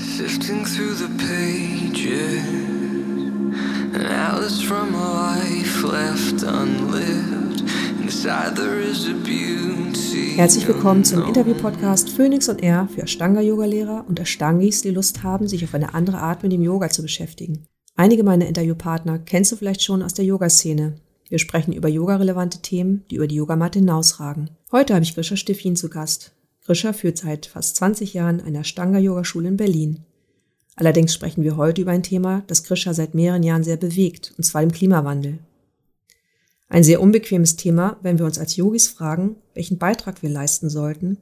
Sifting 0.00 0.64
through 0.64 0.94
the 0.94 1.08
pages, 1.18 2.42
an 3.94 4.06
atlas 4.06 4.62
from 4.62 4.94
a 4.94 5.34
life 5.34 5.82
left 5.84 6.42
unlived. 6.42 7.60
Inside 8.00 8.56
there 8.56 8.80
is 8.80 9.06
a 9.06 9.12
beauty. 9.12 10.36
Herzlich 10.36 10.66
willkommen 10.66 11.04
zum 11.04 11.26
Interview-Podcast 11.26 12.08
Phoenix 12.08 12.48
und 12.48 12.62
Air 12.62 12.88
für 12.94 13.02
Ashtanga-Yoga-Lehrer 13.02 14.06
und 14.08 14.18
Ashtangis, 14.18 14.80
die 14.80 14.90
Lust 14.90 15.22
haben, 15.22 15.46
sich 15.46 15.62
auf 15.64 15.74
eine 15.74 15.92
andere 15.92 16.16
Art 16.16 16.42
mit 16.42 16.52
dem 16.52 16.62
Yoga 16.62 16.88
zu 16.88 17.02
beschäftigen. 17.02 17.66
Einige 17.94 18.24
meiner 18.24 18.46
Interviewpartner 18.46 19.18
kennst 19.18 19.52
du 19.52 19.56
vielleicht 19.56 19.82
schon 19.82 20.02
aus 20.02 20.14
der 20.14 20.24
Yoga-Szene. 20.24 20.94
Wir 21.28 21.38
sprechen 21.38 21.74
über 21.74 21.90
yoga-relevante 21.90 22.62
Themen, 22.62 23.04
die 23.10 23.16
über 23.16 23.26
die 23.26 23.36
Yogamatte 23.36 23.80
hinausragen. 23.80 24.48
Heute 24.72 24.94
habe 24.94 25.04
ich 25.04 25.14
Grisha 25.14 25.36
Stiffin 25.36 25.76
zu 25.76 25.90
Gast. 25.90 26.32
Grisha 26.70 26.92
führt 26.92 27.18
seit 27.18 27.46
fast 27.46 27.74
20 27.78 28.14
Jahren 28.14 28.40
eine 28.40 28.60
Ashtanga-Yoga-Schule 28.60 29.48
in 29.48 29.56
Berlin. 29.56 30.04
Allerdings 30.76 31.12
sprechen 31.12 31.42
wir 31.42 31.56
heute 31.56 31.82
über 31.82 31.90
ein 31.90 32.04
Thema, 32.04 32.44
das 32.46 32.62
Grisha 32.62 32.94
seit 32.94 33.12
mehreren 33.12 33.42
Jahren 33.42 33.64
sehr 33.64 33.76
bewegt, 33.76 34.34
und 34.38 34.44
zwar 34.44 34.60
dem 34.60 34.70
Klimawandel. 34.70 35.40
Ein 36.68 36.84
sehr 36.84 37.02
unbequemes 37.02 37.56
Thema, 37.56 37.98
wenn 38.02 38.20
wir 38.20 38.24
uns 38.24 38.38
als 38.38 38.54
Yogis 38.54 38.86
fragen, 38.86 39.34
welchen 39.52 39.78
Beitrag 39.78 40.22
wir 40.22 40.30
leisten 40.30 40.70
sollten 40.70 41.18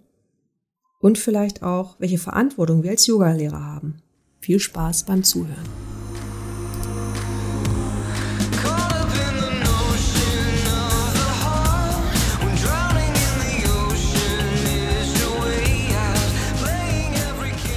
und 1.01 1.17
vielleicht 1.17 1.63
auch, 1.63 1.99
welche 1.99 2.19
Verantwortung 2.19 2.83
wir 2.83 2.91
als 2.91 3.07
Yogalehrer 3.07 3.65
haben. 3.65 4.03
Viel 4.41 4.61
Spaß 4.61 5.05
beim 5.05 5.25
Zuhören. 5.25 5.88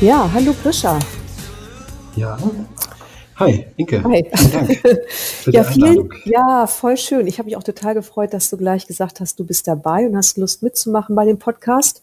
Ja, 0.01 0.27
hallo 0.33 0.55
Grisha. 0.63 0.97
Ja. 2.15 2.35
Hi, 3.35 3.67
Inke. 3.77 4.03
Hi. 4.03 4.25
Vielen 4.33 4.51
Dank 4.51 4.83
Ja, 5.45 5.63
vielen, 5.63 6.09
ja, 6.25 6.65
voll 6.65 6.97
schön. 6.97 7.27
Ich 7.27 7.37
habe 7.37 7.45
mich 7.45 7.55
auch 7.55 7.61
total 7.61 7.93
gefreut, 7.93 8.33
dass 8.33 8.49
du 8.49 8.57
gleich 8.57 8.87
gesagt 8.87 9.19
hast, 9.19 9.39
du 9.39 9.45
bist 9.45 9.67
dabei 9.67 10.07
und 10.07 10.17
hast 10.17 10.39
Lust 10.39 10.63
mitzumachen 10.63 11.15
bei 11.15 11.25
dem 11.25 11.37
Podcast. 11.37 12.01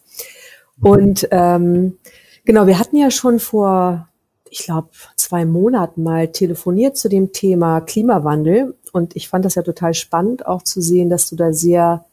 Und 0.81 1.27
ähm, 1.33 1.99
genau, 2.45 2.69
wir 2.69 2.79
hatten 2.79 2.97
ja 2.97 3.11
schon 3.11 3.41
vor, 3.41 4.09
ich 4.49 4.61
glaube, 4.61 4.91
zwei 5.17 5.45
Monaten 5.45 6.05
mal 6.05 6.29
telefoniert 6.29 6.97
zu 6.97 7.09
dem 7.09 7.33
Thema 7.33 7.81
Klimawandel. 7.81 8.77
Und 8.93 9.17
ich 9.17 9.29
fand 9.29 9.45
das 9.45 9.57
ja 9.57 9.63
total 9.63 9.95
spannend, 9.95 10.47
auch 10.47 10.63
zu 10.63 10.81
sehen, 10.81 11.11
dass 11.11 11.29
du 11.29 11.35
da 11.35 11.53
sehr 11.53 12.05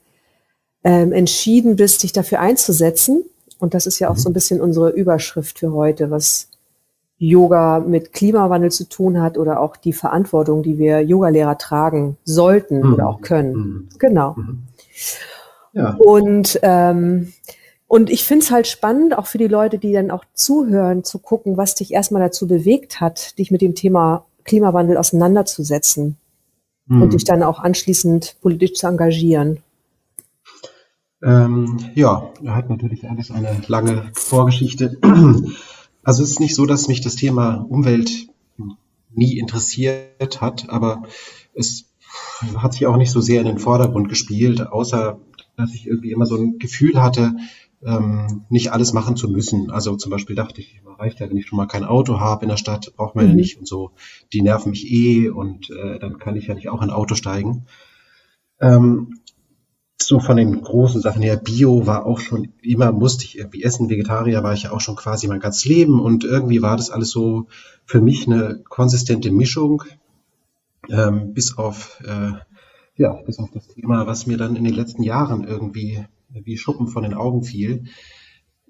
ähm, 0.84 1.14
entschieden 1.14 1.76
bist, 1.76 2.02
dich 2.02 2.12
dafür 2.12 2.40
einzusetzen. 2.40 3.24
Und 3.66 3.74
das 3.74 3.88
ist 3.88 3.98
ja 3.98 4.12
auch 4.12 4.16
so 4.18 4.30
ein 4.30 4.34
bisschen 4.34 4.62
unsere 4.62 4.92
Überschrift 4.92 5.58
für 5.58 5.74
heute, 5.74 6.12
was 6.12 6.50
Yoga 7.18 7.80
mit 7.80 8.14
Klimawandel 8.14 8.70
zu 8.72 8.88
tun 8.88 9.20
hat 9.24 9.40
oder 9.40 9.60
auch 9.60 9.76
die 9.76 9.92
Verantwortung, 9.92 10.62
die 10.62 10.78
wir 10.78 11.02
Yogalehrer 11.02 11.58
tragen 11.58 12.16
sollten 12.26 12.82
Mhm. 12.82 12.94
oder 12.94 13.08
auch 13.10 13.22
können. 13.22 13.56
Mhm. 13.56 13.90
Genau. 13.98 14.36
Ja, 15.74 15.96
Und, 15.98 16.60
ähm, 16.62 17.34
und 17.88 18.12
ich 18.12 18.24
finde 18.24 18.46
es 18.46 18.52
halt 18.52 18.68
spannend, 18.68 19.18
auch 19.18 19.26
für 19.26 19.40
die 19.40 19.48
Leute, 19.48 19.80
die 19.80 19.94
dann 19.94 20.12
auch 20.12 20.26
zuhören, 20.36 21.04
zu 21.04 21.18
gucken, 21.18 21.58
was 21.58 21.74
dich 21.74 21.92
erstmal 21.92 22.22
dazu 22.22 22.46
bewegt 22.48 23.02
hat, 23.02 23.36
dich 23.40 23.50
mit 23.50 23.62
dem 23.62 23.74
Thema 23.74 24.26
Klimawandel 24.44 24.98
auseinanderzusetzen 24.98 26.18
Mhm. 26.86 27.02
und 27.02 27.14
dich 27.14 27.24
dann 27.24 27.42
auch 27.42 27.58
anschließend 27.58 28.36
politisch 28.44 28.74
zu 28.74 28.86
engagieren. 28.86 29.64
Ähm, 31.26 31.80
ja, 31.96 32.30
er 32.44 32.56
hat 32.56 32.70
natürlich 32.70 33.10
alles 33.10 33.32
eine 33.32 33.62
lange 33.68 34.12
Vorgeschichte. 34.14 34.98
Also 36.08 36.22
es 36.22 36.30
ist 36.30 36.40
nicht 36.40 36.54
so, 36.54 36.68
dass 36.68 36.88
mich 36.88 37.02
das 37.02 37.16
Thema 37.16 37.66
Umwelt 37.68 38.28
nie 39.12 39.40
interessiert 39.40 40.40
hat, 40.40 40.70
aber 40.70 41.02
es 41.56 41.86
hat 42.58 42.74
sich 42.74 42.86
auch 42.86 42.98
nicht 42.98 43.10
so 43.10 43.22
sehr 43.22 43.42
in 43.42 43.48
den 43.48 43.58
Vordergrund 43.58 44.08
gespielt, 44.08 44.62
außer 44.68 45.20
dass 45.58 45.74
ich 45.74 45.88
irgendwie 45.88 46.12
immer 46.12 46.28
so 46.28 46.36
ein 46.36 46.60
Gefühl 46.60 47.02
hatte, 47.02 47.34
ähm, 47.84 48.46
nicht 48.50 48.72
alles 48.72 48.94
machen 48.94 49.16
zu 49.16 49.30
müssen. 49.30 49.72
Also 49.72 49.96
zum 49.96 50.12
Beispiel 50.12 50.36
dachte 50.36 50.62
ich, 50.62 50.80
reicht 51.00 51.20
ja, 51.20 51.28
wenn 51.28 51.38
ich 51.38 51.48
schon 51.48 51.58
mal 51.58 51.66
kein 51.66 51.86
Auto 51.86 52.20
habe 52.20 52.44
in 52.44 52.50
der 52.50 52.58
Stadt, 52.58 52.94
braucht 52.96 53.16
man 53.16 53.26
ja 53.26 53.32
Mhm. 53.32 53.38
nicht 53.38 53.58
und 53.58 53.68
so. 53.68 53.92
Die 54.32 54.44
nerven 54.44 54.70
mich 54.72 54.92
eh 54.92 55.30
und 55.30 55.72
äh, 55.72 55.98
dann 55.98 56.20
kann 56.20 56.36
ich 56.36 56.46
ja 56.46 56.54
nicht 56.54 56.70
auch 56.70 56.84
in 56.84 56.90
ein 56.90 56.96
Auto 56.96 57.16
steigen. 57.16 57.66
Ähm, 58.62 59.20
so 60.06 60.20
von 60.20 60.38
den 60.38 60.62
großen 60.62 61.02
Sachen 61.02 61.22
her, 61.22 61.38
Bio 61.38 61.86
war 61.88 62.06
auch 62.06 62.20
schon 62.20 62.50
immer, 62.62 62.92
musste 62.92 63.26
ich 63.26 63.38
irgendwie 63.38 63.64
essen, 63.64 63.90
Vegetarier 63.90 64.44
war 64.44 64.54
ich 64.54 64.64
ja 64.64 64.72
auch 64.72 64.82
schon 64.82 64.96
quasi 64.96 65.28
mein 65.28 65.40
ganzes 65.40 65.66
Leben 65.66 66.00
und 66.00 66.24
irgendwie 66.24 66.62
war 66.62 66.78
das 66.78 66.90
alles 66.90 67.10
so 67.10 67.48
für 67.86 68.02
mich 68.02 68.28
eine 68.28 68.62
konsistente 68.68 69.32
Mischung, 69.32 69.84
ähm, 70.90 71.34
bis 71.34 71.58
auf, 71.58 72.02
äh, 72.06 72.34
ja, 72.98 73.14
bis 73.26 73.40
auf 73.40 73.50
das 73.52 73.68
Thema, 73.68 74.08
was 74.08 74.28
mir 74.28 74.38
dann 74.38 74.56
in 74.56 74.64
den 74.64 74.74
letzten 74.74 75.04
Jahren 75.04 75.44
irgendwie 75.44 76.06
wie 76.30 76.58
Schuppen 76.58 76.88
von 76.88 77.04
den 77.04 77.14
Augen 77.14 77.44
fiel. 77.44 77.86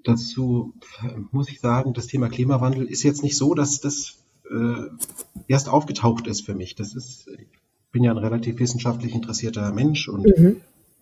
Dazu 0.04 0.74
äh, 1.02 1.18
muss 1.32 1.48
ich 1.48 1.60
sagen, 1.60 1.92
das 1.94 2.06
Thema 2.06 2.28
Klimawandel 2.28 2.86
ist 2.86 3.02
jetzt 3.02 3.22
nicht 3.22 3.36
so, 3.36 3.54
dass 3.54 3.80
das 3.80 4.24
äh, 4.50 4.88
erst 5.48 5.68
aufgetaucht 5.68 6.26
ist 6.26 6.42
für 6.42 6.54
mich. 6.54 6.74
Das 6.76 6.94
ist, 6.94 7.28
ich 7.28 7.48
bin 7.90 8.04
ja 8.04 8.12
ein 8.12 8.18
relativ 8.18 8.60
wissenschaftlich 8.60 9.14
interessierter 9.14 9.72
Mensch 9.72 10.08
und 10.08 10.26
Mhm. 10.26 10.60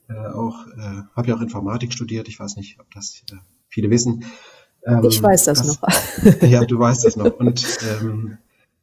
Äh, 0.09 0.15
auch, 0.15 0.67
äh, 0.69 1.03
habe 1.17 1.29
ja 1.29 1.37
auch 1.37 1.41
Informatik 1.41 1.93
studiert. 1.93 2.29
Ich 2.29 2.39
weiß 2.39 2.57
nicht, 2.57 2.79
ob 2.81 2.91
das 2.93 3.23
äh, 3.33 3.37
viele 3.69 3.91
wissen. 3.91 4.25
Ähm, 4.87 5.05
Ich 5.09 5.23
weiß 5.23 5.45
das 5.45 5.65
noch. 5.67 5.79
Ja, 6.43 6.65
du 6.65 6.79
weißt 6.79 7.05
das 7.05 7.17
noch. 7.17 7.39
Und 7.39 7.79
ähm, 8.01 8.39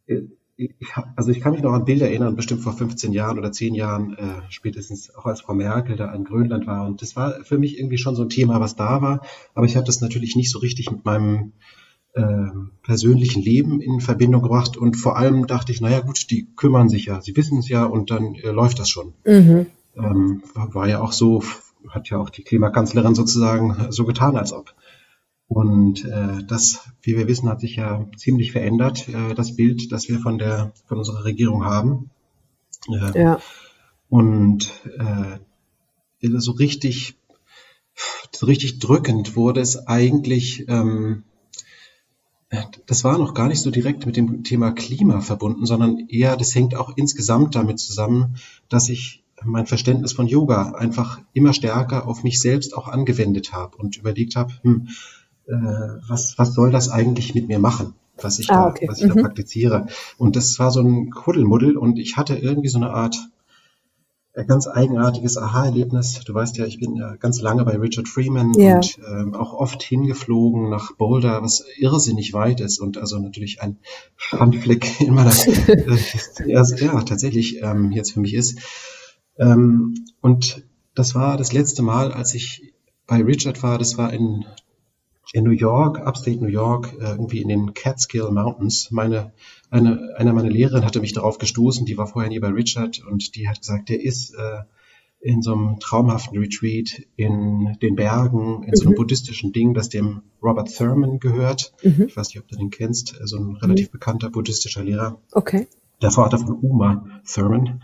ich, 0.07 0.71
ich 0.79 0.87
also 1.15 1.31
ich 1.31 1.41
kann 1.41 1.53
mich 1.53 1.61
noch 1.61 1.73
an 1.73 1.85
Bilder 1.85 2.07
erinnern, 2.07 2.35
bestimmt 2.35 2.61
vor 2.61 2.73
15 2.73 3.13
Jahren 3.13 3.37
oder 3.39 3.51
10 3.51 3.73
Jahren, 3.75 4.15
äh, 4.17 4.41
spätestens 4.49 5.13
auch 5.15 5.25
als 5.25 5.41
Frau 5.41 5.53
Merkel 5.53 5.95
da 5.95 6.13
in 6.13 6.23
Grönland 6.23 6.67
war. 6.67 6.85
Und 6.85 7.01
das 7.01 7.15
war 7.15 7.43
für 7.43 7.57
mich 7.57 7.77
irgendwie 7.79 7.97
schon 7.97 8.15
so 8.15 8.23
ein 8.23 8.29
Thema, 8.29 8.59
was 8.59 8.75
da 8.75 9.01
war. 9.01 9.21
Aber 9.53 9.65
ich 9.65 9.75
habe 9.75 9.85
das 9.85 10.01
natürlich 10.01 10.35
nicht 10.35 10.51
so 10.51 10.59
richtig 10.59 10.91
mit 10.91 11.05
meinem 11.05 11.53
ähm, 12.15 12.71
persönlichen 12.83 13.41
Leben 13.41 13.79
in 13.81 14.01
Verbindung 14.01 14.41
gebracht. 14.41 14.75
Und 14.77 14.95
vor 14.95 15.17
allem 15.17 15.47
dachte 15.47 15.71
ich, 15.71 15.81
naja 15.81 16.01
gut, 16.01 16.29
die 16.29 16.47
kümmern 16.55 16.89
sich 16.89 17.05
ja, 17.05 17.21
sie 17.21 17.35
wissen 17.37 17.59
es 17.59 17.69
ja 17.69 17.85
und 17.85 18.11
dann 18.11 18.35
äh, 18.35 18.49
läuft 18.51 18.79
das 18.79 18.89
schon 18.89 19.13
Mhm. 19.25 19.67
Ähm, 19.95 20.43
war 20.53 20.87
ja 20.87 21.01
auch 21.01 21.11
so, 21.11 21.43
hat 21.89 22.09
ja 22.09 22.17
auch 22.17 22.29
die 22.29 22.43
Klimakanzlerin 22.43 23.15
sozusagen 23.15 23.87
so 23.91 24.05
getan, 24.05 24.37
als 24.37 24.53
ob. 24.53 24.73
Und 25.47 26.05
äh, 26.05 26.43
das, 26.47 26.79
wie 27.01 27.17
wir 27.17 27.27
wissen, 27.27 27.49
hat 27.49 27.59
sich 27.59 27.75
ja 27.75 28.07
ziemlich 28.15 28.53
verändert, 28.53 29.09
äh, 29.09 29.33
das 29.35 29.55
Bild, 29.57 29.91
das 29.91 30.07
wir 30.07 30.19
von 30.19 30.37
der 30.37 30.71
von 30.85 30.97
unserer 30.97 31.25
Regierung 31.25 31.65
haben. 31.65 32.09
Äh, 32.87 33.21
Ja. 33.21 33.39
Und 34.07 34.71
äh, 34.97 35.39
so 36.39 36.53
richtig, 36.53 37.17
so 38.33 38.45
richtig 38.45 38.79
drückend 38.79 39.35
wurde 39.35 39.59
es 39.59 39.87
eigentlich. 39.87 40.69
Ähm, 40.69 41.23
das 42.85 43.03
war 43.03 43.17
noch 43.17 43.33
gar 43.33 43.47
nicht 43.47 43.61
so 43.61 43.71
direkt 43.71 44.05
mit 44.05 44.17
dem 44.17 44.43
Thema 44.43 44.71
Klima 44.71 45.21
verbunden, 45.21 45.65
sondern 45.65 46.07
eher, 46.09 46.35
das 46.37 46.53
hängt 46.55 46.75
auch 46.75 46.93
insgesamt 46.95 47.55
damit 47.55 47.79
zusammen, 47.79 48.37
dass 48.69 48.89
ich 48.89 49.20
mein 49.43 49.65
Verständnis 49.67 50.13
von 50.13 50.27
Yoga 50.27 50.71
einfach 50.71 51.19
immer 51.33 51.53
stärker 51.53 52.07
auf 52.07 52.23
mich 52.23 52.39
selbst 52.39 52.75
auch 52.75 52.87
angewendet 52.87 53.53
habe 53.53 53.77
und 53.77 53.97
überlegt 53.97 54.35
habe, 54.35 54.53
hm, 54.61 54.87
äh, 55.47 55.53
was, 56.07 56.37
was 56.37 56.53
soll 56.53 56.71
das 56.71 56.89
eigentlich 56.89 57.33
mit 57.35 57.47
mir 57.47 57.59
machen, 57.59 57.93
was 58.21 58.39
ich, 58.39 58.49
Ah, 58.51 58.63
da, 58.65 58.69
okay. 58.69 58.87
was 58.87 58.99
ich 59.01 59.07
da 59.07 59.15
Mhm. 59.15 59.21
praktiziere. 59.21 59.87
Und 60.17 60.35
das 60.35 60.59
war 60.59 60.71
so 60.71 60.81
ein 60.81 61.09
Kuddelmuddel 61.09 61.77
und 61.77 61.97
ich 61.99 62.17
hatte 62.17 62.35
irgendwie 62.35 62.69
so 62.69 62.77
eine 62.77 62.91
Art 62.91 63.17
ein 64.33 64.47
ganz 64.47 64.65
eigenartiges 64.65 65.37
Aha-Erlebnis. 65.37 66.21
Du 66.25 66.33
weißt 66.33 66.55
ja, 66.55 66.65
ich 66.65 66.79
bin 66.79 66.95
ja 66.95 67.15
ganz 67.17 67.41
lange 67.41 67.65
bei 67.65 67.75
Richard 67.77 68.07
Freeman 68.07 68.53
Ja. 68.53 68.75
und 68.75 68.97
ähm, 69.05 69.33
auch 69.33 69.51
oft 69.53 69.83
hingeflogen 69.83 70.69
nach 70.69 70.95
Boulder, 70.95 71.41
was 71.43 71.65
irrsinnig 71.77 72.31
weit 72.31 72.61
ist 72.61 72.79
und 72.79 72.97
also 72.97 73.19
natürlich 73.19 73.61
ein 73.61 73.77
Schandfleck 74.15 75.01
in 75.01 75.13
meiner, 75.15 75.31
äh, 75.31 75.97
ja, 76.45 76.63
ja, 76.77 77.01
tatsächlich 77.01 77.61
ähm, 77.61 77.91
jetzt 77.91 78.13
für 78.13 78.21
mich 78.21 78.33
ist. 78.33 78.59
Ähm, 79.41 79.95
und 80.21 80.63
das 80.95 81.15
war 81.15 81.35
das 81.37 81.51
letzte 81.51 81.81
Mal, 81.81 82.11
als 82.13 82.33
ich 82.35 82.73
bei 83.07 83.21
Richard 83.21 83.61
war, 83.63 83.77
das 83.77 83.97
war 83.97 84.13
in, 84.13 84.45
in 85.33 85.43
New 85.43 85.51
York, 85.51 85.99
Upstate 86.05 86.39
New 86.39 86.47
York, 86.47 86.93
äh, 86.99 87.11
irgendwie 87.11 87.41
in 87.41 87.49
den 87.49 87.73
Catskill 87.73 88.29
Mountains. 88.31 88.91
Meine, 88.91 89.33
eine, 89.69 90.13
eine 90.17 90.33
meiner 90.33 90.49
Lehrerinnen 90.49 90.85
hatte 90.85 91.01
mich 91.01 91.13
darauf 91.13 91.37
gestoßen, 91.37 91.85
die 91.85 91.97
war 91.97 92.07
vorher 92.07 92.29
nie 92.29 92.39
bei 92.39 92.49
Richard 92.49 93.01
und 93.05 93.35
die 93.35 93.47
hat 93.49 93.59
gesagt, 93.59 93.89
der 93.89 94.01
ist 94.01 94.33
äh, 94.35 94.59
in 95.23 95.41
so 95.41 95.53
einem 95.53 95.79
traumhaften 95.79 96.37
Retreat 96.39 97.03
in 97.15 97.77
den 97.81 97.95
Bergen, 97.95 98.63
in 98.63 98.75
so 98.75 98.83
einem 98.83 98.93
Mhm. 98.93 98.97
buddhistischen 98.97 99.53
Ding, 99.53 99.73
das 99.73 99.89
dem 99.89 100.21
Robert 100.41 100.75
Thurman 100.75 101.19
gehört. 101.19 101.73
Mhm. 101.83 102.05
Ich 102.07 102.17
weiß 102.17 102.29
nicht, 102.29 102.39
ob 102.39 102.47
du 102.47 102.55
den 102.57 102.69
kennst, 102.69 103.19
äh, 103.19 103.27
so 103.27 103.37
ein 103.37 103.55
relativ 103.57 103.91
bekannter 103.91 104.29
buddhistischer 104.29 104.83
Lehrer. 104.83 105.19
Okay. 105.31 105.67
Der 106.01 106.11
Vater 106.11 106.37
von 106.39 106.57
Uma 106.61 107.21
Thurman. 107.31 107.83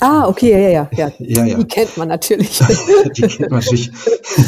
Ah, 0.00 0.26
okay, 0.28 0.50
ja, 0.50 0.58
ja, 0.58 0.90
ja. 0.92 1.12
Ja, 1.18 1.44
ja. 1.44 1.58
Die 1.58 1.64
kennt 1.64 1.96
man 1.96 2.08
natürlich. 2.08 2.58
Die 3.16 3.22
kennt 3.22 3.40
man 3.40 3.60
natürlich. 3.60 3.90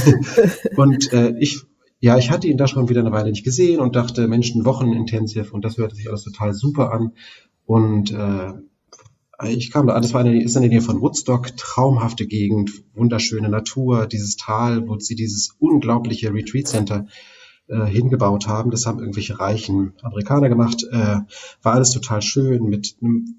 Und 0.76 1.12
äh, 1.12 1.34
ich, 1.38 1.60
ja, 2.00 2.18
ich 2.18 2.30
hatte 2.30 2.48
ihn 2.48 2.56
da 2.56 2.66
schon 2.66 2.88
wieder 2.88 3.00
eine 3.00 3.12
Weile 3.12 3.30
nicht 3.30 3.44
gesehen 3.44 3.80
und 3.80 3.96
dachte, 3.96 4.26
Mensch, 4.28 4.54
ein 4.54 4.64
Wochenintensive 4.64 5.52
und 5.52 5.64
das 5.64 5.78
hörte 5.78 5.94
sich 5.94 6.08
alles 6.08 6.24
total 6.24 6.52
super 6.52 6.92
an. 6.92 7.12
Und 7.64 8.10
äh, 8.12 8.52
ich 9.48 9.70
kam 9.70 9.86
da, 9.86 9.98
das 9.98 10.12
war 10.12 10.20
eine, 10.20 10.42
ist 10.42 10.56
in 10.56 10.62
der 10.62 10.70
Nähe 10.70 10.82
von 10.82 11.00
Woodstock, 11.00 11.56
traumhafte 11.56 12.26
Gegend, 12.26 12.70
wunderschöne 12.94 13.48
Natur, 13.48 14.06
dieses 14.06 14.36
Tal, 14.36 14.86
wo 14.88 14.98
sie 14.98 15.14
dieses 15.14 15.56
unglaubliche 15.58 16.32
Retreat 16.32 16.68
Center 16.68 17.06
äh, 17.68 17.86
hingebaut 17.86 18.48
haben. 18.48 18.70
Das 18.70 18.86
haben 18.86 18.98
irgendwelche 18.98 19.40
reichen 19.40 19.94
Amerikaner 20.02 20.48
gemacht. 20.48 20.84
Äh, 20.90 21.20
war 21.62 21.72
alles 21.72 21.90
total 21.90 22.22
schön 22.22 22.64
mit 22.64 22.96
einem 23.00 23.36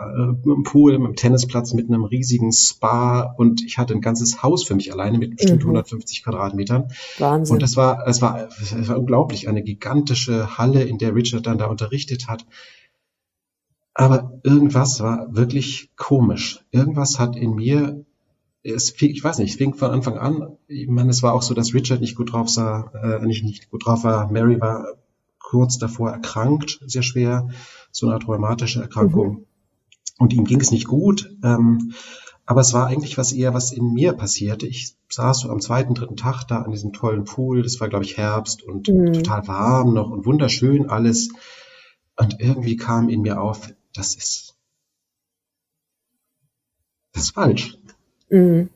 äh, 0.00 0.50
einem 0.50 0.62
Pool, 0.62 0.98
mit 0.98 1.06
einem 1.06 1.16
Tennisplatz, 1.16 1.74
mit 1.74 1.88
einem 1.88 2.04
riesigen 2.04 2.52
Spa 2.52 3.34
und 3.36 3.62
ich 3.62 3.78
hatte 3.78 3.94
ein 3.94 4.00
ganzes 4.00 4.42
Haus 4.42 4.64
für 4.64 4.74
mich 4.74 4.92
alleine 4.92 5.18
mit 5.18 5.36
bestimmt 5.36 5.62
mhm. 5.62 5.70
150 5.70 6.24
Quadratmetern. 6.24 6.88
Wahnsinn. 7.18 7.54
Und 7.54 7.62
das 7.62 7.76
war, 7.76 8.06
es 8.06 8.22
war, 8.22 8.48
es 8.60 8.88
war 8.88 8.98
unglaublich, 8.98 9.48
eine 9.48 9.62
gigantische 9.62 10.58
Halle, 10.58 10.82
in 10.82 10.98
der 10.98 11.14
Richard 11.14 11.46
dann 11.46 11.58
da 11.58 11.66
unterrichtet 11.66 12.28
hat. 12.28 12.46
Aber 13.94 14.40
irgendwas 14.44 15.00
war 15.00 15.34
wirklich 15.34 15.90
komisch. 15.96 16.64
Irgendwas 16.70 17.18
hat 17.18 17.34
in 17.34 17.54
mir, 17.56 18.04
es 18.62 18.90
fing, 18.90 19.10
ich 19.10 19.24
weiß 19.24 19.38
nicht, 19.38 19.50
es 19.50 19.56
fing 19.56 19.74
von 19.74 19.90
Anfang 19.90 20.18
an. 20.18 20.56
Ich 20.68 20.86
meine, 20.86 21.10
es 21.10 21.24
war 21.24 21.34
auch 21.34 21.42
so, 21.42 21.52
dass 21.52 21.74
Richard 21.74 22.00
nicht 22.00 22.14
gut 22.16 22.32
drauf 22.32 22.48
sah, 22.48 22.92
äh, 22.94 23.26
nicht, 23.26 23.42
nicht 23.42 23.70
gut 23.70 23.84
drauf 23.84 24.04
war. 24.04 24.30
Mary 24.30 24.60
war 24.60 24.86
kurz 25.40 25.78
davor 25.78 26.10
erkrankt, 26.10 26.78
sehr 26.86 27.02
schwer, 27.02 27.48
so 27.90 28.06
eine 28.06 28.14
Art 28.14 28.28
rheumatische 28.28 28.82
Erkrankung. 28.82 29.28
Mhm. 29.30 29.46
Und 30.18 30.32
ihm 30.32 30.44
ging 30.44 30.60
es 30.60 30.70
nicht 30.70 30.86
gut. 30.86 31.34
Ähm, 31.42 31.94
aber 32.44 32.60
es 32.60 32.72
war 32.72 32.86
eigentlich 32.86 33.18
was 33.18 33.32
eher, 33.32 33.54
was 33.54 33.72
in 33.72 33.92
mir 33.92 34.14
passierte. 34.14 34.66
Ich 34.66 34.96
saß 35.10 35.40
so 35.40 35.50
am 35.50 35.60
zweiten, 35.60 35.94
dritten 35.94 36.16
Tag 36.16 36.44
da 36.44 36.62
an 36.62 36.70
diesem 36.70 36.92
tollen 36.92 37.24
Pool. 37.24 37.62
Das 37.62 37.78
war, 37.80 37.88
glaube 37.88 38.04
ich, 38.04 38.16
Herbst 38.16 38.62
und 38.62 38.88
mhm. 38.88 39.12
total 39.12 39.46
warm 39.46 39.94
noch 39.94 40.10
und 40.10 40.26
wunderschön 40.26 40.88
alles. 40.88 41.28
Und 42.16 42.40
irgendwie 42.40 42.76
kam 42.76 43.08
in 43.08 43.20
mir 43.20 43.40
auf, 43.40 43.72
das 43.92 44.16
ist, 44.16 44.56
das 47.12 47.24
ist 47.24 47.30
falsch. 47.34 47.78
Mhm. 48.30 48.70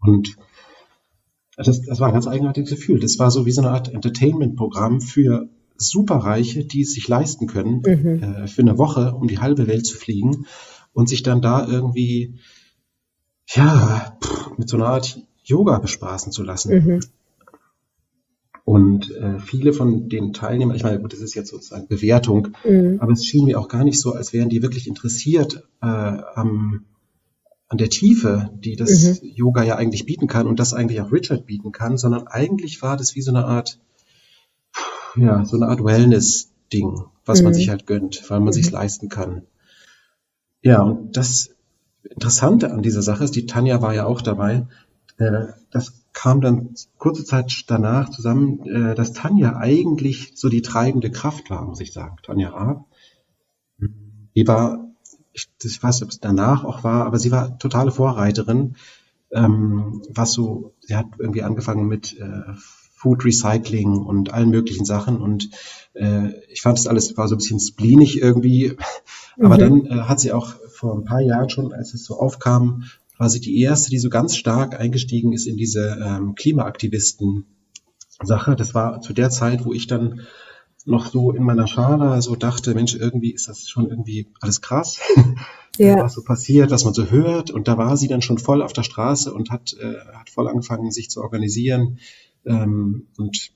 Und 0.00 0.36
das, 1.56 1.82
das 1.82 2.00
war 2.00 2.08
ein 2.08 2.14
ganz 2.14 2.26
eigenartiges 2.26 2.70
Gefühl. 2.70 3.00
Das 3.00 3.18
war 3.18 3.30
so 3.30 3.46
wie 3.46 3.52
so 3.52 3.60
eine 3.60 3.70
Art 3.70 3.92
Entertainment-Programm 3.92 5.00
für 5.00 5.48
Superreiche, 5.80 6.64
die 6.64 6.82
es 6.82 6.92
sich 6.92 7.08
leisten 7.08 7.46
können, 7.46 7.82
mhm. 7.84 8.22
äh, 8.22 8.46
für 8.46 8.62
eine 8.62 8.78
Woche 8.78 9.14
um 9.14 9.28
die 9.28 9.38
halbe 9.38 9.66
Welt 9.66 9.86
zu 9.86 9.96
fliegen 9.96 10.46
und 10.92 11.08
sich 11.08 11.22
dann 11.22 11.40
da 11.40 11.66
irgendwie, 11.66 12.38
ja, 13.48 14.16
pff, 14.22 14.58
mit 14.58 14.68
so 14.68 14.76
einer 14.76 14.86
Art 14.86 15.20
Yoga 15.42 15.78
bespaßen 15.78 16.32
zu 16.32 16.42
lassen. 16.42 16.74
Mhm. 16.74 17.00
Und 18.64 19.10
äh, 19.16 19.40
viele 19.40 19.72
von 19.72 20.08
den 20.08 20.32
Teilnehmern, 20.32 20.76
ich 20.76 20.84
meine, 20.84 21.00
gut, 21.00 21.12
das 21.12 21.20
ist 21.20 21.34
jetzt 21.34 21.50
sozusagen 21.50 21.88
Bewertung, 21.88 22.48
mhm. 22.64 22.98
aber 23.00 23.12
es 23.12 23.24
schien 23.24 23.46
mir 23.46 23.58
auch 23.58 23.68
gar 23.68 23.82
nicht 23.82 23.98
so, 23.98 24.12
als 24.12 24.32
wären 24.32 24.48
die 24.48 24.62
wirklich 24.62 24.86
interessiert 24.86 25.66
äh, 25.82 25.86
am, 25.86 26.84
an 27.66 27.78
der 27.78 27.88
Tiefe, 27.88 28.50
die 28.54 28.76
das 28.76 29.22
mhm. 29.22 29.28
Yoga 29.34 29.64
ja 29.64 29.76
eigentlich 29.76 30.06
bieten 30.06 30.28
kann 30.28 30.46
und 30.46 30.60
das 30.60 30.72
eigentlich 30.72 31.00
auch 31.00 31.10
Richard 31.10 31.46
bieten 31.46 31.72
kann, 31.72 31.98
sondern 31.98 32.28
eigentlich 32.28 32.80
war 32.82 32.96
das 32.96 33.16
wie 33.16 33.22
so 33.22 33.32
eine 33.32 33.44
Art, 33.44 33.80
ja, 35.16 35.44
so 35.44 35.56
eine 35.56 35.68
Art 35.68 35.84
Wellness-Ding, 35.84 37.04
was 37.24 37.40
mhm. 37.40 37.44
man 37.44 37.54
sich 37.54 37.68
halt 37.68 37.86
gönnt, 37.86 38.28
weil 38.30 38.40
man 38.40 38.48
mhm. 38.48 38.52
sich 38.52 38.70
leisten 38.70 39.08
kann. 39.08 39.42
Ja, 40.62 40.82
und 40.82 41.16
das 41.16 41.50
Interessante 42.02 42.72
an 42.72 42.82
dieser 42.82 43.02
Sache 43.02 43.24
ist, 43.24 43.36
die 43.36 43.46
Tanja 43.46 43.82
war 43.82 43.94
ja 43.94 44.06
auch 44.06 44.22
dabei, 44.22 44.66
äh, 45.18 45.48
das 45.70 46.04
kam 46.12 46.40
dann 46.40 46.74
kurze 46.98 47.24
Zeit 47.24 47.64
danach 47.68 48.10
zusammen, 48.10 48.66
äh, 48.66 48.94
dass 48.94 49.12
Tanja 49.12 49.56
eigentlich 49.56 50.32
so 50.34 50.48
die 50.48 50.62
treibende 50.62 51.10
Kraft 51.10 51.50
war, 51.50 51.64
muss 51.64 51.80
ich 51.80 51.92
sagen. 51.92 52.16
Tanja 52.22 52.52
A. 52.54 52.84
Die 54.34 54.46
war, 54.46 54.90
ich, 55.32 55.48
ich 55.62 55.82
weiß 55.82 55.96
nicht, 55.96 56.04
ob 56.04 56.10
es 56.10 56.20
danach 56.20 56.64
auch 56.64 56.84
war, 56.84 57.06
aber 57.06 57.18
sie 57.18 57.30
war 57.30 57.58
totale 57.58 57.92
Vorreiterin, 57.92 58.76
ähm, 59.32 60.02
was 60.08 60.32
so, 60.32 60.74
sie 60.80 60.96
hat 60.96 61.06
irgendwie 61.18 61.42
angefangen 61.42 61.86
mit 61.86 62.18
äh, 62.18 62.54
Food 63.00 63.24
Recycling 63.24 64.04
und 64.04 64.34
allen 64.34 64.50
möglichen 64.50 64.84
Sachen 64.84 65.22
und 65.22 65.48
äh, 65.94 66.34
ich 66.50 66.60
fand 66.60 66.76
das 66.76 66.86
alles 66.86 67.16
war 67.16 67.28
so 67.28 67.34
ein 67.34 67.38
bisschen 67.38 67.58
spleenig 67.58 68.20
irgendwie, 68.20 68.76
aber 69.40 69.54
mhm. 69.54 69.58
dann 69.58 69.86
äh, 69.86 70.02
hat 70.02 70.20
sie 70.20 70.32
auch 70.32 70.52
vor 70.68 70.98
ein 70.98 71.04
paar 71.04 71.22
Jahren 71.22 71.48
schon, 71.48 71.72
als 71.72 71.94
es 71.94 72.04
so 72.04 72.18
aufkam, 72.18 72.84
quasi 73.16 73.40
die 73.40 73.58
erste, 73.60 73.88
die 73.88 73.98
so 73.98 74.10
ganz 74.10 74.36
stark 74.36 74.78
eingestiegen 74.78 75.32
ist 75.32 75.46
in 75.46 75.56
diese 75.56 75.98
ähm, 76.04 76.34
Klimaaktivisten-Sache. 76.34 78.54
Das 78.54 78.74
war 78.74 79.00
zu 79.00 79.14
der 79.14 79.30
Zeit, 79.30 79.64
wo 79.64 79.72
ich 79.72 79.86
dann 79.86 80.20
noch 80.84 81.10
so 81.10 81.32
in 81.32 81.42
meiner 81.42 81.66
Schale 81.66 82.20
so 82.20 82.36
dachte, 82.36 82.74
Mensch, 82.74 82.94
irgendwie 82.94 83.30
ist 83.30 83.48
das 83.48 83.66
schon 83.66 83.88
irgendwie 83.88 84.30
alles 84.40 84.60
krass, 84.60 85.00
ja. 85.78 86.02
was 86.02 86.12
so 86.14 86.22
passiert, 86.22 86.70
was 86.70 86.84
man 86.84 86.92
so 86.92 87.06
hört. 87.06 87.50
Und 87.50 87.66
da 87.66 87.78
war 87.78 87.96
sie 87.96 88.08
dann 88.08 88.20
schon 88.20 88.36
voll 88.36 88.60
auf 88.60 88.74
der 88.74 88.82
Straße 88.82 89.32
und 89.32 89.50
hat, 89.50 89.74
äh, 89.80 89.94
hat 90.14 90.28
voll 90.28 90.48
angefangen, 90.48 90.90
sich 90.90 91.08
zu 91.08 91.22
organisieren. 91.22 91.98
Ähm, 92.46 93.06
und 93.16 93.52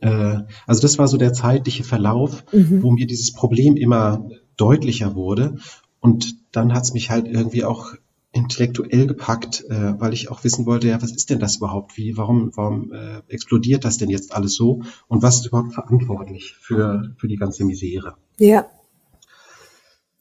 äh, 0.00 0.38
also 0.66 0.82
das 0.82 0.98
war 0.98 1.08
so 1.08 1.16
der 1.16 1.32
zeitliche 1.32 1.84
Verlauf, 1.84 2.44
mhm. 2.52 2.82
wo 2.82 2.90
mir 2.90 3.06
dieses 3.06 3.32
Problem 3.32 3.76
immer 3.76 4.28
deutlicher 4.56 5.14
wurde. 5.14 5.56
Und 6.00 6.36
dann 6.52 6.72
hat 6.72 6.84
es 6.84 6.94
mich 6.94 7.10
halt 7.10 7.28
irgendwie 7.28 7.64
auch 7.64 7.94
intellektuell 8.32 9.06
gepackt, 9.06 9.64
äh, 9.68 10.00
weil 10.00 10.12
ich 10.12 10.30
auch 10.30 10.44
wissen 10.44 10.64
wollte, 10.64 10.88
ja, 10.88 11.02
was 11.02 11.12
ist 11.12 11.30
denn 11.30 11.40
das 11.40 11.56
überhaupt? 11.56 11.96
Wie, 11.96 12.16
warum, 12.16 12.52
warum 12.54 12.92
äh, 12.92 13.22
explodiert 13.28 13.84
das 13.84 13.98
denn 13.98 14.08
jetzt 14.08 14.32
alles 14.32 14.54
so? 14.54 14.82
Und 15.08 15.22
was 15.22 15.38
ist 15.38 15.46
überhaupt 15.46 15.74
verantwortlich 15.74 16.54
für, 16.60 17.12
für 17.16 17.26
die 17.26 17.36
ganze 17.36 17.64
Misere? 17.64 18.14
Ja. 18.38 18.66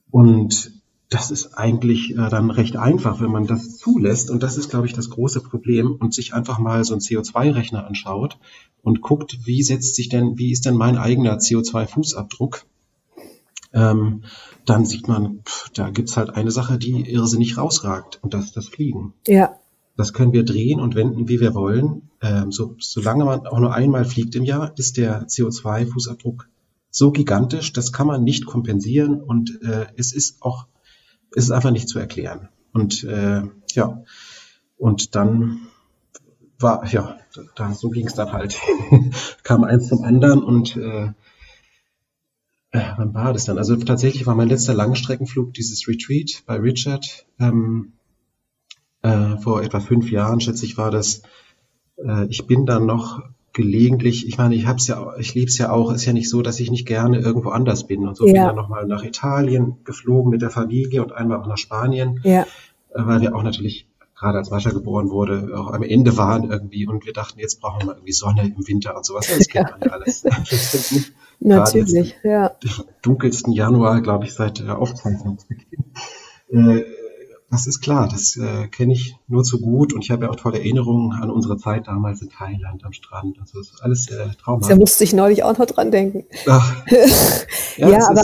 Und 0.10 0.79
das 1.10 1.32
ist 1.32 1.56
eigentlich 1.56 2.12
äh, 2.12 2.30
dann 2.30 2.52
recht 2.52 2.78
einfach, 2.78 3.20
wenn 3.20 3.32
man 3.32 3.48
das 3.48 3.78
zulässt. 3.78 4.30
Und 4.30 4.44
das 4.44 4.58
ist, 4.58 4.70
glaube 4.70 4.86
ich, 4.86 4.94
das 4.94 5.10
große 5.10 5.42
Problem. 5.42 5.96
Und 6.00 6.14
sich 6.14 6.34
einfach 6.34 6.60
mal 6.60 6.84
so 6.84 6.94
einen 6.94 7.02
CO2-Rechner 7.02 7.86
anschaut 7.86 8.38
und 8.84 9.02
guckt, 9.02 9.40
wie 9.46 9.64
setzt 9.64 9.96
sich 9.96 10.10
denn, 10.10 10.38
wie 10.38 10.52
ist 10.52 10.66
denn 10.66 10.76
mein 10.76 10.98
eigener 10.98 11.38
CO2-Fußabdruck? 11.38 12.64
Ähm, 13.74 14.24
dann 14.66 14.86
sieht 14.86 15.08
man, 15.08 15.42
pff, 15.46 15.70
da 15.74 15.90
gibt's 15.90 16.18
halt 16.18 16.32
eine 16.32 16.52
Sache, 16.52 16.78
die 16.78 17.10
irrsinnig 17.10 17.58
rausragt 17.58 18.20
und 18.22 18.34
das 18.34 18.46
ist 18.46 18.58
das 18.58 18.68
Fliegen. 18.68 19.14
Ja. 19.28 19.60
Das 19.96 20.14
können 20.14 20.34
wir 20.34 20.46
drehen 20.46 20.80
und 20.80 20.96
wenden, 20.96 21.28
wie 21.28 21.40
wir 21.40 21.54
wollen. 21.54 22.10
Ähm, 22.22 22.52
so, 22.52 22.76
solange 22.80 23.26
man 23.26 23.48
auch 23.48 23.60
nur 23.60 23.74
einmal 23.74 24.06
fliegt 24.06 24.36
im 24.36 24.44
Jahr, 24.44 24.74
ist 24.78 24.98
der 24.98 25.28
CO2-Fußabdruck 25.28 26.46
so 26.92 27.12
gigantisch, 27.12 27.74
das 27.74 27.94
kann 27.94 28.08
man 28.08 28.24
nicht 28.24 28.46
kompensieren 28.46 29.22
und 29.22 29.62
äh, 29.62 29.88
es 29.96 30.13
ist 30.13 30.42
auch, 30.42 30.66
es 31.36 31.45
ist 31.45 31.51
einfach 31.51 31.71
nicht 31.71 31.89
zu 31.89 32.00
erklären. 32.00 32.50
Und 32.74 33.03
äh, 33.03 33.43
ja, 33.74 34.03
und 34.77 35.15
dann 35.15 35.67
war, 36.59 36.86
ja, 36.88 37.17
da, 37.55 37.74
so 37.74 37.89
ging 37.89 38.07
es 38.07 38.13
dann 38.13 38.31
halt. 38.31 38.57
Kam 39.43 39.63
eins 39.63 39.88
zum 39.88 40.03
anderen 40.03 40.43
und 40.43 40.75
äh, 40.75 41.13
äh, 42.71 42.91
wann 42.98 43.13
war 43.13 43.33
das 43.33 43.45
dann? 43.45 43.57
Also 43.57 43.75
tatsächlich 43.77 44.25
war 44.27 44.36
mein 44.36 44.50
letzter 44.50 44.74
Langstreckenflug 44.74 45.53
dieses 45.53 45.88
Retreat 45.88 46.43
bei 46.45 46.55
Richard. 46.57 47.25
Ähm, 47.39 47.93
äh, 49.01 49.38
vor 49.38 49.63
etwa 49.63 49.79
fünf 49.79 50.12
Jahren, 50.12 50.41
schätze 50.41 50.65
ich, 50.65 50.77
war 50.77 50.91
das. 50.91 51.21
Äh, 51.98 52.25
ich 52.27 52.45
bin 52.45 52.65
dann 52.65 52.86
noch 52.86 53.21
gelegentlich, 53.60 54.25
ich 54.25 54.38
meine, 54.38 54.56
ich 54.56 54.66
hab's 54.66 54.88
ja, 54.88 55.16
ich 55.18 55.36
liebe 55.36 55.50
es 55.50 55.58
ja 55.58 55.70
auch, 55.70 55.92
ist 55.92 56.06
ja 56.06 56.13
nicht 56.13 56.30
so, 56.30 56.42
dass 56.42 56.62
ich 56.62 56.72
nicht 56.72 56.88
gerne 56.88 57.20
irgendwo 57.20 57.50
anders 57.50 57.88
bin. 57.88 58.08
Und 58.08 58.16
so 58.16 58.25
ja. 58.25 58.32
bin 58.32 58.42
dann 58.44 58.56
nochmal 58.56 58.88
nach 58.88 59.04
Italien 59.04 59.75
geflogen 59.84 60.32
mit 60.32 60.42
der 60.42 60.50
Familie 60.50 61.04
und 61.04 61.12
einmal 61.12 61.39
auch 61.42 61.48
nach 61.48 61.58
Spanien, 61.58 62.22
ja. 62.24 62.44
Äh, 62.44 62.46
weil 62.94 63.20
wir 63.20 63.36
auch 63.36 63.44
natürlich 63.44 63.86
gerade 64.18 64.38
als 64.38 64.50
Mascha 64.50 64.70
geboren 64.70 65.10
wurde, 65.10 65.51
auch 65.58 65.74
am 65.74 65.84
Ende 65.84 66.16
waren 66.16 66.50
irgendwie 66.50 66.88
und 66.88 67.06
wir 67.06 67.12
dachten, 67.12 67.39
jetzt 67.39 67.60
brauchen 67.60 67.86
wir 67.86 67.96
irgendwie 67.96 68.13
Sonne 68.13 68.46
im 68.46 68.66
Winter 68.66 68.96
und 68.96 69.06
sowas. 69.06 69.28
Das 69.28 69.48
kennt 69.48 69.72
man 69.72 69.82
ja 69.82 69.92
alles. 69.92 70.24
Natürlich, 71.42 72.16
ja. 72.24 72.51
Dunkelsten 73.01 73.51
Januar, 73.51 74.01
glaube 74.01 74.24
ich, 74.24 74.34
seit 74.34 74.60
der 74.60 74.78
Aufzeichnungsbeginn. 74.78 75.84
Äh, 76.51 76.84
das 77.51 77.65
ist 77.65 77.82
klar, 77.82 78.08
das 78.08 78.38
äh, 78.38 78.68
kenne 78.68 78.94
ich 78.94 79.15
nur 79.27 79.44
zu 79.44 79.60
gut 79.60 79.94
und 79.94 80.03
ich 80.03 80.12
habe 80.12 80.25
ja 80.25 80.32
auch 80.32 80.36
tolle 80.36 80.60
Erinnerungen 80.60 81.12
an 81.13 81.32
unsere 81.32 81.58
Zeit 81.58 81.88
damals 81.88 82.22
in 82.22 82.29
Thailand 82.29 82.84
am 82.84 82.94
Strand. 82.94 83.39
Also 83.39 83.58
das 83.58 83.70
ist 83.72 83.82
alles 83.82 84.08
äh, 84.10 84.27
traumhaft. 84.41 84.72
Da 84.72 84.75
musste 84.75 85.03
ich 85.03 85.13
neulich 85.13 85.44
auch 85.44 85.58
noch 85.58 85.65
dran 85.65 85.89
denken. 85.89 86.25
Ach. 86.48 86.86
ja, 87.77 87.89
ja 87.89 88.08
aber 88.08 88.22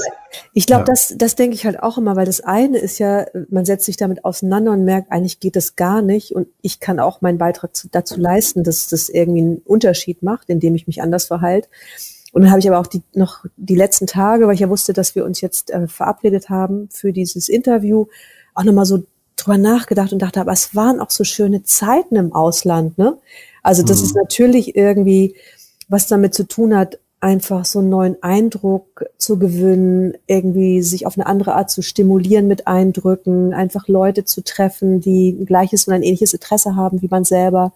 ich 0.54 0.68
glaube, 0.68 0.82
ja. 0.82 0.86
das, 0.86 1.16
das 1.18 1.36
denke 1.36 1.56
ich 1.56 1.66
halt 1.66 1.82
auch 1.82 1.98
immer, 1.98 2.16
weil 2.16 2.26
das 2.26 2.42
eine 2.42 2.78
ist 2.78 3.00
ja, 3.00 3.26
man 3.50 3.66
setzt 3.66 3.86
sich 3.86 3.98
damit 3.98 4.26
auseinander 4.26 4.74
und 4.74 4.86
merkt, 4.86 5.12
eigentlich 5.12 5.40
geht 5.40 5.56
das 5.56 5.76
gar 5.76 6.02
nicht 6.02 6.34
und 6.34 6.48
ich 6.62 6.80
kann 6.80 7.00
auch 7.00 7.22
meinen 7.22 7.40
Beitrag 7.40 7.76
zu, 7.76 7.88
dazu 7.90 8.20
leisten, 8.20 8.64
dass 8.64 8.90
das 8.90 9.10
irgendwie 9.10 9.42
einen 9.42 9.58
Unterschied 9.66 10.22
macht, 10.22 10.50
indem 10.50 10.76
ich 10.76 10.86
mich 10.86 11.02
anders 11.02 11.26
verhalte. 11.26 11.68
Und 12.32 12.44
dann 12.44 12.52
habe 12.52 12.60
ich 12.60 12.68
aber 12.70 12.80
auch 12.80 12.88
die, 12.88 13.02
noch 13.14 13.46
die 13.56 13.76
letzten 13.76 14.08
Tage, 14.08 14.46
weil 14.46 14.54
ich 14.54 14.60
ja 14.60 14.70
wusste, 14.70 14.94
dass 14.94 15.16
wir 15.16 15.26
uns 15.26 15.42
jetzt 15.42 15.72
äh, 15.72 15.88
verabredet 15.88 16.50
haben 16.50 16.90
für 16.92 17.12
dieses 17.12 17.50
Interview, 17.50 18.06
auch 18.54 18.64
nochmal 18.64 18.86
so 18.86 19.04
drüber 19.46 19.58
nachgedacht 19.58 20.12
und 20.12 20.22
dachte, 20.22 20.42
aber 20.42 20.52
es 20.52 20.76
waren 20.76 21.00
auch 21.00 21.12
so 21.12 21.24
schöne 21.24 21.64
Zeiten 21.64 22.16
im 22.16 22.34
Ausland, 22.34 22.98
ne? 22.98 23.18
Also 23.64 23.84
das 23.84 24.00
mhm. 24.00 24.06
ist 24.06 24.16
natürlich 24.16 24.76
irgendwie, 24.76 25.36
was 25.88 26.08
damit 26.08 26.34
zu 26.34 26.48
tun 26.48 26.76
hat, 26.76 27.00
einfach 27.20 27.66
so 27.66 27.80
einen 27.80 27.90
neuen 27.90 28.22
Eindruck 28.22 29.06
zu 29.18 29.40
gewinnen, 29.40 30.14
irgendwie 30.28 30.84
sich 30.84 31.08
auf 31.08 31.18
eine 31.18 31.26
andere 31.26 31.56
Art 31.56 31.72
zu 31.72 31.82
stimulieren 31.82 32.48
mit 32.48 32.68
Eindrücken, 32.68 33.54
einfach 33.54 33.88
Leute 33.88 34.26
zu 34.26 34.44
treffen, 34.44 35.02
die 35.02 35.30
ein 35.30 35.46
gleiches 35.48 35.88
und 35.88 35.94
ein 35.94 36.04
ähnliches 36.04 36.34
Interesse 36.34 36.76
haben 36.76 37.02
wie 37.02 37.08
man 37.08 37.24
selber. 37.24 37.74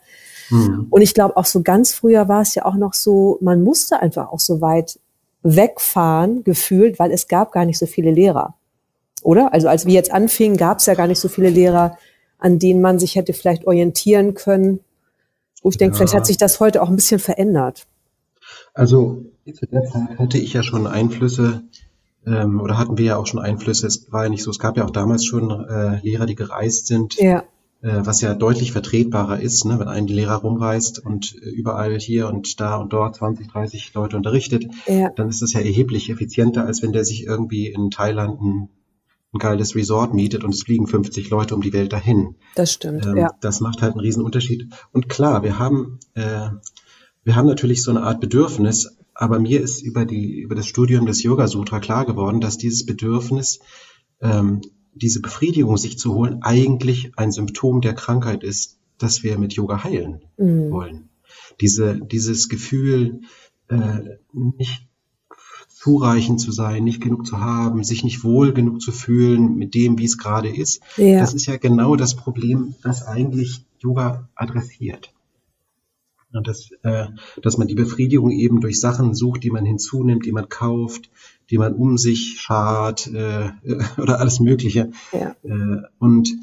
Mhm. 0.51 0.87
Und 0.91 1.01
ich 1.01 1.15
glaube, 1.15 1.35
auch 1.37 1.45
so 1.45 1.63
ganz 1.63 1.93
früher 1.93 2.27
war 2.27 2.41
es 2.41 2.53
ja 2.53 2.65
auch 2.65 2.75
noch 2.75 2.93
so, 2.93 3.39
man 3.41 3.63
musste 3.63 3.99
einfach 3.99 4.31
auch 4.31 4.39
so 4.39 4.61
weit 4.61 4.99
wegfahren, 5.41 6.43
gefühlt, 6.43 6.99
weil 6.99 7.11
es 7.11 7.27
gab 7.27 7.51
gar 7.51 7.65
nicht 7.65 7.79
so 7.79 7.87
viele 7.87 8.11
Lehrer. 8.11 8.53
Oder? 9.23 9.53
Also 9.53 9.67
als 9.67 9.85
wir 9.85 9.93
jetzt 9.93 10.11
anfingen, 10.11 10.57
gab 10.57 10.79
es 10.79 10.85
ja 10.85 10.93
gar 10.93 11.07
nicht 11.07 11.19
so 11.19 11.27
viele 11.27 11.49
Lehrer, 11.49 11.97
an 12.37 12.59
denen 12.59 12.81
man 12.81 12.99
sich 12.99 13.15
hätte 13.15 13.33
vielleicht 13.33 13.67
orientieren 13.67 14.33
können. 14.33 14.79
Wo 15.61 15.69
ich 15.69 15.77
denke, 15.77 15.95
ja. 15.95 15.97
vielleicht 15.97 16.15
hat 16.15 16.25
sich 16.25 16.37
das 16.37 16.59
heute 16.59 16.81
auch 16.81 16.89
ein 16.89 16.95
bisschen 16.95 17.19
verändert. 17.19 17.85
Also 18.73 19.25
zu 19.53 19.65
der 19.65 19.83
Zeit 19.85 20.17
hatte 20.17 20.37
ich 20.37 20.53
ja 20.53 20.63
schon 20.63 20.87
Einflüsse 20.87 21.63
ähm, 22.25 22.61
oder 22.61 22.77
hatten 22.77 22.97
wir 22.97 23.05
ja 23.05 23.17
auch 23.17 23.27
schon 23.27 23.39
Einflüsse. 23.39 23.87
Es 23.87 24.11
war 24.11 24.23
ja 24.23 24.29
nicht 24.29 24.43
so, 24.43 24.51
es 24.51 24.59
gab 24.59 24.77
ja 24.77 24.85
auch 24.85 24.91
damals 24.91 25.25
schon 25.25 25.49
äh, 25.65 25.99
Lehrer, 26.01 26.25
die 26.25 26.35
gereist 26.35 26.87
sind, 26.87 27.15
ja. 27.15 27.43
Äh, 27.81 28.01
was 28.05 28.19
ja 28.19 28.33
deutlich 28.33 28.73
vertretbarer 28.73 29.39
ist, 29.39 29.63
ne, 29.63 29.79
wenn 29.79 29.87
ein 29.87 30.07
Lehrer 30.07 30.35
rumreist 30.35 30.99
und 30.99 31.35
äh, 31.41 31.49
überall 31.49 31.97
hier 31.97 32.27
und 32.27 32.59
da 32.59 32.75
und 32.75 32.91
dort 32.91 33.15
20, 33.15 33.47
30 33.47 33.93
Leute 33.93 34.17
unterrichtet, 34.17 34.65
ja. 34.85 35.09
dann 35.15 35.29
ist 35.29 35.41
das 35.41 35.53
ja 35.53 35.61
erheblich 35.61 36.09
effizienter, 36.09 36.65
als 36.65 36.81
wenn 36.83 36.91
der 36.91 37.05
sich 37.05 37.25
irgendwie 37.25 37.67
in 37.67 37.89
Thailand 37.89 38.41
ein, 38.41 38.69
ein 39.33 39.39
geiles 39.39 39.75
Resort 39.75 40.13
mietet 40.13 40.43
und 40.43 40.53
es 40.53 40.63
fliegen 40.63 40.87
50 40.87 41.29
Leute 41.29 41.55
um 41.55 41.61
die 41.61 41.73
Welt 41.73 41.93
dahin. 41.93 42.35
Das 42.55 42.73
stimmt. 42.73 43.05
Ähm, 43.05 43.17
ja. 43.17 43.31
Das 43.41 43.59
macht 43.61 43.81
halt 43.81 43.93
einen 43.93 44.01
riesen 44.01 44.23
Unterschied. 44.23 44.73
Und 44.91 45.07
klar, 45.07 45.43
wir 45.43 45.59
haben 45.59 45.99
äh, 46.15 46.49
wir 47.29 47.35
haben 47.35 47.45
natürlich 47.45 47.83
so 47.83 47.91
eine 47.91 48.01
Art 48.01 48.21
Bedürfnis, 48.21 48.97
aber 49.13 49.37
mir 49.37 49.61
ist 49.61 49.83
über, 49.83 50.03
die, 50.03 50.39
über 50.39 50.55
das 50.55 50.65
Studium 50.65 51.05
des 51.05 51.21
Yoga 51.21 51.47
Sutra 51.47 51.79
klar 51.79 52.05
geworden, 52.05 52.41
dass 52.41 52.57
dieses 52.57 52.87
Bedürfnis, 52.87 53.59
ähm, 54.19 54.61
diese 54.93 55.21
Befriedigung 55.21 55.77
sich 55.77 55.99
zu 55.99 56.15
holen, 56.15 56.39
eigentlich 56.41 57.11
ein 57.17 57.31
Symptom 57.31 57.81
der 57.81 57.93
Krankheit 57.93 58.43
ist, 58.43 58.79
dass 58.97 59.21
wir 59.21 59.37
mit 59.37 59.53
Yoga 59.53 59.83
heilen 59.83 60.23
mhm. 60.37 60.71
wollen. 60.71 61.09
Diese, 61.61 61.99
dieses 61.99 62.49
Gefühl, 62.49 63.21
äh, 63.67 64.17
nicht 64.33 64.88
zureichend 65.79 66.41
zu 66.41 66.51
sein, 66.51 66.83
nicht 66.83 67.01
genug 67.01 67.25
zu 67.25 67.39
haben, 67.39 67.85
sich 67.85 68.03
nicht 68.03 68.25
wohl 68.25 68.51
genug 68.51 68.81
zu 68.81 68.91
fühlen 68.91 69.55
mit 69.55 69.73
dem, 69.75 69.97
wie 69.97 70.03
es 70.03 70.17
gerade 70.17 70.53
ist. 70.53 70.81
Ja. 70.97 71.21
Das 71.21 71.33
ist 71.33 71.45
ja 71.45 71.55
genau 71.55 71.95
das 71.95 72.15
Problem, 72.15 72.75
das 72.83 73.07
eigentlich 73.07 73.65
Yoga 73.79 74.27
adressiert. 74.35 75.13
Und 76.33 76.47
das, 76.47 76.71
äh, 76.83 77.07
dass 77.41 77.57
man 77.57 77.69
die 77.69 77.75
Befriedigung 77.75 78.31
eben 78.31 78.59
durch 78.59 78.81
Sachen 78.81 79.15
sucht, 79.15 79.41
die 79.43 79.51
man 79.51 79.63
hinzunimmt, 79.63 80.25
die 80.25 80.33
man 80.33 80.49
kauft, 80.49 81.09
die 81.49 81.57
man 81.57 81.73
um 81.75 81.97
sich 81.97 82.41
schart 82.41 83.07
äh, 83.07 83.51
oder 83.97 84.19
alles 84.19 84.41
Mögliche. 84.41 84.91
Ja. 85.13 85.37
Äh, 85.43 85.83
und, 85.97 86.35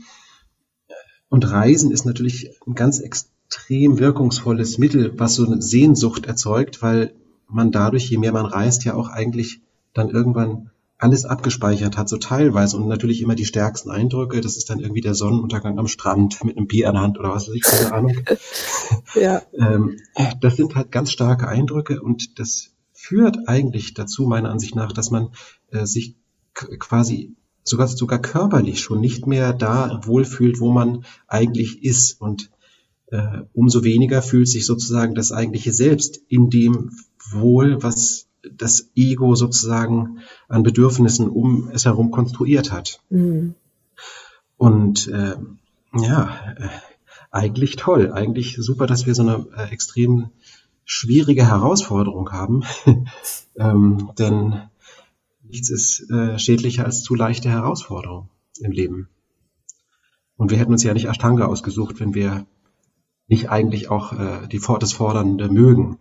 und 1.28 1.50
Reisen 1.50 1.90
ist 1.90 2.06
natürlich 2.06 2.52
ein 2.66 2.74
ganz 2.74 3.00
extrem 3.00 3.98
wirkungsvolles 3.98 4.78
Mittel, 4.78 5.12
was 5.18 5.34
so 5.34 5.44
eine 5.44 5.60
Sehnsucht 5.60 6.24
erzeugt, 6.24 6.80
weil 6.80 7.12
man 7.48 7.70
dadurch, 7.70 8.08
je 8.08 8.18
mehr 8.18 8.32
man 8.32 8.46
reist, 8.46 8.84
ja 8.84 8.94
auch 8.94 9.08
eigentlich 9.08 9.60
dann 9.92 10.10
irgendwann 10.10 10.70
alles 10.98 11.26
abgespeichert 11.26 11.98
hat, 11.98 12.08
so 12.08 12.16
teilweise 12.16 12.76
und 12.76 12.88
natürlich 12.88 13.20
immer 13.20 13.34
die 13.34 13.44
stärksten 13.44 13.90
Eindrücke. 13.90 14.40
Das 14.40 14.56
ist 14.56 14.70
dann 14.70 14.80
irgendwie 14.80 15.02
der 15.02 15.14
Sonnenuntergang 15.14 15.78
am 15.78 15.88
Strand 15.88 16.42
mit 16.42 16.56
einem 16.56 16.66
Bier 16.66 16.86
in 16.86 16.94
der 16.94 17.02
Hand 17.02 17.18
oder 17.18 17.30
was 17.30 17.48
weiß 17.48 17.54
ich, 17.54 17.62
keine 17.62 17.92
Ahnung. 17.92 18.16
ja. 19.14 19.42
Ähm, 19.58 19.98
das 20.40 20.56
sind 20.56 20.74
halt 20.74 20.90
ganz 20.90 21.12
starke 21.12 21.48
Eindrücke 21.48 22.00
und 22.00 22.38
das 22.38 22.70
führt 22.92 23.46
eigentlich 23.46 23.92
dazu, 23.92 24.24
meiner 24.24 24.50
Ansicht 24.50 24.74
nach, 24.74 24.92
dass 24.92 25.10
man 25.10 25.30
äh, 25.70 25.84
sich 25.84 26.16
quasi 26.54 27.36
sogar, 27.62 27.88
sogar 27.88 28.18
körperlich 28.18 28.80
schon 28.80 29.00
nicht 29.00 29.26
mehr 29.26 29.52
da 29.52 30.00
wohlfühlt, 30.04 30.60
wo 30.60 30.70
man 30.70 31.04
eigentlich 31.26 31.84
ist 31.84 32.20
und 32.20 32.50
äh, 33.08 33.42
umso 33.52 33.84
weniger 33.84 34.22
fühlt 34.22 34.48
sich 34.48 34.66
sozusagen 34.66 35.14
das 35.14 35.32
eigentliche 35.32 35.72
Selbst 35.72 36.20
in 36.28 36.50
dem 36.50 36.90
wohl, 37.30 37.82
was 37.82 38.26
das 38.56 38.90
Ego 38.94 39.34
sozusagen 39.34 40.18
an 40.48 40.62
Bedürfnissen 40.62 41.28
um 41.28 41.70
es 41.72 41.84
herum 41.84 42.10
konstruiert 42.10 42.72
hat. 42.72 43.00
Mhm. 43.10 43.54
Und 44.56 45.08
äh, 45.08 45.36
ja, 45.94 46.54
äh, 46.56 46.68
eigentlich 47.30 47.76
toll, 47.76 48.12
eigentlich 48.12 48.56
super, 48.58 48.86
dass 48.86 49.06
wir 49.06 49.14
so 49.14 49.22
eine 49.22 49.46
äh, 49.56 49.70
extrem 49.72 50.30
schwierige 50.84 51.46
Herausforderung 51.46 52.30
haben, 52.32 52.62
ähm, 53.56 54.10
denn 54.18 54.62
nichts 55.42 55.70
ist 55.70 56.08
äh, 56.10 56.38
schädlicher 56.38 56.84
als 56.84 57.02
zu 57.02 57.14
leichte 57.14 57.48
Herausforderung 57.48 58.30
im 58.60 58.70
Leben. 58.70 59.08
Und 60.36 60.50
wir 60.50 60.58
hätten 60.58 60.72
uns 60.72 60.82
ja 60.82 60.94
nicht 60.94 61.06
Ashtanga 61.06 61.46
ausgesucht, 61.46 61.98
wenn 61.98 62.14
wir 62.14 62.46
nicht 63.28 63.50
eigentlich 63.50 63.90
auch 63.90 64.12
äh, 64.12 64.46
die, 64.50 64.60
das 64.80 64.92
Fordernde 64.92 65.48
mögen. 65.48 65.98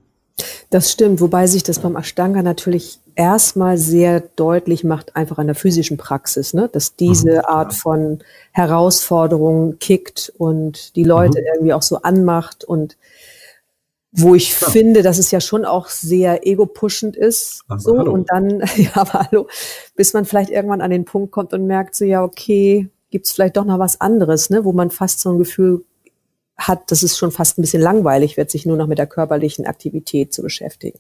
Das 0.70 0.91
stimmt, 0.91 1.22
wobei 1.22 1.48
sich 1.48 1.63
das 1.63 1.79
beim 1.79 1.96
Ashtanga 1.96 2.41
natürlich 2.41 3.00
erstmal 3.15 3.77
sehr 3.77 4.20
deutlich 4.20 4.84
macht, 4.84 5.15
einfach 5.15 5.38
an 5.38 5.48
der 5.48 5.55
physischen 5.55 5.98
Praxis, 5.98 6.53
ne? 6.53 6.70
dass 6.72 6.96
diese 6.96 7.36
mhm, 7.36 7.46
Art 7.46 7.74
von 7.74 8.20
Herausforderung 8.51 9.77
kickt 9.79 10.34
und 10.38 10.96
die 10.96 11.03
Leute 11.03 11.39
mhm. 11.39 11.48
irgendwie 11.53 11.74
auch 11.74 11.82
so 11.82 12.01
anmacht 12.01 12.63
und 12.63 12.98
wo 14.17 14.34
ich 14.34 14.60
ja. 14.60 14.70
finde, 14.70 15.01
dass 15.01 15.17
es 15.17 15.32
ja 15.32 15.41
schon 15.41 15.65
auch 15.65 15.88
sehr 15.88 16.48
ego-pushend 16.48 17.17
ist. 17.17 17.63
Aber 17.67 17.79
so 17.79 17.98
hallo. 17.98 18.13
und 18.13 18.32
dann, 18.32 18.60
ja, 18.75 18.91
aber 18.94 19.27
hallo, 19.32 19.48
bis 19.96 20.13
man 20.13 20.25
vielleicht 20.25 20.50
irgendwann 20.50 20.82
an 20.82 20.91
den 20.91 21.05
Punkt 21.05 21.32
kommt 21.32 21.53
und 21.53 21.67
merkt 21.67 21.96
so, 21.96 22.05
ja, 22.05 22.24
okay, 22.24 22.89
gibt's 23.12 23.32
vielleicht 23.32 23.58
doch 23.58 23.65
noch 23.65 23.79
was 23.79 24.01
anderes, 24.01 24.50
ne, 24.50 24.65
wo 24.65 24.74
man 24.74 24.89
fast 24.89 25.20
so 25.22 25.32
ein 25.32 25.38
Gefühl 25.38 25.86
hat, 26.57 26.91
dass 26.91 27.03
es 27.03 27.17
schon 27.17 27.31
fast 27.31 27.57
ein 27.57 27.62
bisschen 27.62 27.81
langweilig 27.81 28.38
wird, 28.38 28.50
sich 28.50 28.65
nur 28.65 28.77
noch 28.77 28.88
mit 28.88 28.97
der 28.97 29.07
körperlichen 29.07 29.65
Aktivität 29.65 30.33
zu 30.33 30.41
beschäftigen. 30.41 31.00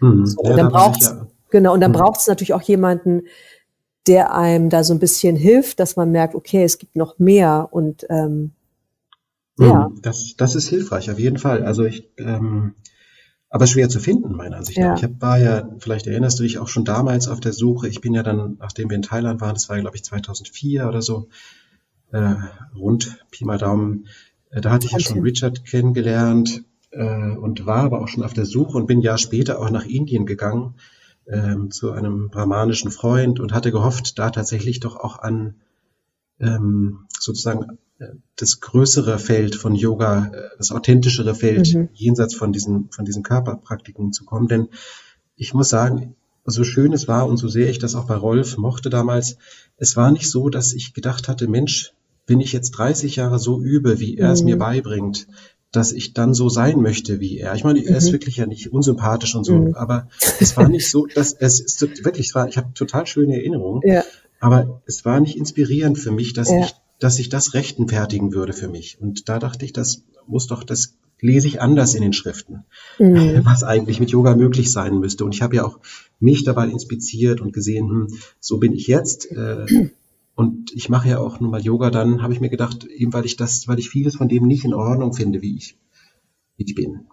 Mhm. 0.00 0.26
So, 0.26 0.42
ja, 0.42 0.50
und 0.50 0.56
dann 0.56 0.68
braucht's, 0.70 1.06
ja. 1.06 1.26
genau, 1.50 1.74
und 1.74 1.80
dann 1.80 1.92
mhm. 1.92 1.96
braucht 1.96 2.20
es 2.20 2.26
natürlich 2.26 2.54
auch 2.54 2.62
jemanden, 2.62 3.22
der 4.06 4.34
einem 4.34 4.70
da 4.70 4.84
so 4.84 4.94
ein 4.94 4.98
bisschen 4.98 5.36
hilft, 5.36 5.80
dass 5.80 5.96
man 5.96 6.10
merkt, 6.10 6.34
okay, 6.34 6.64
es 6.64 6.78
gibt 6.78 6.96
noch 6.96 7.18
mehr 7.18 7.68
und 7.70 8.06
ähm, 8.08 8.52
mhm. 9.56 9.66
ja. 9.66 9.90
Das, 10.02 10.34
das 10.36 10.54
ist 10.54 10.68
hilfreich, 10.68 11.10
auf 11.10 11.18
jeden 11.18 11.38
Fall. 11.38 11.64
Also 11.64 11.84
ich, 11.84 12.10
ähm, 12.16 12.74
aber 13.50 13.66
schwer 13.66 13.88
zu 13.88 14.00
finden, 14.00 14.32
meiner 14.32 14.56
Ansicht 14.56 14.78
nach. 14.78 14.86
Ja. 14.86 14.94
Ich 14.94 15.04
hab, 15.04 15.22
war 15.22 15.38
ja, 15.38 15.68
vielleicht 15.78 16.06
erinnerst 16.06 16.38
du 16.38 16.42
dich 16.42 16.58
auch 16.58 16.68
schon 16.68 16.84
damals 16.84 17.28
auf 17.28 17.40
der 17.40 17.52
Suche. 17.52 17.88
Ich 17.88 18.00
bin 18.00 18.14
ja 18.14 18.22
dann, 18.22 18.56
nachdem 18.58 18.90
wir 18.90 18.96
in 18.96 19.02
Thailand 19.02 19.40
waren, 19.40 19.54
das 19.54 19.68
war 19.68 19.78
glaube 19.80 19.96
ich 19.96 20.04
2004 20.04 20.86
oder 20.88 21.02
so, 21.02 21.28
äh, 22.12 22.34
rund 22.74 23.24
Pi 23.30 23.44
mal 23.44 23.58
Daumen, 23.58 24.06
da 24.50 24.70
hatte 24.70 24.86
ich 24.86 24.92
ja 24.92 25.00
schon 25.00 25.20
Richard 25.20 25.64
kennengelernt 25.64 26.64
äh, 26.90 27.30
und 27.36 27.66
war 27.66 27.84
aber 27.84 28.00
auch 28.00 28.08
schon 28.08 28.24
auf 28.24 28.32
der 28.32 28.46
Suche 28.46 28.76
und 28.76 28.86
bin 28.86 28.98
ein 28.98 29.02
Jahr 29.02 29.18
später 29.18 29.60
auch 29.60 29.70
nach 29.70 29.84
Indien 29.84 30.26
gegangen 30.26 30.74
äh, 31.26 31.56
zu 31.70 31.92
einem 31.92 32.30
brahmanischen 32.30 32.90
Freund 32.90 33.40
und 33.40 33.52
hatte 33.52 33.70
gehofft, 33.72 34.18
da 34.18 34.30
tatsächlich 34.30 34.80
doch 34.80 34.96
auch 34.96 35.18
an 35.18 35.54
ähm, 36.40 37.00
sozusagen 37.18 37.78
äh, 37.98 38.06
das 38.36 38.60
größere 38.60 39.18
Feld 39.18 39.54
von 39.54 39.74
Yoga, 39.74 40.26
äh, 40.32 40.56
das 40.56 40.72
authentischere 40.72 41.34
Feld 41.34 41.74
mhm. 41.74 41.88
jenseits 41.92 42.34
von 42.34 42.52
diesen, 42.52 42.90
von 42.90 43.04
diesen 43.04 43.22
Körperpraktiken 43.22 44.12
zu 44.12 44.24
kommen. 44.24 44.48
Denn 44.48 44.68
ich 45.36 45.54
muss 45.54 45.68
sagen, 45.68 46.14
so 46.44 46.64
schön 46.64 46.92
es 46.92 47.08
war 47.08 47.26
und 47.26 47.36
so 47.36 47.48
sehr 47.48 47.68
ich 47.68 47.78
das 47.78 47.94
auch 47.94 48.06
bei 48.06 48.14
Rolf 48.14 48.56
mochte 48.56 48.88
damals, 48.88 49.36
es 49.76 49.96
war 49.96 50.10
nicht 50.10 50.30
so, 50.30 50.48
dass 50.48 50.72
ich 50.72 50.94
gedacht 50.94 51.28
hatte, 51.28 51.46
Mensch, 51.46 51.92
wenn 52.28 52.40
ich 52.40 52.52
jetzt 52.52 52.70
30 52.72 53.16
Jahre 53.16 53.38
so 53.38 53.60
übe, 53.60 53.98
wie 53.98 54.16
er 54.16 54.30
es 54.30 54.44
mir 54.44 54.56
mhm. 54.56 54.60
beibringt, 54.60 55.26
dass 55.72 55.92
ich 55.92 56.14
dann 56.14 56.34
so 56.34 56.48
sein 56.48 56.80
möchte 56.80 57.20
wie 57.20 57.38
er. 57.38 57.54
Ich 57.54 57.64
meine, 57.64 57.84
er 57.84 57.96
ist 57.96 58.08
mhm. 58.08 58.12
wirklich 58.12 58.36
ja 58.36 58.46
nicht 58.46 58.72
unsympathisch 58.72 59.34
und 59.34 59.44
so, 59.44 59.54
mhm. 59.54 59.74
aber 59.74 60.08
es 60.40 60.56
war 60.56 60.68
nicht 60.68 60.88
so, 60.90 61.06
dass 61.06 61.32
es 61.32 61.60
ist 61.60 61.80
wirklich, 62.04 62.28
es 62.28 62.34
war, 62.34 62.48
ich 62.48 62.56
habe 62.56 62.72
total 62.74 63.06
schöne 63.06 63.36
Erinnerungen, 63.36 63.82
ja. 63.84 64.04
aber 64.40 64.82
es 64.86 65.04
war 65.04 65.20
nicht 65.20 65.36
inspirierend 65.36 65.98
für 65.98 66.12
mich, 66.12 66.32
dass 66.32 66.50
ja. 66.50 66.60
ich, 66.60 66.74
dass 66.98 67.18
ich 67.18 67.28
das 67.28 67.54
rechtfertigen 67.54 68.32
würde 68.32 68.52
für 68.52 68.68
mich. 68.68 68.98
Und 69.00 69.28
da 69.28 69.38
dachte 69.38 69.64
ich, 69.64 69.72
das 69.72 70.04
muss 70.26 70.46
doch, 70.46 70.64
das 70.64 70.94
lese 71.20 71.48
ich 71.48 71.60
anders 71.60 71.94
in 71.94 72.02
den 72.02 72.12
Schriften, 72.12 72.64
mhm. 72.98 73.40
was 73.44 73.62
eigentlich 73.62 74.00
mit 74.00 74.10
Yoga 74.10 74.36
möglich 74.36 74.70
sein 74.70 74.98
müsste. 74.98 75.24
Und 75.24 75.34
ich 75.34 75.42
habe 75.42 75.56
ja 75.56 75.64
auch 75.64 75.80
mich 76.20 76.44
dabei 76.44 76.68
inspiziert 76.68 77.40
und 77.40 77.52
gesehen, 77.52 77.88
hm, 77.88 78.18
so 78.40 78.58
bin 78.58 78.72
ich 78.72 78.86
jetzt. 78.86 79.30
Äh, 79.30 79.90
und 80.38 80.72
ich 80.72 80.88
mache 80.88 81.08
ja 81.08 81.18
auch 81.18 81.40
nun 81.40 81.50
mal 81.50 81.60
Yoga, 81.60 81.90
dann 81.90 82.22
habe 82.22 82.32
ich 82.32 82.40
mir 82.40 82.48
gedacht, 82.48 82.84
eben 82.84 83.12
weil 83.12 83.24
ich 83.24 83.34
das, 83.34 83.66
weil 83.66 83.80
ich 83.80 83.90
vieles 83.90 84.14
von 84.14 84.28
dem 84.28 84.46
nicht 84.46 84.64
in 84.64 84.72
Ordnung 84.72 85.12
finde, 85.12 85.42
wie 85.42 85.56
ich, 85.56 85.76
wie 86.56 86.64
ich 86.64 86.76
bin. 86.76 87.08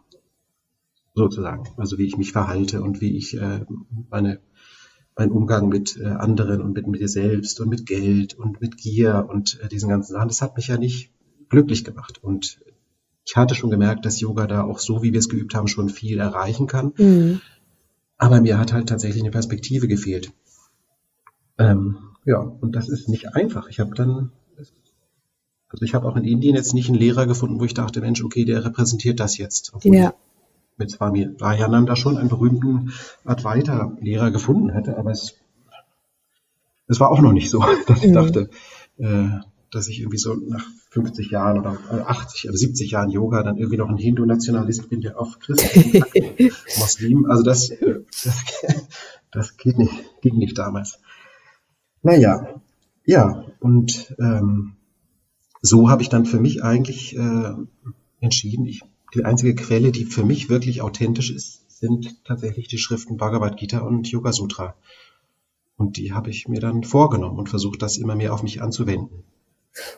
Sozusagen. 1.15 1.67
Also 1.75 1.97
wie 1.97 2.05
ich 2.05 2.17
mich 2.17 2.33
verhalte 2.33 2.83
und 2.83 3.01
wie 3.01 3.17
ich 3.17 3.35
äh, 3.35 3.65
meine 4.11 4.41
mein 5.17 5.31
Umgang 5.31 5.69
mit 5.69 5.97
äh, 5.97 6.05
anderen 6.05 6.61
und 6.61 6.73
mit 6.73 6.85
mir 6.85 7.07
selbst 7.07 7.59
und 7.59 7.69
mit 7.69 7.87
Geld 7.87 8.35
und 8.35 8.61
mit 8.61 8.77
Gier 8.77 9.25
und 9.27 9.59
äh, 9.59 9.69
diesen 9.69 9.89
ganzen 9.89 10.13
Sachen, 10.13 10.27
das 10.27 10.43
hat 10.43 10.55
mich 10.55 10.67
ja 10.67 10.77
nicht 10.77 11.11
glücklich 11.49 11.83
gemacht. 11.83 12.23
Und 12.23 12.59
ich 13.25 13.35
hatte 13.35 13.55
schon 13.55 13.71
gemerkt, 13.71 14.05
dass 14.05 14.21
Yoga 14.21 14.45
da 14.45 14.61
auch 14.61 14.77
so, 14.77 15.01
wie 15.01 15.13
wir 15.13 15.19
es 15.19 15.29
geübt 15.29 15.55
haben, 15.55 15.67
schon 15.67 15.89
viel 15.89 16.19
erreichen 16.19 16.67
kann. 16.67 16.93
Mhm. 16.95 17.41
Aber 18.19 18.39
mir 18.39 18.59
hat 18.59 18.71
halt 18.71 18.87
tatsächlich 18.87 19.23
eine 19.23 19.31
Perspektive 19.31 19.87
gefehlt. 19.87 20.31
Ähm, 21.57 21.97
ja, 22.25 22.39
und 22.39 22.75
das 22.75 22.89
ist 22.89 23.07
nicht 23.07 23.35
einfach. 23.35 23.69
Ich 23.69 23.79
habe 23.79 23.95
dann, 23.95 24.31
also 25.69 25.85
ich 25.85 25.93
habe 25.93 26.07
auch 26.07 26.15
in 26.15 26.23
Indien 26.23 26.55
jetzt 26.55 26.73
nicht 26.73 26.89
einen 26.89 26.97
Lehrer 26.97 27.27
gefunden, 27.27 27.59
wo 27.59 27.65
ich 27.65 27.73
dachte, 27.73 28.01
Mensch, 28.01 28.23
okay, 28.23 28.45
der 28.45 28.65
repräsentiert 28.65 29.19
das 29.19 29.37
jetzt. 29.37 29.73
Obwohl 29.73 29.95
ja. 29.95 30.09
ich 30.09 30.15
mit 30.77 30.91
Swami 30.91 31.29
Rayananda 31.39 31.95
schon 31.95 32.17
einen 32.17 32.29
berühmten 32.29 32.91
Advaita-Lehrer 33.23 34.31
gefunden 34.31 34.71
hätte, 34.71 34.97
aber 34.97 35.11
es, 35.11 35.35
es 36.87 36.99
war 36.99 37.11
auch 37.11 37.21
noch 37.21 37.31
nicht 37.31 37.49
so, 37.49 37.63
dass 37.87 38.03
ich 38.03 38.09
mhm. 38.09 38.13
dachte, 38.13 38.49
äh, 38.97 39.29
dass 39.71 39.87
ich 39.87 39.99
irgendwie 39.99 40.17
so 40.17 40.33
nach 40.33 40.65
50 40.91 41.29
Jahren 41.31 41.59
oder 41.59 41.77
80 42.07 42.47
oder 42.49 42.57
70 42.57 42.91
Jahren 42.91 43.09
Yoga 43.09 43.43
dann 43.43 43.57
irgendwie 43.57 43.77
noch 43.77 43.89
ein 43.89 43.97
Hindu-Nationalist 43.97 44.89
bin, 44.89 45.01
der 45.01 45.19
auf 45.19 45.39
Christen 45.39 46.03
Muslim. 46.79 47.25
Also 47.25 47.43
das, 47.43 47.69
äh, 47.69 47.99
das, 48.23 48.43
das 49.31 49.57
geht 49.57 49.77
nicht, 49.77 49.93
ging 50.21 50.37
nicht 50.37 50.57
damals. 50.57 50.99
Naja, 52.05 52.61
ja, 53.03 53.43
und 53.59 54.15
ähm, 54.19 54.73
so 55.63 55.89
habe 55.89 56.03
ich 56.03 56.09
dann 56.09 56.27
für 56.27 56.39
mich 56.39 56.63
eigentlich 56.63 57.17
äh, 57.17 57.53
entschieden, 58.19 58.67
ich, 58.67 58.83
die 59.15 59.25
einzige 59.25 59.55
Quelle, 59.55 59.91
die 59.91 60.05
für 60.05 60.23
mich 60.23 60.47
wirklich 60.47 60.83
authentisch 60.83 61.31
ist, 61.31 61.67
sind 61.67 62.23
tatsächlich 62.23 62.67
die 62.67 62.77
Schriften 62.77 63.17
Bhagavad 63.17 63.57
Gita 63.57 63.79
und 63.79 64.07
Yoga 64.07 64.33
Sutra. 64.33 64.75
Und 65.77 65.97
die 65.97 66.13
habe 66.13 66.29
ich 66.29 66.47
mir 66.47 66.59
dann 66.59 66.83
vorgenommen 66.83 67.39
und 67.39 67.49
versucht, 67.49 67.81
das 67.81 67.97
immer 67.97 68.15
mehr 68.15 68.35
auf 68.35 68.43
mich 68.43 68.61
anzuwenden. 68.61 69.23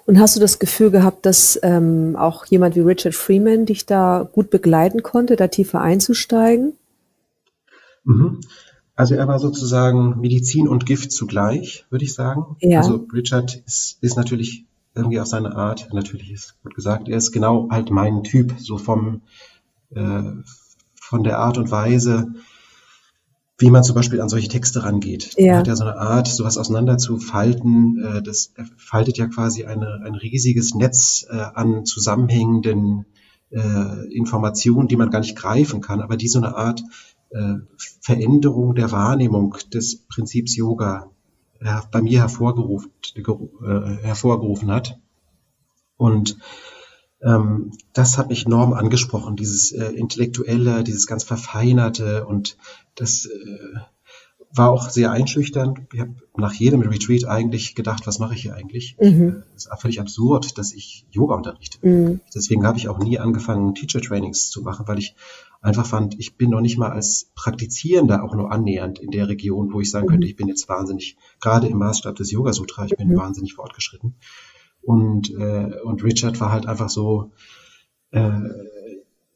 Und 0.06 0.18
hast 0.18 0.38
du 0.38 0.40
das 0.40 0.60
Gefühl 0.60 0.92
gehabt, 0.92 1.26
dass 1.26 1.60
ähm, 1.62 2.16
auch 2.16 2.46
jemand 2.46 2.78
wie 2.78 2.80
Richard 2.80 3.16
Freeman 3.16 3.66
dich 3.66 3.86
da 3.86 4.30
gut 4.32 4.50
begleiten 4.50 5.04
konnte, 5.04 5.36
da 5.36 5.50
tiefer 5.50 5.82
einzusteigen? 5.82 6.72
Mhm. 8.06 8.40
Also 8.98 9.16
er 9.16 9.28
war 9.28 9.40
sozusagen 9.40 10.20
Medizin 10.20 10.68
und 10.68 10.86
Gift 10.86 11.12
zugleich, 11.12 11.86
würde 11.90 12.04
ich 12.04 12.14
sagen. 12.14 12.58
Ja. 12.60 12.80
Also 12.80 13.06
Richard 13.14 13.64
ist, 13.66 14.00
ist 14.02 14.18
natürlich 14.18 14.66
irgendwie 14.96 15.20
auf 15.20 15.28
seine 15.28 15.56
Art, 15.56 15.90
natürlich 15.94 16.32
ist 16.32 16.56
gut 16.64 16.74
gesagt, 16.74 17.08
er 17.08 17.18
ist 17.18 17.32
genau 17.32 17.70
halt 17.70 17.92
mein 17.92 18.24
Typ, 18.24 18.56
so 18.58 18.80
vom 18.80 19.22
äh, 19.92 20.24
von 21.00 21.24
der 21.24 21.38
Art 21.38 21.58
und 21.58 21.72
Weise, 21.72 22.34
wie 23.60 23.72
man 23.72 23.84
zum 23.84 23.96
Beispiel 23.96 24.20
an 24.20 24.30
solche 24.30 24.50
Texte 24.50 24.84
rangeht. 24.84 25.34
Ja. 25.38 25.54
Er 25.54 25.58
hat 25.60 25.68
ja 25.68 25.76
so 25.76 25.84
eine 25.84 25.98
Art, 25.98 26.28
sowas 26.28 26.58
auseinander 26.58 26.98
zu 26.98 27.18
falten. 27.18 28.04
Äh, 28.04 28.22
das 28.24 28.54
faltet 28.78 29.18
ja 29.18 29.28
quasi 29.28 29.66
eine, 29.66 30.02
ein 30.04 30.16
riesiges 30.16 30.74
Netz 30.74 31.26
äh, 31.30 31.36
an 31.36 31.86
zusammenhängenden 31.86 33.06
äh, 33.52 34.12
Informationen, 34.12 34.88
die 34.88 34.98
man 34.98 35.12
gar 35.12 35.20
nicht 35.20 35.38
greifen 35.38 35.82
kann, 35.82 36.02
aber 36.02 36.18
die 36.18 36.28
so 36.28 36.40
eine 36.40 36.56
Art 36.56 36.84
Veränderung 38.02 38.76
der 38.76 38.92
Wahrnehmung 38.92 39.58
des 39.74 39.98
Prinzips 40.08 40.56
Yoga 40.56 41.12
äh, 41.60 41.82
bei 41.92 42.02
mir 42.02 42.22
hervorgerufen, 42.22 42.92
äh, 43.16 44.04
hervorgerufen 44.04 44.72
hat. 44.72 45.00
Und 45.98 46.38
ähm, 47.22 47.72
das 47.94 48.18
hat 48.18 48.30
mich 48.30 48.46
enorm 48.46 48.74
angesprochen, 48.74 49.36
dieses 49.36 49.72
äh, 49.72 49.86
Intellektuelle, 49.86 50.84
dieses 50.84 51.08
ganz 51.08 51.24
Verfeinerte 51.24 52.26
und 52.26 52.58
das 52.96 53.26
äh, 53.26 53.80
war 54.54 54.70
auch 54.70 54.90
sehr 54.90 55.12
einschüchternd. 55.12 55.82
Ich 55.94 56.00
habe 56.00 56.16
nach 56.38 56.54
jedem 56.54 56.82
Retreat 56.82 57.26
eigentlich 57.26 57.76
gedacht, 57.76 58.08
was 58.08 58.20
mache 58.20 58.36
ich 58.36 58.44
hier 58.44 58.56
eigentlich? 58.56 58.96
Mhm. 59.00 59.44
Es 59.56 59.66
ist 59.66 59.82
völlig 59.82 60.00
absurd, 60.00 60.58
dass 60.58 60.74
ich 60.74 61.06
Yoga 61.12 61.36
unterrichte. 61.36 61.86
Mhm. 61.86 62.22
Deswegen 62.34 62.66
habe 62.66 62.78
ich 62.78 62.88
auch 62.88 63.00
nie 63.00 63.20
angefangen, 63.20 63.76
Teacher 63.76 64.02
Trainings 64.02 64.50
zu 64.50 64.62
machen, 64.62 64.88
weil 64.88 65.00
ich 65.00 65.16
einfach 65.68 65.86
fand, 65.86 66.18
ich 66.18 66.38
bin 66.38 66.50
noch 66.50 66.62
nicht 66.62 66.78
mal 66.78 66.92
als 66.92 67.30
Praktizierender 67.36 68.24
auch 68.24 68.34
nur 68.34 68.52
annähernd 68.52 69.00
in 69.00 69.12
der 69.12 69.28
Region, 69.28 69.74
wo 69.74 69.82
ich 69.82 69.92
sagen 69.92 70.08
könnte, 70.08 70.26
mhm. 70.26 70.30
ich 70.30 70.36
bin 70.38 70.48
jetzt 70.48 70.70
wahnsinnig, 70.70 71.18
gerade 71.42 71.68
im 71.68 71.78
Maßstab 71.78 72.16
des 72.16 72.32
Yoga 72.32 72.54
Sutra, 72.54 72.86
ich 72.86 72.96
bin 72.96 73.10
mhm. 73.10 73.18
wahnsinnig 73.18 73.54
fortgeschritten. 73.54 74.16
Und, 74.82 75.30
äh, 75.32 75.82
und 75.84 76.04
Richard 76.04 76.40
war 76.40 76.54
halt 76.54 76.68
einfach 76.68 76.90
so, 76.90 77.32
äh, 78.12 78.40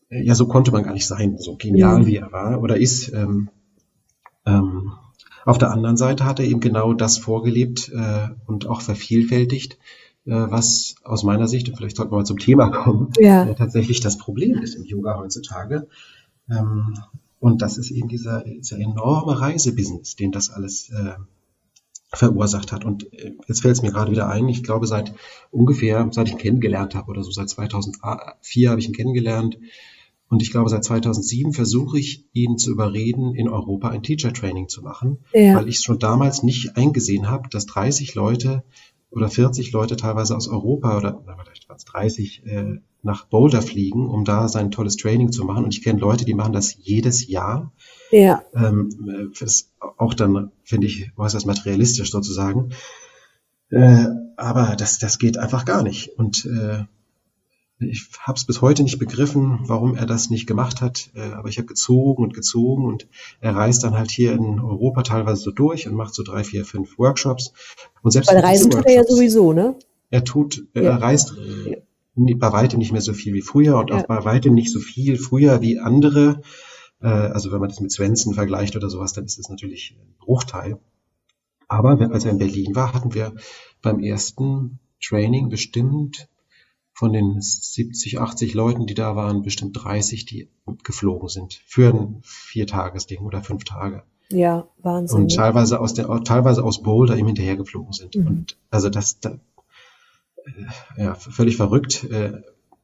ja, 0.10 0.34
so 0.34 0.48
konnte 0.48 0.72
man 0.72 0.84
gar 0.84 0.94
nicht 0.94 1.06
sein, 1.06 1.38
so 1.38 1.58
genial 1.58 2.02
mhm. 2.02 2.06
wie 2.06 2.16
er 2.16 2.32
war 2.32 2.62
oder 2.62 2.78
ist. 2.78 3.12
Ähm, 3.14 3.50
ähm, 4.46 4.94
auf 5.46 5.58
der 5.58 5.72
anderen 5.72 5.98
Seite 5.98 6.24
hat 6.24 6.40
er 6.40 6.46
eben 6.46 6.62
genau 6.62 6.94
das 6.94 7.18
vorgelebt 7.18 7.92
äh, 7.94 8.30
und 8.46 8.68
auch 8.68 8.82
vervielfältigt, 8.82 9.74
äh, 10.26 10.32
was 10.32 10.96
aus 11.04 11.24
meiner 11.24 11.48
Sicht, 11.48 11.68
und 11.68 11.76
vielleicht 11.76 11.98
sollten 11.98 12.12
wir 12.14 12.20
mal 12.20 12.26
zum 12.26 12.40
Thema 12.40 12.70
kommen, 12.70 13.12
ja. 13.20 13.46
äh, 13.46 13.56
tatsächlich 13.56 14.00
das 14.00 14.18
Problem 14.18 14.60
ist 14.60 14.76
im 14.76 14.86
Yoga 14.86 15.18
heutzutage. 15.18 15.88
Ähm, 16.52 16.94
und 17.40 17.62
das 17.62 17.78
ist 17.78 17.90
eben 17.92 18.08
dieser, 18.08 18.44
dieser 18.44 18.78
enorme 18.78 19.40
Reisebusiness, 19.40 20.16
den 20.16 20.32
das 20.32 20.52
alles 20.52 20.90
äh, 20.90 21.16
verursacht 22.14 22.72
hat. 22.72 22.86
Und 22.86 23.12
äh, 23.14 23.34
jetzt 23.48 23.62
fällt 23.62 23.76
es 23.76 23.82
mir 23.82 23.92
gerade 23.92 24.12
wieder 24.12 24.30
ein, 24.30 24.48
ich 24.50 24.64
glaube 24.64 24.86
seit 24.86 25.14
ungefähr, 25.50 26.08
seit 26.12 26.28
ich 26.28 26.34
ihn 26.34 26.40
kennengelernt 26.40 26.94
habe 26.94 27.10
oder 27.10 27.24
so, 27.24 27.32
seit 27.32 27.50
2004 27.50 28.70
habe 28.70 28.80
ich 28.80 28.88
ihn 28.88 28.94
kennengelernt. 28.94 29.58
Und 30.30 30.42
ich 30.42 30.52
glaube, 30.52 30.70
seit 30.70 30.86
2007 30.86 31.52
versuche 31.52 32.00
ich, 32.00 32.26
ihn 32.32 32.58
zu 32.58 32.72
überreden, 32.72 33.36
in 33.36 33.50
Europa 33.50 33.90
ein 33.90 34.02
Teacher 34.02 34.32
Training 34.32 34.70
zu 34.70 34.82
machen, 34.82 35.18
ja. 35.34 35.56
weil 35.56 35.68
ich 35.68 35.80
schon 35.80 36.00
damals 36.00 36.42
nicht 36.42 36.78
eingesehen 36.78 37.30
habe, 37.30 37.50
dass 37.50 37.66
30 37.66 38.16
Leute 38.16 38.64
oder 39.12 39.30
40 39.30 39.72
Leute 39.72 39.98
teilweise 39.98 40.36
aus 40.36 40.48
Europa 40.48 40.98
oder 40.98 41.22
vielleicht 41.44 41.68
waren 41.70 41.78
es 41.78 41.86
30 41.86 42.46
äh, 42.46 42.80
nach 43.04 43.26
Boulder 43.26 43.62
fliegen, 43.62 44.10
um 44.10 44.24
da 44.24 44.48
sein 44.48 44.72
tolles 44.72 44.96
Training 44.96 45.32
zu 45.32 45.44
machen. 45.44 45.66
Und 45.66 45.74
ich 45.74 45.84
kenne 45.84 46.00
Leute, 46.00 46.24
die 46.24 46.34
machen 46.34 46.54
das 46.54 46.76
jedes 46.80 47.28
Jahr. 47.28 47.74
Ja. 48.12 48.44
Ähm, 48.54 49.34
das 49.40 49.72
auch 49.98 50.14
dann, 50.14 50.52
finde 50.64 50.88
ich, 50.88 51.12
äußerst 51.18 51.46
materialistisch 51.46 52.12
sozusagen. 52.12 52.70
Äh, 53.70 54.06
aber 54.38 54.76
das, 54.78 54.98
das 54.98 55.20
geht 55.20 55.38
einfach 55.38 55.66
gar 55.66 55.84
nicht. 55.84 56.10
Und 56.18 56.46
äh, 56.46 56.86
ich 57.82 58.08
habe 58.20 58.38
es 58.38 58.46
bis 58.46 58.62
heute 58.62 58.84
nicht 58.84 59.00
begriffen, 59.00 59.60
warum 59.64 59.96
er 59.96 60.06
das 60.06 60.30
nicht 60.30 60.48
gemacht 60.48 60.82
hat. 60.82 61.10
Äh, 61.16 61.32
aber 61.34 61.50
ich 61.50 61.58
habe 61.58 61.68
gezogen 61.68 62.24
und 62.24 62.34
gezogen 62.34 62.86
und 62.86 63.08
er 63.40 63.56
reist 63.56 63.84
dann 63.84 63.98
halt 63.98 64.12
hier 64.12 64.34
in 64.34 64.60
Europa 64.60 65.04
teilweise 65.04 65.42
so 65.42 65.52
durch 65.52 65.88
und 65.88 65.96
macht 65.96 66.14
so 66.14 66.24
drei, 66.24 66.44
vier, 66.44 66.66
fünf 66.66 66.98
Workshops. 66.98 67.54
Und 68.02 68.12
selbst 68.12 68.32
Weil 68.32 68.40
Reisen 68.40 68.72
tut 68.72 68.86
er 68.86 68.94
ja 68.94 69.04
sowieso, 69.04 69.54
ne? 69.54 69.76
Er 70.10 70.24
tut, 70.24 70.66
ja. 70.76 70.82
er 70.82 71.02
reist 71.02 71.34
ja. 71.66 71.78
bei 72.16 72.52
weitem 72.52 72.80
nicht 72.80 72.92
mehr 72.92 73.02
so 73.02 73.14
viel 73.14 73.34
wie 73.34 73.42
früher 73.42 73.78
und 73.78 73.90
ja. 73.90 73.98
auch 73.98 74.08
bei 74.08 74.24
weitem 74.24 74.54
nicht 74.54 74.72
so 74.72 74.80
viel 74.80 75.18
früher 75.18 75.62
wie 75.62 75.80
andere. 75.80 76.42
Äh, 77.02 77.08
also 77.08 77.52
wenn 77.52 77.60
man 77.60 77.70
das 77.70 77.80
mit 77.80 77.92
Svensson 77.92 78.34
vergleicht 78.34 78.76
oder 78.76 78.90
sowas, 78.90 79.14
dann 79.14 79.26
ist 79.26 79.40
es 79.40 79.50
natürlich 79.50 79.98
ein 79.98 80.16
Bruchteil. 80.20 80.78
Aber 81.68 81.98
als 82.12 82.26
er 82.26 82.32
in 82.32 82.38
Berlin 82.38 82.76
war, 82.76 82.94
hatten 82.94 83.14
wir 83.14 83.34
beim 83.82 84.00
ersten 84.00 84.80
Training 85.02 85.50
bestimmt 85.50 86.28
von 87.02 87.14
den 87.14 87.42
70, 87.42 88.20
80 88.20 88.54
Leuten, 88.54 88.86
die 88.86 88.94
da 88.94 89.16
waren, 89.16 89.42
bestimmt 89.42 89.74
30, 89.74 90.28
die 90.28 90.52
geflogen 90.84 91.30
sind 91.30 91.60
für 91.66 91.92
ein 91.92 92.20
Viertagesding 92.22 93.22
oder 93.22 93.42
fünf 93.42 93.64
Tage. 93.64 94.04
Ja, 94.30 94.68
Wahnsinn. 94.84 95.22
Und 95.22 95.36
teilweise 95.36 95.80
aus 95.80 95.96
der, 95.96 96.06
teilweise 96.24 96.64
aus 96.64 96.84
Boulder 96.84 97.18
ihm 97.18 97.26
hinterher 97.26 97.58
geflogen 97.58 97.92
sind. 97.92 98.16
Mhm. 98.16 98.28
Und 98.28 98.58
also 98.70 98.92
das, 98.92 99.20
da, 99.20 99.40
äh, 100.46 101.04
ja, 101.04 101.16
völlig 101.16 101.58
verrückt. 101.58 102.04
Äh, 102.04 102.44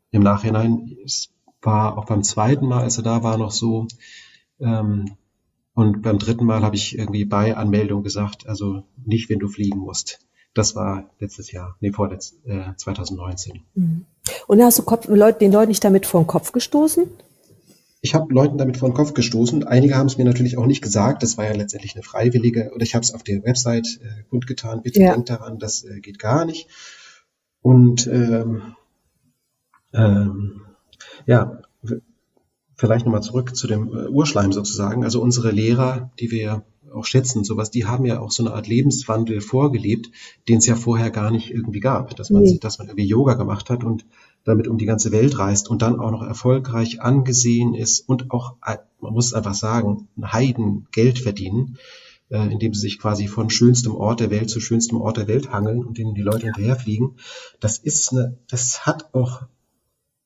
Im 0.10 0.24
Nachhinein 0.24 0.98
es 1.06 1.30
war 1.62 1.96
auch 1.96 2.06
beim 2.06 2.24
zweiten 2.24 2.66
Mal, 2.66 2.82
als 2.82 2.98
er 2.98 3.04
da 3.04 3.22
war, 3.22 3.38
noch 3.38 3.52
so. 3.52 3.86
Ähm, 4.60 5.12
und 5.76 6.02
beim 6.02 6.18
dritten 6.18 6.46
Mal 6.46 6.64
habe 6.64 6.76
ich 6.76 6.98
irgendwie 6.98 7.26
bei 7.26 7.56
Anmeldung 7.56 8.02
gesagt, 8.02 8.48
also 8.48 8.82
nicht, 9.06 9.30
wenn 9.30 9.38
du 9.38 9.48
fliegen 9.48 9.78
musst. 9.78 10.27
Das 10.58 10.76
war 10.76 11.08
letztes 11.20 11.52
Jahr, 11.52 11.76
nee, 11.82 11.92
vorletzt, 11.92 12.36
äh, 12.46 12.76
2019. 12.76 13.62
Mhm. 13.76 14.06
Und 14.48 14.62
hast 14.62 14.80
du 14.80 14.84
Kopf, 14.84 15.06
den 15.06 15.52
Leuten 15.52 15.68
nicht 15.68 15.84
damit 15.84 16.08
vor 16.08 16.22
den 16.22 16.28
Kopf 16.28 16.52
gestoßen? 16.52 17.08
Ich 18.02 18.16
habe 18.16 18.34
Leuten 18.34 18.58
damit 18.58 18.78
vor 18.78 18.90
den 18.90 18.96
Kopf 18.96 19.14
gestoßen. 19.14 19.66
Einige 19.66 19.96
haben 19.96 20.08
es 20.08 20.18
mir 20.18 20.26
natürlich 20.26 20.58
auch 20.58 20.66
nicht 20.66 20.82
gesagt. 20.82 21.22
Das 21.22 21.38
war 21.38 21.46
ja 21.46 21.54
letztendlich 21.54 21.96
eine 21.96 22.04
freiwillige, 22.04 22.72
oder 22.74 22.82
ich 22.82 22.96
habe 22.96 23.04
es 23.04 23.14
auf 23.14 23.22
der 23.22 23.44
Website 23.44 24.00
äh, 24.02 24.24
kundgetan. 24.30 24.82
Bitte 24.82 25.00
ja. 25.00 25.14
denkt 25.14 25.30
daran, 25.30 25.60
das 25.60 25.84
äh, 25.84 26.00
geht 26.00 26.18
gar 26.18 26.46
nicht. 26.46 26.68
Und 27.62 28.08
ähm, 28.08 28.76
ähm, 29.94 30.62
ja, 31.28 31.62
vielleicht 32.78 33.06
nochmal 33.06 33.22
zurück 33.22 33.56
zu 33.56 33.68
dem 33.68 33.96
äh, 33.96 34.08
Urschleim 34.08 34.54
sozusagen. 34.54 35.04
Also 35.04 35.22
unsere 35.22 35.52
Lehrer, 35.52 36.10
die 36.20 36.32
wir 36.32 36.64
auch 36.98 37.06
schätzen, 37.06 37.44
sowas, 37.44 37.72
die 37.72 37.86
haben 37.86 38.06
ja 38.06 38.20
auch 38.20 38.32
so 38.32 38.44
eine 38.44 38.54
Art 38.54 38.68
Lebenswandel 38.68 39.42
vorgelebt, 39.42 40.10
den 40.48 40.58
es 40.58 40.66
ja 40.66 40.76
vorher 40.76 41.12
gar 41.12 41.32
nicht 41.32 41.52
irgendwie 41.52 41.80
gab, 41.80 42.16
dass 42.16 42.30
man, 42.30 42.44
nee. 42.44 42.58
dass 42.60 42.80
man 42.80 42.88
irgendwie 42.88 43.08
Yoga 43.08 43.36
gemacht 43.36 43.70
hat 43.70 43.84
und 43.84 44.06
damit 44.44 44.68
um 44.68 44.78
die 44.78 44.86
ganze 44.86 45.12
Welt 45.12 45.38
reist 45.38 45.70
und 45.70 45.82
dann 45.82 46.00
auch 46.00 46.12
noch 46.12 46.24
erfolgreich 46.24 47.02
angesehen 47.02 47.74
ist 47.74 48.08
und 48.08 48.32
auch, 48.32 48.56
man 49.00 49.14
muss 49.14 49.28
es 49.28 49.34
einfach 49.34 49.54
sagen, 49.54 50.08
ein 50.18 50.32
Heiden 50.32 50.88
Geld 50.92 51.20
verdienen. 51.20 51.78
äh, 52.30 52.52
indem 52.52 52.74
sie 52.74 52.82
sich 52.82 53.00
quasi 53.00 53.28
von 53.28 53.50
schönstem 53.50 53.96
Ort 53.96 54.20
der 54.20 54.32
Welt 54.32 54.50
zu 54.50 54.60
schönstem 54.60 55.00
Ort 55.00 55.16
der 55.16 55.28
Welt 55.28 55.52
hangeln 55.52 55.86
und 55.86 55.98
denen 55.98 56.14
die 56.14 56.22
Leute 56.22 56.48
hinterherfliegen. 56.48 57.16
Das 57.62 57.78
ist 57.78 58.12
eine, 58.12 58.38
das 58.50 58.86
hat 58.86 59.14
auch 59.14 59.44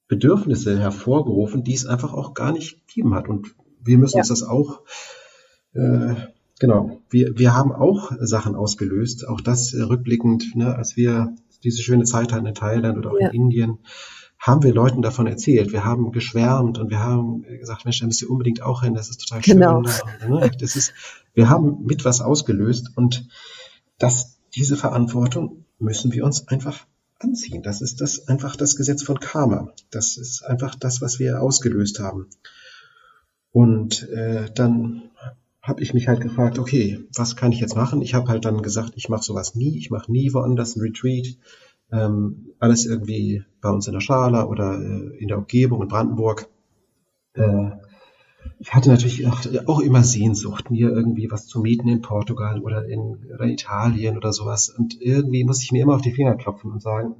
Bedürfnisse 0.08 0.80
hervorgerufen, 0.80 1.64
die 1.64 1.74
es 1.74 1.86
einfach 1.86 2.14
auch 2.14 2.34
gar 2.34 2.52
nicht 2.52 2.86
gegeben 2.88 3.16
hat. 3.16 3.30
Und 3.30 3.56
wir 3.82 3.98
müssen 3.98 4.18
ja. 4.18 4.22
uns 4.22 4.30
das 4.30 4.44
auch, 4.44 4.82
äh, 5.74 6.16
genau, 6.62 7.02
wir, 7.10 7.38
wir 7.38 7.56
haben 7.56 7.74
auch 7.74 8.12
Sachen 8.20 8.56
ausgelöst, 8.56 9.28
auch 9.28 9.42
das 9.42 9.74
äh, 9.74 9.82
rückblickend, 9.82 10.56
ne, 10.56 10.76
als 10.76 10.96
wir 10.96 11.36
diese 11.64 11.82
schöne 11.82 12.04
Zeit 12.04 12.32
hatten 12.32 12.46
in 12.46 12.54
Thailand 12.54 12.98
oder 13.00 13.12
auch 13.12 13.20
ja. 13.20 13.30
in 13.30 13.44
Indien, 13.44 13.80
haben 14.38 14.64
wir 14.64 14.74
Leuten 14.74 15.02
davon 15.02 15.28
erzählt. 15.28 15.72
Wir 15.72 15.84
haben 15.84 16.12
geschwärmt 16.12 16.78
und 16.78 16.90
wir 16.90 17.00
haben 17.00 17.44
gesagt, 17.44 17.86
Mensch, 17.86 18.00
da 18.00 18.06
müsst 18.06 18.22
ihr 18.22 18.30
unbedingt 18.30 18.62
auch 18.62 18.84
hin, 18.84 18.94
das 18.94 19.10
ist 19.10 19.28
total 19.28 19.44
schön. 19.44 19.56
Genau. 19.56 19.82
Ne? 19.82 20.52
Das 20.60 20.76
ist, 20.76 20.94
wir 21.34 21.50
haben 21.50 21.84
mit 21.86 22.06
was 22.06 22.22
ausgelöst 22.22 22.92
und 22.96 23.28
das, 23.98 24.38
diese 24.56 24.78
Verantwortung 24.78 25.66
müssen 25.80 26.14
wir 26.14 26.26
uns 26.26 26.48
einfach 26.48 26.86
anziehen. 27.20 27.64
Das 27.64 27.82
ist 27.82 28.02
das 28.02 28.28
einfach 28.28 28.56
das 28.56 28.76
Gesetz 28.76 29.04
von 29.04 29.20
Karma. 29.20 29.74
Das 29.90 30.18
ist 30.18 30.44
einfach 30.44 30.76
das, 30.76 31.02
was 31.02 31.18
wir 31.18 31.42
ausgelöst 31.42 32.00
haben. 32.00 32.28
Und 33.52 34.08
äh, 34.10 34.50
dann 34.54 35.12
habe 35.62 35.82
ich 35.84 35.94
mich 35.94 36.08
halt 36.08 36.22
gefragt, 36.22 36.58
okay, 36.58 37.00
was 37.16 37.36
kann 37.36 37.52
ich 37.52 37.60
jetzt 37.60 37.76
machen? 37.76 38.02
Ich 38.02 38.14
habe 38.14 38.30
halt 38.30 38.46
dann 38.46 38.62
gesagt, 38.62 38.94
ich 38.96 39.10
mache 39.10 39.24
sowas 39.24 39.56
nie, 39.56 39.78
ich 39.78 39.92
mache 39.92 40.12
nie 40.12 40.34
woanders 40.34 40.76
ein 40.76 40.82
Retreat. 40.82 41.38
Ähm, 41.92 42.54
alles 42.60 42.86
irgendwie 42.86 43.44
bei 43.62 43.70
uns 43.70 43.86
in 43.86 43.94
der 43.94 44.00
Schala 44.00 44.46
oder 44.46 44.80
äh, 44.80 45.18
in 45.18 45.28
der 45.28 45.38
Umgebung 45.38 45.82
in 45.82 45.88
Brandenburg. 45.88 46.48
Äh, 47.34 47.72
ich 48.60 48.74
hatte 48.74 48.90
natürlich 48.90 49.28
auch, 49.28 49.42
auch, 49.68 49.82
immer 49.82 50.04
Sehnsucht, 50.04 50.72
mir 50.72 50.90
irgendwie 50.90 51.30
was 51.30 51.48
zu 51.48 51.60
mieten 51.62 51.88
in 51.88 52.02
Portugal 52.02 52.60
oder 52.62 52.86
in 52.88 53.20
oder 53.34 53.46
Italien 53.46 54.18
oder 54.18 54.34
sowas. 54.34 54.70
Und 54.70 55.00
irgendwie 55.00 55.44
muss 55.44 55.62
ich 55.62 55.72
mir 55.72 55.84
immer 55.84 55.96
auf 55.96 56.02
die 56.02 56.14
Finger 56.14 56.36
klopfen 56.36 56.72
und 56.72 56.82
sagen, 56.82 57.16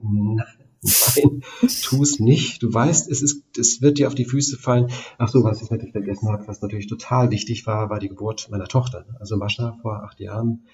nein, 0.82 1.44
tu 1.84 2.04
es 2.04 2.20
nicht. 2.20 2.64
Du 2.64 2.74
weißt, 2.74 3.10
es 3.10 3.22
ist, 3.22 3.44
es 3.58 3.82
wird 3.82 3.98
dir 3.98 4.08
auf 4.08 4.16
die 4.16 4.26
Füße 4.26 4.58
fallen. 4.58 4.92
Ach 5.18 5.30
so, 5.30 5.44
was 5.44 5.62
ich 5.62 5.70
natürlich 5.70 5.94
vergessen 5.94 6.30
habe, 6.30 6.48
was 6.48 6.62
natürlich 6.62 6.88
total 6.88 7.32
wichtig 7.32 7.66
war, 7.68 7.90
war 7.90 8.00
die 8.00 8.10
Geburt 8.10 8.50
meiner 8.50 8.68
Tochter. 8.68 9.06
Also 9.20 9.38
Mascha 9.38 9.78
vor 9.82 10.04
acht 10.04 10.20
Jahren. 10.20 10.66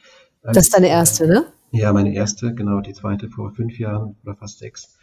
Das 0.44 0.58
ist 0.58 0.74
deine 0.74 0.90
erste, 0.90 1.28
ne? 1.28 1.46
Ja, 1.72 1.92
meine 1.92 2.14
erste, 2.14 2.54
genau, 2.54 2.80
die 2.80 2.94
zweite 2.94 3.30
vor 3.30 3.52
fünf 3.52 3.78
Jahren 3.78 4.16
oder 4.24 4.36
fast 4.36 4.60
sechs 4.60 4.97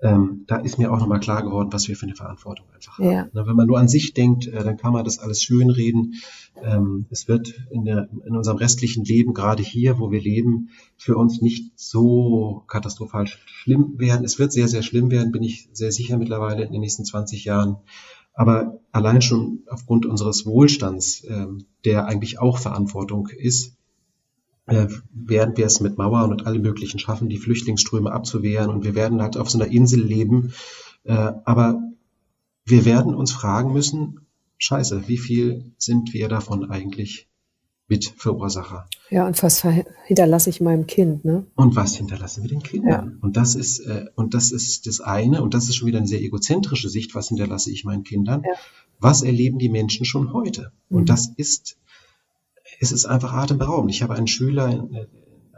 ähm, 0.00 0.44
da 0.46 0.56
ist 0.58 0.78
mir 0.78 0.92
auch 0.92 0.98
nochmal 0.98 1.18
klar 1.18 1.42
geworden, 1.42 1.72
was 1.72 1.88
wir 1.88 1.96
für 1.96 2.06
eine 2.06 2.14
Verantwortung 2.14 2.66
einfach 2.72 2.98
haben. 2.98 3.10
Ja. 3.10 3.28
Na, 3.32 3.46
wenn 3.46 3.56
man 3.56 3.66
nur 3.66 3.78
an 3.78 3.88
sich 3.88 4.14
denkt, 4.14 4.46
äh, 4.46 4.62
dann 4.62 4.76
kann 4.76 4.92
man 4.92 5.04
das 5.04 5.18
alles 5.18 5.42
schönreden. 5.42 6.14
Ähm, 6.62 7.06
es 7.10 7.26
wird 7.26 7.54
in, 7.70 7.84
der, 7.84 8.08
in 8.24 8.36
unserem 8.36 8.58
restlichen 8.58 9.04
Leben, 9.04 9.34
gerade 9.34 9.62
hier, 9.62 9.98
wo 9.98 10.12
wir 10.12 10.20
leben, 10.20 10.70
für 10.96 11.16
uns 11.16 11.40
nicht 11.40 11.72
so 11.76 12.62
katastrophal 12.68 13.26
schlimm 13.26 13.98
werden. 13.98 14.24
Es 14.24 14.38
wird 14.38 14.52
sehr, 14.52 14.68
sehr 14.68 14.82
schlimm 14.82 15.10
werden, 15.10 15.32
bin 15.32 15.42
ich 15.42 15.68
sehr 15.72 15.90
sicher 15.90 16.16
mittlerweile 16.16 16.64
in 16.64 16.72
den 16.72 16.80
nächsten 16.80 17.04
20 17.04 17.44
Jahren. 17.44 17.78
Aber 18.34 18.78
allein 18.92 19.20
schon 19.20 19.64
aufgrund 19.68 20.06
unseres 20.06 20.46
Wohlstands, 20.46 21.24
ähm, 21.28 21.64
der 21.84 22.06
eigentlich 22.06 22.38
auch 22.38 22.58
Verantwortung 22.58 23.26
ist, 23.36 23.74
werden 24.68 25.56
wir 25.56 25.66
es 25.66 25.80
mit 25.80 25.98
Mauern 25.98 26.30
und 26.30 26.46
allem 26.46 26.62
Möglichen 26.62 26.98
schaffen, 26.98 27.28
die 27.28 27.38
Flüchtlingsströme 27.38 28.12
abzuwehren. 28.12 28.70
Und 28.70 28.84
wir 28.84 28.94
werden 28.94 29.22
halt 29.22 29.36
auf 29.36 29.50
so 29.50 29.58
einer 29.58 29.70
Insel 29.70 30.02
leben. 30.02 30.52
Äh, 31.04 31.32
aber 31.44 31.80
wir 32.64 32.84
werden 32.84 33.14
uns 33.14 33.32
fragen 33.32 33.72
müssen, 33.72 34.26
scheiße, 34.58 35.08
wie 35.08 35.18
viel 35.18 35.72
sind 35.78 36.12
wir 36.12 36.28
davon 36.28 36.70
eigentlich 36.70 37.28
Mitverursacher? 37.88 38.86
Ja, 39.08 39.26
und 39.26 39.42
was 39.42 39.64
hinterlasse 40.04 40.50
ich 40.50 40.60
meinem 40.60 40.86
Kind, 40.86 41.24
ne? 41.24 41.46
Und 41.54 41.74
was 41.74 41.96
hinterlassen 41.96 42.42
wir 42.42 42.50
den 42.50 42.62
Kindern? 42.62 43.12
Ja. 43.12 43.18
Und 43.22 43.36
das 43.38 43.54
ist, 43.54 43.80
äh, 43.80 44.06
und 44.14 44.34
das 44.34 44.52
ist 44.52 44.86
das 44.86 45.00
eine, 45.00 45.42
und 45.42 45.54
das 45.54 45.68
ist 45.68 45.76
schon 45.76 45.88
wieder 45.88 45.98
eine 45.98 46.06
sehr 46.06 46.20
egozentrische 46.20 46.90
Sicht, 46.90 47.14
was 47.14 47.28
hinterlasse 47.28 47.70
ich 47.70 47.84
meinen 47.84 48.04
Kindern? 48.04 48.42
Ja. 48.42 48.50
Was 49.00 49.22
erleben 49.22 49.58
die 49.58 49.70
Menschen 49.70 50.04
schon 50.04 50.32
heute? 50.32 50.72
Mhm. 50.88 50.98
Und 50.98 51.08
das 51.08 51.32
ist 51.36 51.78
es 52.80 52.92
ist 52.92 53.06
einfach 53.06 53.32
atemberaubend. 53.32 53.92
Ich 53.92 54.02
habe 54.02 54.14
einen 54.14 54.26
Schüler, 54.26 54.66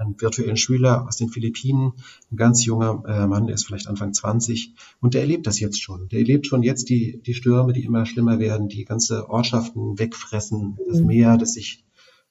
einen 0.00 0.20
virtuellen 0.20 0.56
Schüler 0.56 1.06
aus 1.06 1.16
den 1.16 1.28
Philippinen, 1.28 1.92
ein 2.30 2.36
ganz 2.36 2.64
junger 2.64 3.02
äh, 3.06 3.26
Mann, 3.26 3.46
der 3.46 3.54
ist 3.54 3.66
vielleicht 3.66 3.86
Anfang 3.86 4.14
20 4.14 4.74
und 5.00 5.14
der 5.14 5.20
erlebt 5.22 5.46
das 5.46 5.60
jetzt 5.60 5.80
schon. 5.80 6.08
Der 6.08 6.20
erlebt 6.20 6.46
schon 6.46 6.62
jetzt 6.62 6.88
die, 6.88 7.20
die 7.20 7.34
Stürme, 7.34 7.72
die 7.72 7.84
immer 7.84 8.06
schlimmer 8.06 8.38
werden, 8.38 8.68
die 8.68 8.84
ganze 8.84 9.28
Ortschaften 9.28 9.98
wegfressen, 9.98 10.78
das 10.88 11.00
mhm. 11.00 11.06
Meer, 11.06 11.36
das 11.36 11.54
sich 11.54 11.84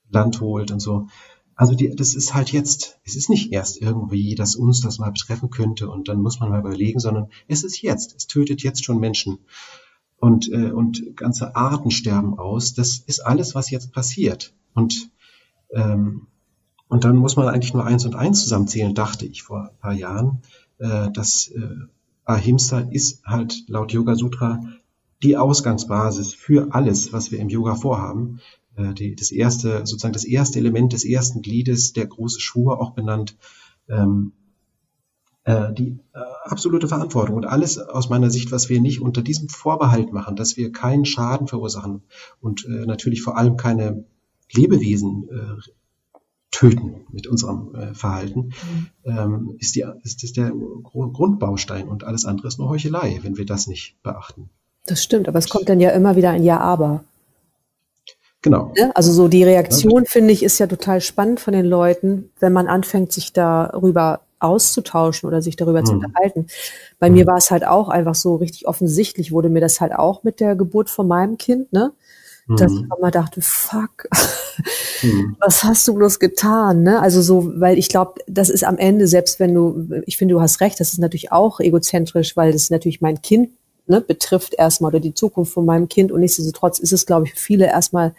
Land 0.10 0.41
holt 0.41 0.71
und 0.71 0.80
so. 0.80 1.08
Also 1.56 1.75
die, 1.75 1.93
das 1.93 2.15
ist 2.15 2.34
halt 2.34 2.52
jetzt, 2.52 2.99
es 3.04 3.15
ist 3.15 3.30
nicht 3.30 3.52
erst 3.52 3.82
irgendwie, 3.82 4.34
dass 4.34 4.56
uns 4.56 4.82
das 4.82 4.97
mal 4.97 5.12
betreffen 5.12 5.49
könnte 5.49 5.89
und 5.89 6.08
dann 6.08 6.21
muss 6.21 6.39
man 6.39 6.49
mal 6.49 6.62
überlegen, 6.62 6.99
sondern 6.99 7.28
es 7.47 7.63
ist 7.63 7.82
jetzt. 7.82 8.15
Es 8.15 8.28
tötet 8.28 8.63
jetzt 8.63 8.84
schon 8.86 8.99
Menschen 8.99 9.39
und, 10.17 10.49
äh, 10.52 10.71
und 10.71 11.17
ganze 11.17 11.56
Arten 11.56 11.91
sterben 11.91 12.39
aus. 12.39 12.73
Das 12.73 12.99
ist 13.06 13.19
alles, 13.19 13.56
was 13.56 13.69
jetzt 13.69 13.91
passiert. 13.91 14.54
Und, 14.73 15.12
ähm, 15.71 16.27
und 16.88 17.03
dann 17.03 17.17
muss 17.17 17.36
man 17.36 17.47
eigentlich 17.47 17.73
nur 17.73 17.86
eins 17.86 18.05
und 18.05 18.15
eins 18.15 18.43
zusammenzählen, 18.43 18.93
dachte 18.93 19.25
ich 19.25 19.43
vor 19.43 19.69
ein 19.69 19.77
paar 19.79 19.93
Jahren. 19.93 20.41
Äh, 20.79 21.12
dass 21.12 21.49
äh, 21.49 21.75
Ahimsa 22.25 22.79
ist 22.79 23.25
halt 23.25 23.63
laut 23.67 23.91
Yoga 23.91 24.15
Sutra 24.15 24.62
die 25.21 25.36
Ausgangsbasis 25.36 26.34
für 26.34 26.73
alles, 26.73 27.12
was 27.12 27.32
wir 27.32 27.39
im 27.39 27.49
Yoga 27.49 27.75
vorhaben. 27.75 28.39
Äh, 28.75 28.93
die, 28.93 29.15
das 29.15 29.32
erste, 29.32 29.79
sozusagen 29.79 30.13
das 30.13 30.25
erste 30.25 30.60
Element 30.60 30.93
des 30.93 31.05
ersten 31.05 31.41
Gliedes, 31.41 31.93
der 31.93 32.08
große 32.08 32.39
Schwur 32.39 32.82
auch 32.82 32.91
benannt. 32.91 33.38
Ähm, 33.88 34.34
äh, 35.43 35.73
die 35.73 35.99
äh, 36.13 36.19
absolute 36.43 36.88
Verantwortung 36.88 37.36
und 37.36 37.45
alles 37.45 37.77
aus 37.79 38.10
meiner 38.10 38.29
Sicht, 38.29 38.51
was 38.51 38.69
wir 38.69 38.79
nicht 38.82 39.01
unter 39.01 39.21
diesem 39.21 39.49
Vorbehalt 39.49 40.13
machen, 40.13 40.36
dass 40.36 40.58
wir 40.58 40.71
keinen 40.71 41.05
Schaden 41.05 41.47
verursachen 41.47 42.03
und 42.39 42.65
äh, 42.65 42.86
natürlich 42.86 43.21
vor 43.21 43.38
allem 43.38 43.58
keine 43.58 44.05
Lebewesen 44.51 45.29
äh, 45.29 45.71
töten 46.51 47.05
mit 47.12 47.27
unserem 47.27 47.75
äh, 47.75 47.93
Verhalten, 47.93 48.51
mhm. 48.63 48.88
ähm, 49.05 49.55
ist, 49.59 49.75
die, 49.75 49.85
ist 50.03 50.23
das 50.23 50.33
der 50.33 50.51
Grundbaustein 50.83 51.88
und 51.88 52.03
alles 52.03 52.25
andere 52.25 52.47
ist 52.47 52.57
nur 52.57 52.69
Heuchelei, 52.69 53.19
wenn 53.21 53.38
wir 53.38 53.45
das 53.45 53.67
nicht 53.67 54.01
beachten. 54.01 54.49
Das 54.85 55.03
stimmt, 55.03 55.27
aber 55.27 55.38
es 55.39 55.49
kommt 55.49 55.69
dann 55.69 55.79
ja 55.79 55.91
immer 55.91 56.15
wieder 56.15 56.31
ein 56.31 56.43
Ja, 56.43 56.59
aber. 56.59 57.03
Genau. 58.41 58.71
Ne? 58.75 58.95
Also 58.95 59.12
so 59.12 59.27
die 59.27 59.43
Reaktion, 59.43 60.03
ja. 60.03 60.09
finde 60.09 60.33
ich, 60.33 60.43
ist 60.43 60.59
ja 60.59 60.67
total 60.67 61.01
spannend 61.01 61.39
von 61.39 61.53
den 61.53 61.65
Leuten, 61.65 62.31
wenn 62.39 62.53
man 62.53 62.67
anfängt, 62.67 63.12
sich 63.12 63.33
darüber 63.33 64.21
auszutauschen 64.39 65.27
oder 65.27 65.41
sich 65.41 65.57
darüber 65.57 65.81
mhm. 65.81 65.85
zu 65.85 65.93
unterhalten. 65.93 66.47
Bei 66.97 67.09
mhm. 67.09 67.17
mir 67.17 67.27
war 67.27 67.38
es 67.38 67.51
halt 67.51 67.65
auch 67.65 67.89
einfach 67.89 68.15
so 68.15 68.35
richtig 68.35 68.67
offensichtlich, 68.67 69.31
wurde 69.31 69.49
mir 69.49 69.59
das 69.59 69.81
halt 69.81 69.93
auch 69.93 70.23
mit 70.23 70.39
der 70.39 70.55
Geburt 70.55 70.89
von 70.89 71.07
meinem 71.07 71.38
Kind, 71.38 71.73
ne? 71.73 71.91
Dass 72.57 72.71
ich 72.71 72.81
mhm. 72.81 72.91
auch 72.91 72.99
mal 72.99 73.12
dachte, 73.12 73.41
fuck, 73.41 74.07
mhm. 75.03 75.35
was 75.39 75.63
hast 75.63 75.88
du 75.88 75.93
bloß 75.93 76.19
getan? 76.19 76.83
Ne? 76.83 76.99
Also 76.99 77.21
so, 77.21 77.59
weil 77.59 77.77
ich 77.77 77.89
glaube, 77.89 78.21
das 78.27 78.49
ist 78.49 78.63
am 78.63 78.77
Ende, 78.77 79.07
selbst 79.07 79.39
wenn 79.39 79.53
du, 79.53 79.88
ich 80.05 80.17
finde, 80.17 80.33
du 80.33 80.41
hast 80.41 80.59
recht, 80.62 80.79
das 80.79 80.93
ist 80.93 80.99
natürlich 80.99 81.31
auch 81.31 81.59
egozentrisch, 81.59 82.35
weil 82.35 82.51
das 82.51 82.69
natürlich 82.69 83.01
mein 83.01 83.21
Kind 83.21 83.51
ne, 83.85 84.01
betrifft 84.01 84.55
erstmal 84.57 84.89
oder 84.89 84.99
die 84.99 85.13
Zukunft 85.13 85.53
von 85.53 85.65
meinem 85.65 85.89
Kind 85.89 86.12
und 86.12 86.21
nichtsdestotrotz 86.21 86.79
ist 86.79 86.93
es, 86.93 87.05
glaube 87.05 87.25
ich, 87.25 87.33
für 87.33 87.39
viele 87.39 87.67
erstmal 87.67 88.15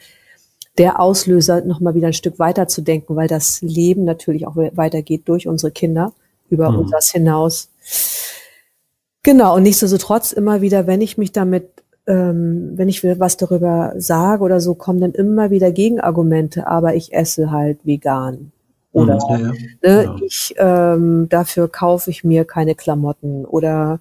der 0.79 1.01
Auslöser, 1.01 1.65
nochmal 1.65 1.95
wieder 1.95 2.07
ein 2.07 2.13
Stück 2.13 2.39
weiter 2.39 2.69
zu 2.69 2.81
denken, 2.83 3.17
weil 3.17 3.29
das 3.29 3.61
Leben 3.61 4.05
natürlich 4.05 4.47
auch 4.47 4.57
weitergeht 4.57 5.23
durch 5.27 5.49
unsere 5.49 5.73
Kinder, 5.73 6.13
über 6.49 6.71
mhm. 6.71 6.81
unseres 6.81 7.11
hinaus. 7.11 7.69
Genau, 9.23 9.57
und 9.57 9.65
nichtsdestotrotz 9.65 10.33
immer 10.33 10.61
wieder, 10.61 10.87
wenn 10.87 11.01
ich 11.01 11.19
mich 11.19 11.33
damit 11.33 11.71
ähm, 12.07 12.73
wenn 12.77 12.89
ich 12.89 13.05
was 13.05 13.37
darüber 13.37 13.93
sage 13.97 14.43
oder 14.43 14.61
so, 14.61 14.75
kommen 14.75 15.01
dann 15.01 15.13
immer 15.13 15.51
wieder 15.51 15.71
Gegenargumente, 15.71 16.67
aber 16.67 16.95
ich 16.95 17.13
esse 17.13 17.51
halt 17.51 17.79
vegan. 17.85 18.53
Oder 18.93 19.19
ja, 19.29 19.39
ja. 19.39 19.53
Ne, 19.83 20.05
ja. 20.05 20.17
ich 20.27 20.55
ähm, 20.59 21.29
dafür 21.29 21.69
kaufe 21.69 22.11
ich 22.11 22.25
mir 22.25 22.45
keine 22.45 22.75
Klamotten 22.75 23.45
oder 23.45 24.01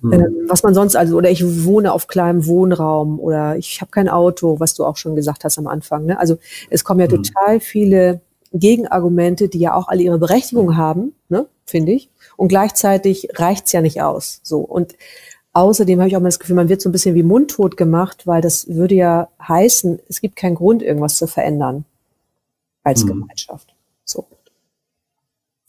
mhm. 0.00 0.12
ähm, 0.12 0.36
was 0.48 0.62
man 0.62 0.72
sonst 0.72 0.96
also 0.96 1.18
oder 1.18 1.30
ich 1.30 1.64
wohne 1.64 1.92
auf 1.92 2.06
kleinem 2.06 2.46
Wohnraum 2.46 3.20
oder 3.20 3.58
ich 3.58 3.82
habe 3.82 3.90
kein 3.90 4.08
Auto, 4.08 4.58
was 4.58 4.72
du 4.72 4.86
auch 4.86 4.96
schon 4.96 5.16
gesagt 5.16 5.44
hast 5.44 5.58
am 5.58 5.66
Anfang. 5.66 6.06
Ne? 6.06 6.18
Also 6.18 6.38
es 6.70 6.82
kommen 6.82 7.00
ja 7.00 7.06
mhm. 7.06 7.22
total 7.22 7.60
viele 7.60 8.22
Gegenargumente, 8.54 9.48
die 9.48 9.60
ja 9.60 9.74
auch 9.74 9.88
alle 9.88 10.02
ihre 10.02 10.18
Berechtigung 10.18 10.76
haben, 10.76 11.14
ne, 11.28 11.46
finde 11.64 11.92
ich. 11.92 12.10
Und 12.36 12.48
gleichzeitig 12.48 13.28
reicht's 13.34 13.72
ja 13.72 13.80
nicht 13.80 14.02
aus. 14.02 14.40
So 14.42 14.60
und 14.60 14.94
Außerdem 15.54 15.98
habe 15.98 16.08
ich 16.08 16.16
auch 16.16 16.20
mal 16.20 16.28
das 16.28 16.38
Gefühl, 16.38 16.56
man 16.56 16.68
wird 16.68 16.80
so 16.80 16.88
ein 16.88 16.92
bisschen 16.92 17.14
wie 17.14 17.22
mundtot 17.22 17.76
gemacht, 17.76 18.26
weil 18.26 18.40
das 18.40 18.68
würde 18.68 18.94
ja 18.94 19.28
heißen, 19.46 20.00
es 20.08 20.20
gibt 20.20 20.36
keinen 20.36 20.54
Grund, 20.54 20.82
irgendwas 20.82 21.16
zu 21.16 21.26
verändern 21.26 21.84
als 22.82 23.04
mhm. 23.04 23.08
Gemeinschaft. 23.08 23.74
So. 24.04 24.26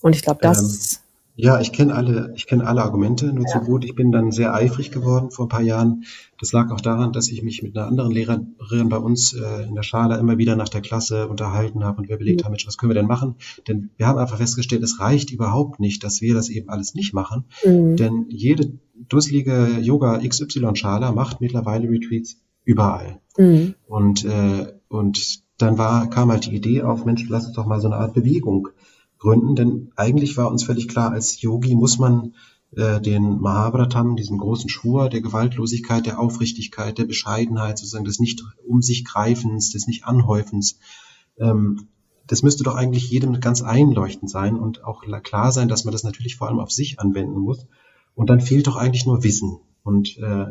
Und 0.02 0.16
ich 0.16 0.22
glaube, 0.22 0.40
das, 0.42 0.94
ähm, 0.94 1.03
Ja, 1.36 1.60
ich 1.60 1.72
kenne 1.72 1.96
alle, 1.96 2.32
ich 2.36 2.46
kenne 2.46 2.66
alle 2.68 2.84
Argumente, 2.84 3.34
nur 3.34 3.46
ja. 3.48 3.52
zu 3.52 3.66
gut. 3.66 3.84
Ich 3.86 3.96
bin 3.96 4.12
dann 4.12 4.32
sehr 4.32 4.54
eifrig 4.54 4.92
geworden 4.92 5.32
vor 5.32 5.46
ein 5.46 5.50
paar 5.50 5.62
Jahren. 5.62 6.04
Das 6.40 6.52
lag 6.52 6.70
auch 6.72 6.82
daran, 6.82 7.12
dass 7.12 7.30
ich 7.30 7.42
mich 7.42 7.64
mit 7.64 7.76
einer 7.76 7.88
anderen 7.88 8.12
Lehrerin 8.12 8.90
bei 8.90 8.98
uns 8.98 9.34
äh, 9.34 9.64
in 9.64 9.74
der 9.74 9.82
Schale 9.82 10.18
immer 10.18 10.38
wieder 10.38 10.56
nach 10.56 10.70
der 10.70 10.82
Klasse 10.82 11.28
unterhalten 11.28 11.84
habe 11.84 12.02
und 12.02 12.08
wir 12.08 12.16
überlegt 12.16 12.42
mhm. 12.42 12.46
haben, 12.46 12.52
Mensch, 12.52 12.68
was 12.68 12.78
können 12.78 12.92
wir 12.92 12.96
denn 12.96 13.08
machen? 13.08 13.36
Denn 13.68 13.90
wir 13.98 14.06
haben 14.06 14.20
einfach 14.20 14.38
festgestellt, 14.38 14.84
es 14.84 15.00
reicht 15.00 15.32
überhaupt 15.32 15.80
nicht, 15.80 16.04
dass 16.04 16.22
wir 16.22 16.36
das 16.36 16.50
eben 16.50 16.70
alles 16.70 16.94
nicht 16.94 17.14
machen. 17.14 17.46
Mhm. 17.66 17.96
Denn 17.96 18.26
jede 18.30 18.78
dusselige 18.94 19.80
Yoga 19.82 20.20
XY-Schale 20.20 21.12
macht 21.14 21.42
mittlerweile 21.42 21.90
Retreats 21.90 22.38
überall. 22.64 23.22
Mhm. 23.38 23.74
Und, 23.88 24.24
äh, 24.26 24.72
und 24.88 25.42
dann 25.58 25.78
war, 25.80 26.10
kam 26.10 26.32
halt 26.32 26.46
die 26.46 26.56
Idee 26.56 26.84
auf, 26.84 27.06
Mensch, 27.06 27.26
lass 27.28 27.48
uns 27.48 27.56
doch 27.56 27.66
mal 27.66 27.80
so 27.80 27.88
eine 27.88 27.98
Art 27.98 28.14
Bewegung 28.14 28.70
gründen, 29.24 29.56
denn 29.56 29.92
eigentlich 29.96 30.38
war 30.38 30.52
uns 30.52 30.64
völlig 30.64 30.88
klar, 30.88 31.12
als 31.12 31.42
Yogi 31.42 31.76
muss 31.76 31.98
man 31.98 32.36
äh, 32.76 33.00
den 33.00 33.40
Mahabharatam, 33.40 34.18
diesen 34.18 34.38
großen 34.38 34.70
Schwur 34.70 35.10
der 35.10 35.22
Gewaltlosigkeit, 35.22 36.06
der 36.06 36.20
Aufrichtigkeit, 36.20 36.98
der 36.98 37.06
Bescheidenheit, 37.06 37.78
sozusagen 37.78 38.06
des 38.06 38.20
nicht 38.20 38.44
um 38.68 38.82
sich 38.82 39.06
greifens, 39.06 39.72
des 39.72 39.88
nicht 39.88 40.04
anhäufens, 40.06 40.78
ähm, 41.40 41.88
das 42.28 42.44
müsste 42.44 42.64
doch 42.64 42.76
eigentlich 42.76 43.10
jedem 43.10 43.40
ganz 43.40 43.62
einleuchtend 43.62 44.30
sein 44.30 44.58
und 44.58 44.84
auch 44.84 45.04
klar 45.24 45.52
sein, 45.52 45.68
dass 45.68 45.86
man 45.86 45.92
das 45.92 46.04
natürlich 46.04 46.36
vor 46.36 46.48
allem 46.48 46.60
auf 46.60 46.72
sich 46.72 47.00
anwenden 47.00 47.40
muss. 47.40 47.66
Und 48.16 48.30
dann 48.30 48.42
fehlt 48.42 48.68
doch 48.68 48.76
eigentlich 48.76 49.06
nur 49.06 49.24
Wissen. 49.24 49.60
Und 49.84 50.18
äh, 50.18 50.46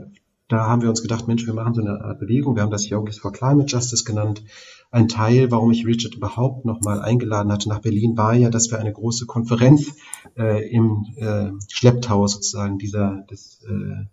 da 0.52 0.66
haben 0.66 0.82
wir 0.82 0.90
uns 0.90 1.00
gedacht, 1.00 1.28
Mensch, 1.28 1.46
wir 1.46 1.54
machen 1.54 1.72
so 1.72 1.80
eine 1.80 2.04
Art 2.04 2.20
Bewegung. 2.20 2.56
Wir 2.56 2.62
haben 2.62 2.70
das 2.70 2.86
Yogis 2.88 3.18
for 3.18 3.32
Climate 3.32 3.66
Justice 3.66 4.04
genannt. 4.04 4.44
Ein 4.90 5.08
Teil, 5.08 5.50
warum 5.50 5.70
ich 5.70 5.86
Richard 5.86 6.14
überhaupt 6.14 6.66
nochmal 6.66 7.00
eingeladen 7.00 7.50
hatte 7.50 7.70
nach 7.70 7.80
Berlin, 7.80 8.18
war 8.18 8.34
ja, 8.34 8.50
dass 8.50 8.70
wir 8.70 8.78
eine 8.78 8.92
große 8.92 9.24
Konferenz 9.24 9.94
äh, 10.36 10.70
im 10.70 11.06
äh, 11.16 11.52
Schlepptau 11.68 12.26
sozusagen 12.26 12.76
dieser 12.78 13.24
des, 13.30 13.64
äh, 13.64 14.04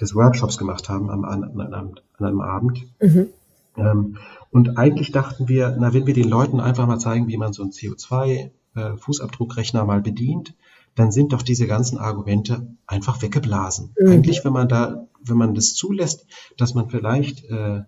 des 0.00 0.16
Workshops 0.16 0.58
gemacht 0.58 0.88
haben 0.88 1.08
am, 1.08 1.24
an, 1.24 1.44
an, 1.44 1.72
an 1.72 1.94
einem 2.18 2.40
Abend. 2.40 2.84
Mhm. 3.00 3.28
Ähm, 3.76 4.16
und 4.50 4.76
eigentlich 4.76 5.12
dachten 5.12 5.48
wir, 5.48 5.76
na, 5.78 5.94
wenn 5.94 6.06
wir 6.06 6.14
den 6.14 6.28
Leuten 6.28 6.58
einfach 6.58 6.88
mal 6.88 6.98
zeigen, 6.98 7.28
wie 7.28 7.36
man 7.36 7.52
so 7.52 7.62
einen 7.62 7.70
CO2-Fußabdruckrechner 7.70 9.82
äh, 9.82 9.84
mal 9.84 10.02
bedient, 10.02 10.56
dann 10.94 11.12
sind 11.12 11.32
doch 11.32 11.42
diese 11.42 11.66
ganzen 11.66 11.98
Argumente 11.98 12.76
einfach 12.86 13.22
weggeblasen. 13.22 13.94
Mhm. 13.98 14.08
Eigentlich, 14.10 14.44
wenn 14.44 14.52
man 14.52 14.68
da, 14.68 15.08
wenn 15.22 15.36
man 15.36 15.54
das 15.54 15.74
zulässt, 15.74 16.26
dass 16.56 16.74
man 16.74 16.88
vielleicht 16.88 17.44
äh, 17.44 17.82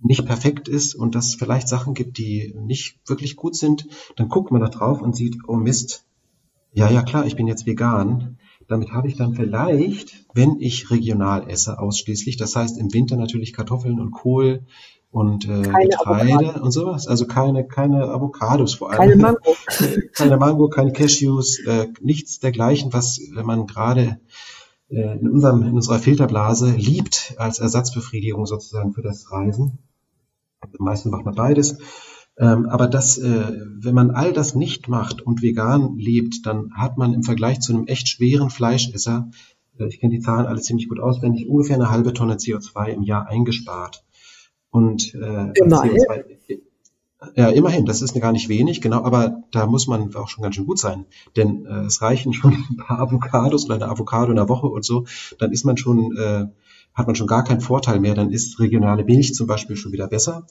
nicht 0.00 0.24
perfekt 0.26 0.68
ist 0.68 0.94
und 0.94 1.14
dass 1.14 1.28
es 1.28 1.34
vielleicht 1.34 1.68
Sachen 1.68 1.94
gibt, 1.94 2.18
die 2.18 2.54
nicht 2.56 2.98
wirklich 3.06 3.36
gut 3.36 3.56
sind, 3.56 3.86
dann 4.16 4.28
guckt 4.28 4.50
man 4.50 4.60
da 4.60 4.68
drauf 4.68 5.02
und 5.02 5.16
sieht, 5.16 5.38
oh 5.46 5.56
Mist, 5.56 6.04
ja, 6.72 6.90
ja 6.90 7.02
klar, 7.02 7.26
ich 7.26 7.36
bin 7.36 7.46
jetzt 7.46 7.66
vegan. 7.66 8.38
Damit 8.68 8.92
habe 8.92 9.08
ich 9.08 9.16
dann 9.16 9.34
vielleicht, 9.34 10.26
wenn 10.34 10.60
ich 10.60 10.90
regional 10.90 11.48
esse, 11.48 11.78
ausschließlich, 11.78 12.36
das 12.36 12.54
heißt 12.54 12.78
im 12.78 12.92
Winter 12.92 13.16
natürlich 13.16 13.54
Kartoffeln 13.54 13.98
und 13.98 14.10
Kohl 14.10 14.66
und 15.10 15.46
äh, 15.46 15.62
Getreide 15.62 15.96
Avocado. 16.00 16.64
und 16.64 16.70
sowas. 16.70 17.06
Also 17.06 17.26
keine, 17.26 17.66
keine 17.66 18.04
Avocados 18.04 18.74
vor 18.74 18.90
allem. 18.90 18.98
Keine 18.98 19.16
Mango. 19.16 19.56
keine 20.14 20.36
Mango, 20.36 20.68
keine 20.68 20.92
Cashews, 20.92 21.58
äh, 21.66 21.88
nichts 22.00 22.40
dergleichen, 22.40 22.92
was 22.92 23.20
man 23.32 23.66
gerade 23.66 24.20
äh, 24.90 25.18
in, 25.18 25.28
unserem, 25.28 25.62
in 25.62 25.74
unserer 25.74 25.98
Filterblase 25.98 26.72
liebt 26.72 27.34
als 27.38 27.58
Ersatzbefriedigung 27.58 28.46
sozusagen 28.46 28.92
für 28.92 29.02
das 29.02 29.30
Reisen. 29.30 29.78
Meistens 30.78 31.12
macht 31.12 31.24
man 31.24 31.34
beides. 31.34 31.78
Ähm, 32.36 32.66
aber 32.66 32.86
das, 32.86 33.18
äh, 33.18 33.52
wenn 33.80 33.94
man 33.94 34.12
all 34.12 34.32
das 34.32 34.54
nicht 34.54 34.88
macht 34.88 35.22
und 35.22 35.42
vegan 35.42 35.96
lebt, 35.96 36.46
dann 36.46 36.72
hat 36.74 36.96
man 36.96 37.12
im 37.12 37.24
Vergleich 37.24 37.60
zu 37.60 37.72
einem 37.72 37.86
echt 37.86 38.08
schweren 38.08 38.50
Fleischesser, 38.50 39.30
äh, 39.78 39.88
ich 39.88 39.98
kenne 39.98 40.14
die 40.14 40.20
Zahlen 40.20 40.46
alle 40.46 40.60
ziemlich 40.60 40.88
gut 40.88 41.00
auswendig, 41.00 41.48
ungefähr 41.48 41.76
eine 41.76 41.90
halbe 41.90 42.12
Tonne 42.12 42.36
CO2 42.36 42.88
im 42.88 43.02
Jahr 43.02 43.26
eingespart. 43.26 44.04
Und 44.78 45.14
äh, 45.14 45.52
immerhin. 45.54 45.96
CO2, 45.96 46.24
ja, 47.34 47.48
immerhin, 47.48 47.84
das 47.84 48.00
ist 48.00 48.14
gar 48.20 48.30
nicht 48.30 48.48
wenig, 48.48 48.80
genau, 48.80 49.02
aber 49.02 49.42
da 49.50 49.66
muss 49.66 49.88
man 49.88 50.14
auch 50.14 50.28
schon 50.28 50.42
ganz 50.42 50.54
schön 50.54 50.66
gut 50.66 50.78
sein. 50.78 51.04
Denn 51.36 51.66
äh, 51.66 51.86
es 51.86 52.00
reichen 52.00 52.32
schon 52.32 52.52
ein 52.70 52.76
paar 52.76 53.00
Avocados 53.00 53.64
oder 53.64 53.74
eine 53.74 53.88
Avocado 53.88 54.30
in 54.30 54.36
der 54.36 54.48
Woche 54.48 54.68
und 54.68 54.84
so, 54.84 55.04
dann 55.38 55.50
ist 55.50 55.64
man 55.64 55.76
schon, 55.76 56.16
äh, 56.16 56.46
hat 56.94 57.06
man 57.06 57.16
schon 57.16 57.26
gar 57.26 57.42
keinen 57.42 57.60
Vorteil 57.60 57.98
mehr, 57.98 58.14
dann 58.14 58.30
ist 58.30 58.60
regionale 58.60 59.04
Milch 59.04 59.34
zum 59.34 59.48
Beispiel 59.48 59.76
schon 59.76 59.92
wieder 59.92 60.06
besser. 60.06 60.46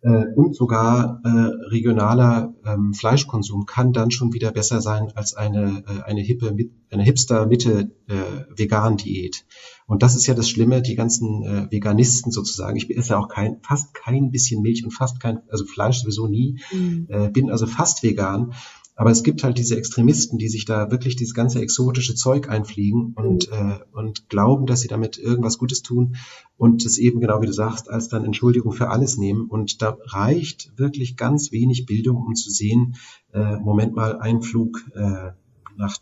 Äh, 0.00 0.26
und 0.36 0.54
sogar 0.54 1.20
äh, 1.24 1.28
regionaler 1.70 2.54
ähm, 2.64 2.94
Fleischkonsum 2.94 3.66
kann 3.66 3.92
dann 3.92 4.12
schon 4.12 4.32
wieder 4.32 4.52
besser 4.52 4.80
sein 4.80 5.10
als 5.16 5.34
eine, 5.34 5.82
äh, 5.88 6.02
eine 6.02 6.20
hippe, 6.20 6.54
eine 6.90 7.02
hipster-Mitte 7.02 7.90
äh, 8.06 8.14
vegan 8.56 8.96
Diät. 8.96 9.44
Und 9.88 10.02
das 10.02 10.14
ist 10.14 10.26
ja 10.26 10.34
das 10.34 10.48
Schlimme, 10.48 10.82
die 10.82 10.94
ganzen 10.94 11.42
äh, 11.42 11.72
Veganisten 11.72 12.30
sozusagen. 12.30 12.76
Ich 12.76 12.88
esse 12.96 13.14
ja 13.14 13.18
auch 13.18 13.28
kein, 13.28 13.58
fast 13.62 13.92
kein 13.94 14.30
bisschen 14.30 14.62
Milch 14.62 14.84
und 14.84 14.92
fast 14.92 15.18
kein, 15.18 15.40
also 15.48 15.64
Fleisch 15.64 16.02
sowieso 16.02 16.28
nie, 16.28 16.60
mhm. 16.70 17.06
äh, 17.08 17.30
bin 17.30 17.50
also 17.50 17.66
fast 17.66 18.02
vegan. 18.02 18.52
Aber 18.98 19.12
es 19.12 19.22
gibt 19.22 19.44
halt 19.44 19.58
diese 19.58 19.76
Extremisten, 19.76 20.38
die 20.38 20.48
sich 20.48 20.64
da 20.64 20.90
wirklich 20.90 21.14
dieses 21.14 21.32
ganze 21.32 21.60
exotische 21.60 22.16
Zeug 22.16 22.48
einfliegen 22.48 23.12
und, 23.14 23.48
mhm. 23.48 23.70
äh, 23.70 23.78
und 23.92 24.28
glauben, 24.28 24.66
dass 24.66 24.80
sie 24.80 24.88
damit 24.88 25.18
irgendwas 25.18 25.56
Gutes 25.56 25.82
tun 25.82 26.16
und 26.56 26.84
es 26.84 26.98
eben 26.98 27.20
genau 27.20 27.40
wie 27.40 27.46
du 27.46 27.52
sagst, 27.52 27.88
als 27.88 28.08
dann 28.08 28.24
Entschuldigung 28.24 28.72
für 28.72 28.88
alles 28.88 29.16
nehmen. 29.16 29.46
Und 29.46 29.82
da 29.82 29.96
reicht 30.06 30.76
wirklich 30.76 31.16
ganz 31.16 31.52
wenig 31.52 31.86
Bildung, 31.86 32.16
um 32.16 32.34
zu 32.34 32.50
sehen, 32.50 32.96
äh, 33.32 33.58
Moment 33.58 33.94
mal, 33.94 34.18
ein 34.18 34.42
Flug 34.42 34.84
äh, 34.96 35.30
nach, 35.76 35.98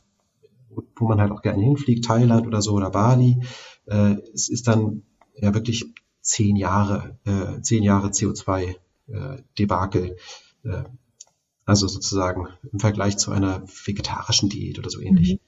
wo 0.97 1.07
man 1.07 1.21
halt 1.21 1.33
auch 1.33 1.43
gerne 1.43 1.63
hinfliegt, 1.63 2.07
Thailand 2.07 2.47
oder 2.47 2.63
so 2.63 2.73
oder 2.73 2.89
Bali, 2.89 3.43
äh, 3.85 4.17
es 4.33 4.49
ist 4.49 4.69
dann 4.69 5.03
ja 5.37 5.53
wirklich 5.53 5.85
zehn 6.23 6.57
Jahre, 6.57 7.19
äh, 7.27 7.61
zehn 7.61 7.83
Jahre 7.83 8.09
CO2 8.09 8.75
äh, 9.09 9.43
Debakel. 9.59 10.17
Äh, 10.65 10.85
also 11.67 11.89
sozusagen 11.89 12.47
im 12.73 12.79
Vergleich 12.79 13.19
zu 13.19 13.33
einer 13.33 13.63
vegetarischen 13.67 14.49
Diät 14.49 14.79
oder 14.79 14.89
so 14.89 15.01
ähnlich. 15.01 15.35
Mhm. 15.35 15.39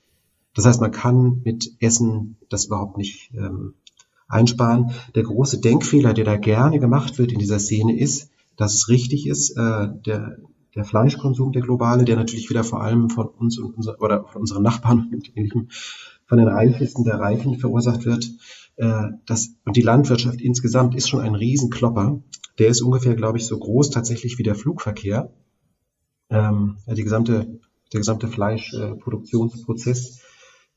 Das 0.54 0.66
heißt, 0.66 0.80
man 0.80 0.90
kann 0.90 1.40
mit 1.44 1.70
Essen 1.78 2.36
das 2.48 2.66
überhaupt 2.66 2.98
nicht 2.98 3.30
ähm, 3.32 3.74
einsparen. 4.26 4.90
Der 5.14 5.22
große 5.22 5.60
Denkfehler, 5.60 6.12
der 6.12 6.24
da 6.24 6.36
gerne 6.36 6.80
gemacht 6.80 7.18
wird 7.18 7.32
in 7.32 7.38
dieser 7.38 7.60
Szene, 7.60 7.96
ist, 7.96 8.30
dass 8.56 8.74
es 8.74 8.88
richtig 8.88 9.28
ist, 9.28 9.50
äh, 9.56 9.88
der, 10.04 10.38
der 10.74 10.84
Fleischkonsum, 10.84 11.52
der 11.52 11.62
globale, 11.62 12.04
der 12.04 12.16
natürlich 12.16 12.50
wieder 12.50 12.64
vor 12.64 12.82
allem 12.82 13.08
von 13.08 13.28
uns 13.28 13.56
und 13.58 13.76
unser, 13.76 14.02
oder 14.02 14.24
von 14.24 14.40
unseren 14.40 14.64
Nachbarn 14.64 15.10
und 15.12 15.36
ähnlichem, 15.36 15.68
von 16.26 16.38
den 16.38 16.48
Reichsten 16.48 17.04
der 17.04 17.20
Reichen 17.20 17.58
verursacht 17.58 18.04
wird. 18.04 18.28
Äh, 18.76 19.10
das, 19.26 19.50
und 19.64 19.76
die 19.76 19.82
Landwirtschaft 19.82 20.40
insgesamt 20.40 20.96
ist 20.96 21.08
schon 21.08 21.20
ein 21.20 21.36
Riesenklopper. 21.36 22.20
Der 22.58 22.68
ist 22.68 22.82
ungefähr, 22.82 23.14
glaube 23.14 23.38
ich, 23.38 23.46
so 23.46 23.56
groß 23.56 23.90
tatsächlich 23.90 24.38
wie 24.38 24.42
der 24.42 24.56
Flugverkehr 24.56 25.30
ähm, 26.30 26.78
die 26.86 27.02
gesamte, 27.02 27.60
der 27.92 28.00
gesamte 28.00 28.28
Fleischproduktionsprozess, 28.28 30.20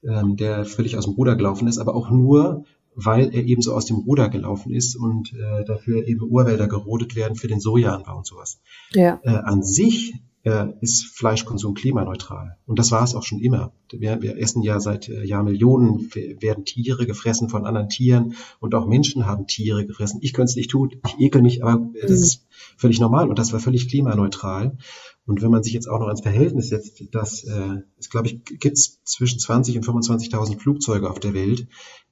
äh, 0.04 0.14
ähm, 0.14 0.36
der 0.36 0.66
völlig 0.66 0.98
aus 0.98 1.06
dem 1.06 1.14
Ruder 1.14 1.36
gelaufen 1.36 1.68
ist, 1.68 1.78
aber 1.78 1.96
auch 1.96 2.10
nur, 2.10 2.66
weil 2.96 3.34
er 3.34 3.44
eben 3.44 3.62
so 3.62 3.74
aus 3.74 3.86
dem 3.86 3.98
Ruder 3.98 4.30
gelaufen 4.30 4.74
ist 4.74 4.96
und 4.96 5.34
äh, 5.34 5.64
dafür 5.66 6.08
eben 6.08 6.22
Urwälder 6.22 6.68
gerodet 6.68 7.16
werden 7.16 7.36
für 7.36 7.48
den 7.48 7.60
Sojaanbau 7.60 8.18
und 8.18 8.26
sowas. 8.26 8.62
Ja. 8.94 9.20
Äh, 9.24 9.30
an 9.30 9.64
sich 9.64 10.14
ist 10.44 11.06
Fleischkonsum 11.06 11.76
klimaneutral. 11.76 12.58
Und 12.66 12.80
das 12.80 12.92
war 12.92 13.04
es 13.04 13.14
auch 13.14 13.24
schon 13.24 13.40
immer. 13.40 13.74
Wir, 13.92 14.22
wir 14.24 14.38
essen 14.38 14.64
ja 14.64 14.80
seit 14.80 15.08
äh, 15.08 15.24
Jahrmillionen, 15.24 16.10
werden 16.40 16.66
Tiere 16.66 17.06
gefressen 17.06 17.48
von 17.48 17.66
anderen 17.66 17.90
Tieren 17.90 18.34
und 18.60 18.74
auch 18.74 18.88
Menschen 18.88 19.28
haben 19.28 19.46
Tiere 19.46 19.86
gefressen. 19.86 20.20
Ich 20.24 20.34
könnte 20.34 20.50
es 20.50 20.56
nicht 20.56 20.72
tun, 20.72 20.96
ich 21.06 21.20
ekel 21.20 21.44
mich, 21.44 21.64
aber 21.64 21.92
das 22.02 22.10
mhm. 22.10 22.16
ist 22.16 22.48
völlig 22.78 23.00
normal 23.00 23.30
und 23.30 23.38
das 23.38 23.54
war 23.54 23.60
völlig 23.60 23.88
klimaneutral. 23.88 24.78
Und 25.26 25.42
wenn 25.42 25.52
man 25.52 25.64
sich 25.64 25.74
jetzt 25.74 25.88
auch 25.88 26.00
noch 26.00 26.10
ins 26.10 26.22
Verhältnis 26.22 26.70
setzt, 26.70 27.04
dass 27.14 27.44
äh, 27.44 27.82
es, 28.00 28.10
glaube 28.10 28.28
ich, 28.28 28.44
gibt 28.44 28.78
zwischen 28.78 29.40
20 29.40 29.78
und 29.78 29.86
25.000 29.86 30.60
Flugzeuge 30.60 31.10
auf 31.10 31.20
der 31.20 31.34
Welt, 31.34 31.68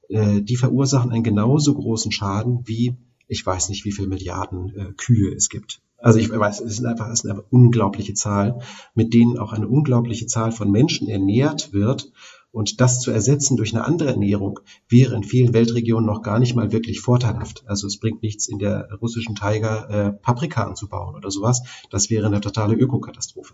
äh, 0.10 0.42
die 0.42 0.56
verursachen 0.56 1.12
einen 1.12 1.24
genauso 1.24 1.74
großen 1.74 2.12
Schaden 2.12 2.62
wie, 2.66 2.96
ich 3.28 3.46
weiß 3.46 3.70
nicht, 3.70 3.86
wie 3.86 3.92
viele 3.92 4.08
Milliarden 4.08 4.70
äh, 4.76 4.94
Kühe 4.96 5.34
es 5.34 5.50
gibt. 5.50 5.82
Also 6.02 6.20
ich 6.20 6.30
weiß, 6.30 6.62
es 6.62 6.80
ist 6.80 6.86
einfach, 6.86 7.08
es 7.10 7.24
ist 7.24 7.30
eine 7.30 7.42
unglaubliche 7.42 8.14
Zahl, 8.14 8.60
mit 8.96 9.14
denen 9.14 9.38
auch 9.38 9.54
eine 9.54 9.68
unglaubliche 9.68 10.28
Zahl 10.28 10.52
von 10.52 10.72
Menschen 10.72 11.10
ernährt 11.10 11.74
wird 11.74 12.12
und 12.52 12.82
das 12.82 13.00
zu 13.00 13.12
ersetzen 13.12 13.58
durch 13.58 13.76
eine 13.76 13.86
andere 13.86 14.10
Ernährung 14.10 14.60
wäre 14.88 15.16
in 15.16 15.24
vielen 15.24 15.54
Weltregionen 15.54 16.06
noch 16.06 16.24
gar 16.24 16.40
nicht 16.40 16.56
mal 16.56 16.72
wirklich 16.72 17.02
vorteilhaft. 17.02 17.64
Also 17.68 17.86
es 17.86 18.00
bringt 18.00 18.24
nichts, 18.24 18.48
in 18.48 18.60
der 18.60 18.90
russischen 19.02 19.36
Tiger 19.36 19.90
äh, 19.90 20.12
Paprika 20.14 20.64
anzubauen 20.64 21.16
oder 21.16 21.32
sowas. 21.32 21.64
Das 21.92 22.10
wäre 22.10 22.28
eine 22.28 22.42
totale 22.42 22.76
Ökokatastrophe. 22.76 23.54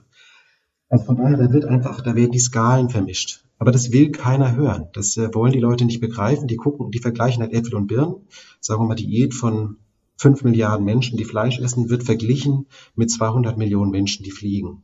Also 0.88 1.06
von 1.06 1.18
daher, 1.18 1.38
da 1.38 1.52
wird 1.52 1.66
einfach, 1.66 2.02
da 2.02 2.16
werden 2.16 2.32
die 2.32 2.40
Skalen 2.40 2.90
vermischt. 2.90 3.44
Aber 3.58 3.72
das 3.72 3.92
will 3.92 4.12
keiner 4.12 4.56
hören. 4.56 4.88
Das 4.94 5.18
äh, 5.18 5.34
wollen 5.34 5.52
die 5.52 5.60
Leute 5.60 5.86
nicht 5.86 6.00
begreifen. 6.00 6.48
Die 6.48 6.58
gucken, 6.58 6.92
die 6.92 7.00
vergleichen 7.00 7.42
halt 7.42 7.54
Äpfel 7.54 7.76
und 7.76 7.88
Birnen. 7.88 8.28
Sagen 8.60 8.82
wir 8.82 8.88
mal, 8.88 8.96
Diät 8.96 9.34
von 9.34 9.78
fünf 10.18 10.44
Milliarden 10.44 10.86
Menschen, 10.86 11.18
die 11.18 11.26
Fleisch 11.26 11.60
essen, 11.60 11.90
wird 11.90 12.04
verglichen 12.04 12.68
mit 12.96 13.12
200 13.12 13.58
Millionen 13.58 13.92
Menschen, 13.92 14.24
die 14.24 14.32
fliegen. 14.32 14.84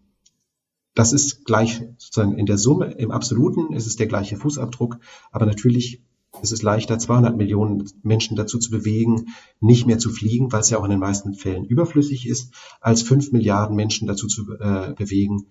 das 0.94 1.14
ist 1.14 1.46
gleich 1.46 1.82
sozusagen 1.98 2.38
in 2.38 2.46
der 2.46 2.58
Summe, 2.58 2.92
im 2.98 3.12
Absoluten 3.12 3.74
ist 3.74 3.88
es 3.88 3.96
der 3.96 4.08
gleiche 4.08 4.36
Fußabdruck, 4.36 5.00
aber 5.32 5.46
natürlich 5.46 6.04
ist 6.42 6.52
es 6.52 6.62
leichter, 6.62 6.98
200 6.98 7.36
Millionen 7.36 7.90
Menschen 8.04 8.36
dazu 8.36 8.58
zu 8.58 8.72
bewegen, 8.72 9.28
nicht 9.60 9.86
mehr 9.86 10.00
zu 10.00 10.10
fliegen, 10.10 10.52
weil 10.52 10.62
es 10.62 10.70
ja 10.70 10.80
auch 10.80 10.84
in 10.84 10.92
den 10.92 11.00
meisten 11.00 11.34
Fällen 11.34 11.66
überflüssig 11.66 12.28
ist, 12.28 12.54
als 12.80 13.02
5 13.02 13.32
Milliarden 13.32 13.76
Menschen 13.76 14.08
dazu 14.08 14.28
zu 14.28 14.44
äh, 14.60 14.94
bewegen, 14.94 15.46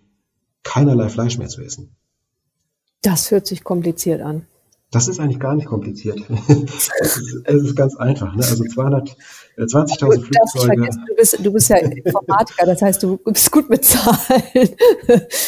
keinerlei 0.62 1.09
Fleisch 1.09 1.38
mehr 1.38 1.49
zu 1.49 1.62
essen. 1.62 1.97
Das 3.03 3.31
hört 3.31 3.47
sich 3.47 3.64
kompliziert 3.64 4.21
an. 4.21 4.47
Das 4.92 5.07
ist 5.07 5.20
eigentlich 5.20 5.38
gar 5.38 5.55
nicht 5.55 5.66
kompliziert. 5.66 6.18
es, 6.48 6.90
ist, 7.00 7.42
es 7.44 7.62
ist 7.62 7.76
ganz 7.76 7.94
einfach. 7.96 8.35
Ne? 8.35 8.42
Also 8.42 8.64
200, 8.64 9.16
20.000 9.57 10.14
äh, 10.14 10.20
Flugzeuge. 10.20 10.88
Du 11.07 11.14
bist, 11.16 11.38
du 11.46 11.53
bist 11.53 11.68
ja 11.68 11.76
Informatiker, 11.76 12.66
das 12.66 12.83
heißt, 12.83 13.03
du 13.05 13.16
bist 13.18 13.53
gut 13.53 13.70
mit 13.70 13.85
Zahlen. 13.85 14.42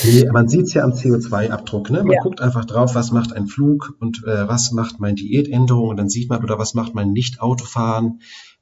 nee, 0.05 0.31
man 0.31 0.49
sieht 0.49 0.67
es 0.67 0.75
ja 0.75 0.85
am 0.85 0.93
CO2-Abdruck. 0.93 1.91
Ne? 1.91 2.05
Man 2.05 2.13
ja. 2.13 2.23
guckt 2.23 2.41
einfach 2.41 2.65
drauf, 2.67 2.95
was 2.95 3.11
macht 3.11 3.33
ein 3.33 3.49
Flug 3.49 3.97
und 3.99 4.25
äh, 4.25 4.47
was 4.47 4.71
macht 4.71 5.01
meine 5.01 5.17
Diätänderung 5.17 5.89
und 5.89 5.97
dann 5.97 6.09
sieht 6.09 6.31
man, 6.31 6.45
oder 6.45 6.61
was 6.61 6.75
macht 6.75 6.95
mein 6.95 7.13
Nicht-Autofahren. 7.13 8.21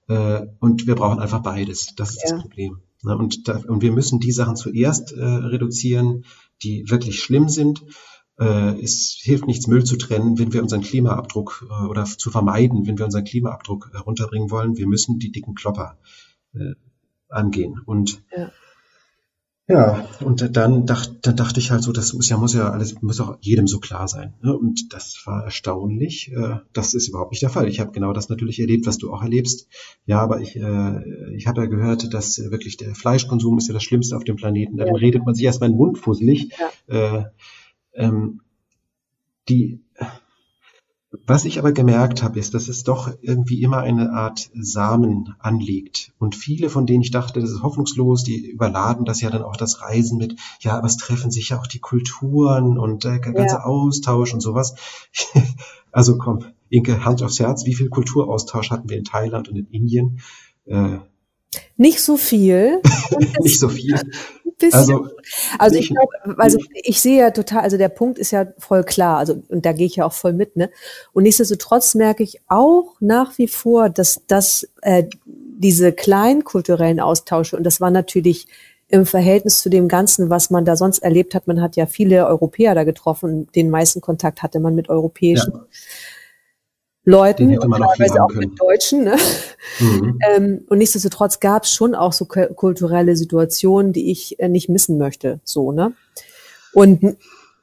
Äh, 0.09 0.47
und 0.61 0.87
wir 0.87 0.95
brauchen 0.95 1.21
einfach 1.21 1.43
beides. 1.43 1.95
Das 1.97 2.13
ist 2.13 2.23
ja. 2.25 2.37
das 2.37 2.41
Problem. 2.41 2.79
Ne? 3.03 3.19
Und, 3.19 3.49
da, 3.49 3.61
und 3.69 3.83
wir 3.83 3.93
müssen 3.93 4.19
die 4.19 4.33
Sachen 4.33 4.57
zuerst 4.57 5.13
äh, 5.13 5.23
reduzieren, 5.23 6.25
die 6.63 6.89
wirklich 6.89 7.21
schlimm 7.21 7.51
sind 7.51 7.85
es 8.45 9.19
hilft 9.21 9.47
nichts, 9.47 9.67
Müll 9.67 9.85
zu 9.85 9.97
trennen, 9.97 10.39
wenn 10.39 10.53
wir 10.53 10.63
unseren 10.63 10.81
Klimaabdruck 10.83 11.67
äh, 11.69 11.87
oder 11.87 12.05
zu 12.05 12.31
vermeiden, 12.31 12.87
wenn 12.87 12.99
wir 12.99 13.05
unseren 13.05 13.25
Klimaabdruck 13.25 13.91
äh, 13.93 13.99
runterbringen 13.99 14.51
wollen. 14.51 14.77
Wir 14.77 14.87
müssen 14.87 15.19
die 15.19 15.31
dicken 15.31 15.55
Klopper 15.55 15.99
äh, 16.55 16.75
angehen. 17.29 17.81
Und 17.85 18.23
ja. 18.37 18.51
Ja, 19.71 20.05
und 20.25 20.57
dann, 20.57 20.85
dacht, 20.85 21.19
dann 21.23 21.37
dachte 21.37 21.61
ich 21.61 21.71
halt 21.71 21.85
so, 21.85 21.93
das 21.93 22.13
muss 22.13 22.29
ja, 22.29 22.37
muss 22.37 22.55
ja 22.55 22.71
alles, 22.71 23.01
muss 23.03 23.21
auch 23.21 23.39
jedem 23.41 23.69
so 23.69 23.79
klar 23.79 24.09
sein. 24.09 24.35
Ne? 24.43 24.57
Und 24.57 24.93
das 24.93 25.23
war 25.27 25.45
erstaunlich. 25.45 26.33
Äh, 26.33 26.57
das 26.73 26.93
ist 26.93 27.07
überhaupt 27.07 27.31
nicht 27.31 27.43
der 27.43 27.51
Fall. 27.51 27.69
Ich 27.69 27.79
habe 27.79 27.93
genau 27.93 28.13
das 28.13 28.29
natürlich 28.29 28.59
erlebt, 28.59 28.87
was 28.87 28.99
du 28.99 29.13
auch 29.13 29.23
erlebst. 29.23 29.69
Ja, 30.07 30.21
aber 30.21 30.41
ich, 30.41 30.57
äh, 30.57 31.37
ich 31.37 31.47
habe 31.47 31.61
ja 31.61 31.67
gehört, 31.69 32.13
dass 32.13 32.39
wirklich 32.51 32.79
der 32.79 32.97
Fleischkonsum 32.97 33.59
ist 33.59 33.69
ja 33.69 33.75
das 33.75 33.85
Schlimmste 33.85 34.17
auf 34.17 34.25
dem 34.25 34.35
Planeten. 34.35 34.77
Dann 34.77 34.89
ja. 34.89 34.95
redet 34.95 35.25
man 35.25 35.37
sich 35.37 35.45
erstmal 35.45 35.69
in 35.69 35.77
den 35.77 35.79
Mund 35.79 35.99
fusselig. 35.99 36.51
Ja. 36.89 37.31
Äh, 37.93 38.05
ähm, 38.05 38.41
die, 39.49 39.81
was 41.27 41.45
ich 41.45 41.59
aber 41.59 41.73
gemerkt 41.73 42.23
habe, 42.23 42.39
ist, 42.39 42.55
dass 42.55 42.69
es 42.69 42.85
doch 42.85 43.13
irgendwie 43.21 43.63
immer 43.63 43.79
eine 43.79 44.13
Art 44.13 44.49
Samen 44.55 45.35
anlegt. 45.41 46.13
Und 46.19 46.37
viele, 46.37 46.71
von 46.71 46.87
denen 46.87 47.03
ich 47.03 47.11
dachte, 47.11 47.41
das 47.41 47.51
ist 47.51 47.63
hoffnungslos, 47.63 48.23
die 48.23 48.49
überladen 48.49 49.05
das 49.05 49.21
ja 49.21 49.31
dann 49.31 49.43
auch 49.43 49.57
das 49.57 49.83
Reisen 49.83 50.19
mit, 50.19 50.37
ja, 50.61 50.77
aber 50.79 50.87
es 50.87 50.97
treffen 50.97 51.33
sich 51.33 51.49
ja 51.49 51.59
auch 51.59 51.67
die 51.67 51.81
Kulturen 51.81 52.79
und 52.79 53.05
der 53.05 53.19
ganze 53.19 53.57
ja. 53.57 53.65
Austausch 53.65 54.33
und 54.33 54.41
sowas. 54.41 54.75
also 55.93 56.17
komm, 56.17 56.45
Inke, 56.69 57.05
Hand 57.05 57.23
aufs 57.25 57.41
Herz, 57.41 57.67
wie 57.67 57.75
viel 57.75 57.89
Kulturaustausch 57.89 58.71
hatten 58.71 58.89
wir 58.89 58.97
in 58.97 59.05
Thailand 59.05 59.49
und 59.49 59.57
in 59.57 59.67
Indien? 59.67 60.21
Äh, 60.67 60.99
nicht 61.77 62.01
so 62.01 62.17
viel. 62.17 62.81
nicht 63.41 63.59
so 63.59 63.69
viel 63.69 63.99
bisschen. 64.61 64.79
Also, 64.79 65.09
also 65.59 65.79
ich 65.79 65.89
glaube, 65.89 66.39
also 66.39 66.59
ich 66.75 67.01
sehe 67.01 67.19
ja 67.19 67.31
total, 67.31 67.63
also 67.63 67.77
der 67.77 67.89
Punkt 67.89 68.19
ist 68.19 68.31
ja 68.31 68.47
voll 68.59 68.85
klar, 68.85 69.19
also 69.19 69.43
und 69.49 69.67
da 69.67 69.73
gehe 69.73 69.87
ich 69.87 69.97
ja 69.97 70.07
auch 70.07 70.13
voll 70.13 70.33
mit, 70.33 70.57
ne? 70.57 70.71
Und 71.13 71.25
nichtsdestotrotz 71.25 71.95
merke 71.95 72.23
ich 72.23 72.41
auch 72.49 72.95
nach 73.01 73.37
wie 73.39 73.49
vor, 73.49 73.89
dass 73.89 74.23
das 74.29 74.69
äh, 74.83 75.05
diese 75.27 75.93
kleinen 75.93 76.45
kulturellen 76.45 77.01
Austausche 77.01 77.57
und 77.57 77.65
das 77.65 77.81
war 77.81 77.91
natürlich 77.91 78.47
im 78.91 79.07
Verhältnis 79.07 79.61
zu 79.61 79.71
dem 79.71 79.89
Ganzen, 79.89 80.31
was 80.31 80.51
man 80.51 80.65
da 80.65 80.77
sonst 80.77 80.99
erlebt 80.99 81.35
hat. 81.35 81.47
Man 81.47 81.61
hat 81.61 81.77
ja 81.77 81.87
viele 81.87 82.27
Europäer 82.27 82.75
da 82.75 82.83
getroffen. 82.85 83.47
Den 83.55 83.71
meisten 83.71 84.01
Kontakt 84.01 84.43
hatte 84.43 84.59
man 84.59 84.75
mit 84.75 84.89
europäischen. 84.89 85.53
Ja. 85.55 85.67
Leuten 87.11 87.59
und 87.59 87.73
teilweise 87.73 88.23
auch 88.23 88.29
können. 88.29 88.51
mit 88.51 88.61
Deutschen. 88.61 89.05
Ne? 89.05 89.17
Mhm. 89.81 90.19
Ähm, 90.37 90.65
und 90.69 90.79
nichtsdestotrotz 90.79 91.41
gab 91.41 91.65
es 91.65 91.73
schon 91.73 91.95
auch 91.95 92.13
so 92.13 92.27
kulturelle 92.27 93.17
Situationen, 93.17 93.93
die 93.93 94.11
ich 94.11 94.39
äh, 94.39 94.49
nicht 94.49 94.69
missen 94.69 94.99
möchte. 94.99 95.41
So, 95.45 95.73
ne? 95.73 95.93
Und 96.73 97.17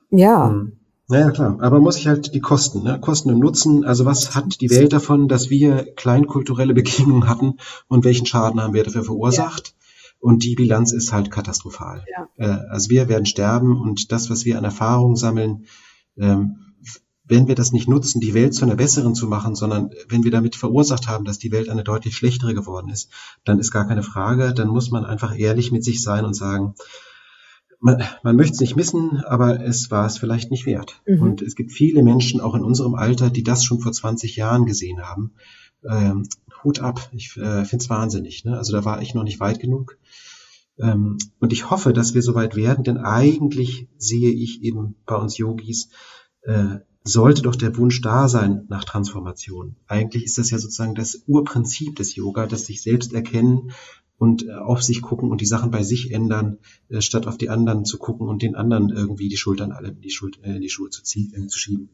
ja. 0.09 0.49
Mhm. 0.49 0.73
Naja, 1.09 1.31
klar. 1.31 1.57
Aber 1.61 1.79
muss 1.79 1.97
ich 1.97 2.07
halt 2.07 2.33
die 2.33 2.41
Kosten, 2.41 2.83
ne? 2.83 2.99
Kosten 2.99 3.31
und 3.31 3.39
Nutzen. 3.39 3.85
Also 3.85 4.05
was 4.05 4.35
hat 4.35 4.59
die 4.59 4.69
Welt 4.69 4.91
davon, 4.91 5.27
dass 5.27 5.49
wir 5.49 5.93
kleinkulturelle 5.95 6.73
Begegnungen 6.73 7.29
hatten 7.29 7.57
und 7.87 8.03
welchen 8.03 8.25
Schaden 8.25 8.61
haben 8.61 8.73
wir 8.73 8.83
dafür 8.83 9.03
verursacht? 9.03 9.67
Ja. 9.67 9.73
Und 10.19 10.43
die 10.43 10.55
Bilanz 10.55 10.91
ist 10.91 11.13
halt 11.13 11.31
katastrophal. 11.31 12.03
Ja. 12.11 12.27
Äh, 12.37 12.69
also 12.69 12.89
wir 12.89 13.07
werden 13.07 13.25
sterben 13.25 13.79
und 13.79 14.11
das, 14.11 14.29
was 14.29 14.45
wir 14.45 14.57
an 14.57 14.63
Erfahrung 14.63 15.15
sammeln, 15.15 15.65
ähm, 16.17 16.66
wenn 17.27 17.47
wir 17.47 17.55
das 17.55 17.71
nicht 17.71 17.87
nutzen, 17.87 18.21
die 18.21 18.33
Welt 18.33 18.53
zu 18.53 18.63
einer 18.65 18.75
besseren 18.75 19.15
zu 19.15 19.27
machen, 19.27 19.55
sondern 19.55 19.91
wenn 20.07 20.23
wir 20.23 20.31
damit 20.31 20.55
verursacht 20.55 21.07
haben, 21.07 21.25
dass 21.25 21.39
die 21.39 21.51
Welt 21.51 21.69
eine 21.69 21.83
deutlich 21.83 22.15
schlechtere 22.15 22.53
geworden 22.53 22.89
ist, 22.89 23.09
dann 23.43 23.59
ist 23.59 23.71
gar 23.71 23.87
keine 23.87 24.03
Frage, 24.03 24.53
dann 24.53 24.69
muss 24.69 24.91
man 24.91 25.05
einfach 25.05 25.37
ehrlich 25.37 25.71
mit 25.71 25.83
sich 25.83 26.01
sein 26.01 26.25
und 26.25 26.35
sagen, 26.35 26.75
man, 27.79 28.03
man 28.23 28.35
möchte 28.35 28.53
es 28.53 28.59
nicht 28.59 28.75
missen, 28.75 29.23
aber 29.25 29.61
es 29.61 29.91
war 29.91 30.05
es 30.05 30.17
vielleicht 30.17 30.51
nicht 30.51 30.65
wert. 30.65 31.01
Mhm. 31.05 31.21
Und 31.21 31.41
es 31.41 31.55
gibt 31.55 31.71
viele 31.71 32.01
Menschen, 32.01 32.41
auch 32.41 32.55
in 32.55 32.63
unserem 32.63 32.95
Alter, 32.95 33.29
die 33.29 33.43
das 33.43 33.63
schon 33.63 33.79
vor 33.79 33.91
20 33.91 34.35
Jahren 34.35 34.65
gesehen 34.65 35.01
haben. 35.01 35.33
Ähm, 35.87 36.27
Hut 36.63 36.79
ab, 36.79 37.09
ich 37.13 37.37
äh, 37.37 37.65
finde 37.65 37.83
es 37.83 37.89
wahnsinnig. 37.89 38.45
Ne? 38.45 38.57
Also 38.57 38.73
da 38.73 38.83
war 38.83 39.01
ich 39.01 39.13
noch 39.13 39.23
nicht 39.23 39.39
weit 39.39 39.59
genug. 39.59 39.97
Ähm, 40.79 41.17
und 41.39 41.53
ich 41.53 41.69
hoffe, 41.69 41.93
dass 41.93 42.13
wir 42.13 42.21
so 42.21 42.35
weit 42.35 42.55
werden, 42.55 42.83
denn 42.83 42.97
eigentlich 42.97 43.87
sehe 43.97 44.31
ich 44.31 44.63
eben 44.63 44.95
bei 45.05 45.15
uns 45.15 45.37
Yogis, 45.37 45.89
äh, 46.41 46.79
sollte 47.07 47.41
doch 47.41 47.55
der 47.55 47.75
Wunsch 47.77 48.01
da 48.01 48.27
sein 48.27 48.65
nach 48.69 48.83
Transformation. 48.83 49.75
Eigentlich 49.87 50.25
ist 50.25 50.37
das 50.37 50.51
ja 50.51 50.57
sozusagen 50.57 50.95
das 50.95 51.23
Urprinzip 51.27 51.95
des 51.95 52.15
Yoga, 52.15 52.45
das 52.45 52.65
sich 52.65 52.81
selbst 52.81 53.13
erkennen 53.13 53.71
und 54.17 54.47
äh, 54.47 54.51
auf 54.51 54.83
sich 54.83 55.01
gucken 55.01 55.31
und 55.31 55.41
die 55.41 55.45
Sachen 55.45 55.71
bei 55.71 55.83
sich 55.83 56.11
ändern, 56.11 56.57
äh, 56.89 57.01
statt 57.01 57.27
auf 57.27 57.37
die 57.37 57.49
anderen 57.49 57.85
zu 57.85 57.97
gucken 57.97 58.27
und 58.27 58.41
den 58.41 58.55
anderen 58.55 58.89
irgendwie 58.89 59.29
die 59.29 59.37
Schultern 59.37 59.71
alle 59.71 59.89
in 59.89 60.01
die, 60.01 60.09
Schuld, 60.09 60.39
äh, 60.43 60.55
in 60.55 60.61
die 60.61 60.69
Schuhe 60.69 60.89
zu, 60.89 61.03
ziehen, 61.03 61.33
äh, 61.35 61.47
zu 61.47 61.59
schieben. 61.59 61.89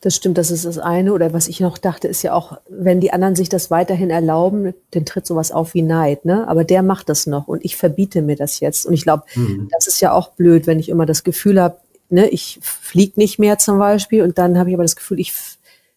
Das 0.00 0.16
stimmt, 0.16 0.38
das 0.38 0.50
ist 0.50 0.64
das 0.64 0.78
eine. 0.78 1.12
Oder 1.12 1.32
was 1.32 1.46
ich 1.46 1.60
noch 1.60 1.78
dachte, 1.78 2.08
ist 2.08 2.22
ja 2.22 2.32
auch, 2.32 2.58
wenn 2.68 3.00
die 3.00 3.12
anderen 3.12 3.36
sich 3.36 3.48
das 3.48 3.70
weiterhin 3.70 4.10
erlauben, 4.10 4.74
dann 4.90 5.04
tritt 5.04 5.26
sowas 5.26 5.52
auf 5.52 5.74
wie 5.74 5.82
Neid, 5.82 6.24
ne? 6.24 6.48
Aber 6.48 6.64
der 6.64 6.82
macht 6.82 7.08
das 7.08 7.26
noch 7.26 7.46
und 7.46 7.64
ich 7.64 7.76
verbiete 7.76 8.22
mir 8.22 8.34
das 8.34 8.58
jetzt. 8.58 8.84
Und 8.86 8.94
ich 8.94 9.02
glaube, 9.02 9.24
mhm. 9.36 9.68
das 9.70 9.86
ist 9.86 10.00
ja 10.00 10.12
auch 10.12 10.32
blöd, 10.32 10.66
wenn 10.66 10.80
ich 10.80 10.88
immer 10.88 11.06
das 11.06 11.22
Gefühl 11.22 11.60
habe, 11.60 11.78
ne, 12.10 12.28
ich 12.28 12.58
fliege 12.62 13.12
nicht 13.16 13.38
mehr 13.38 13.58
zum 13.58 13.78
Beispiel 13.78 14.22
und 14.22 14.38
dann 14.38 14.58
habe 14.58 14.70
ich 14.70 14.74
aber 14.74 14.84
das 14.84 14.96
Gefühl, 14.96 15.20
ich 15.20 15.32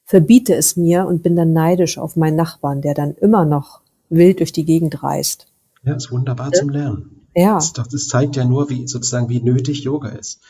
verbiete 0.05 0.53
es 0.55 0.75
mir 0.75 1.05
und 1.05 1.23
bin 1.23 1.35
dann 1.35 1.53
neidisch 1.53 1.97
auf 1.97 2.15
meinen 2.15 2.35
Nachbarn, 2.35 2.81
der 2.81 2.93
dann 2.93 3.15
immer 3.15 3.45
noch 3.45 3.81
wild 4.09 4.39
durch 4.39 4.51
die 4.51 4.65
Gegend 4.65 5.03
reist. 5.03 5.47
Ja, 5.83 5.95
ist 5.95 6.11
wunderbar 6.11 6.51
ja. 6.53 6.59
zum 6.59 6.69
Lernen. 6.69 7.27
Ja. 7.35 7.55
Das, 7.55 7.73
das, 7.73 8.07
zeigt 8.07 8.35
ja 8.35 8.45
nur, 8.45 8.69
wie 8.69 8.87
sozusagen 8.87 9.29
wie 9.29 9.41
nötig 9.41 9.83
Yoga 9.83 10.09
ist. 10.09 10.41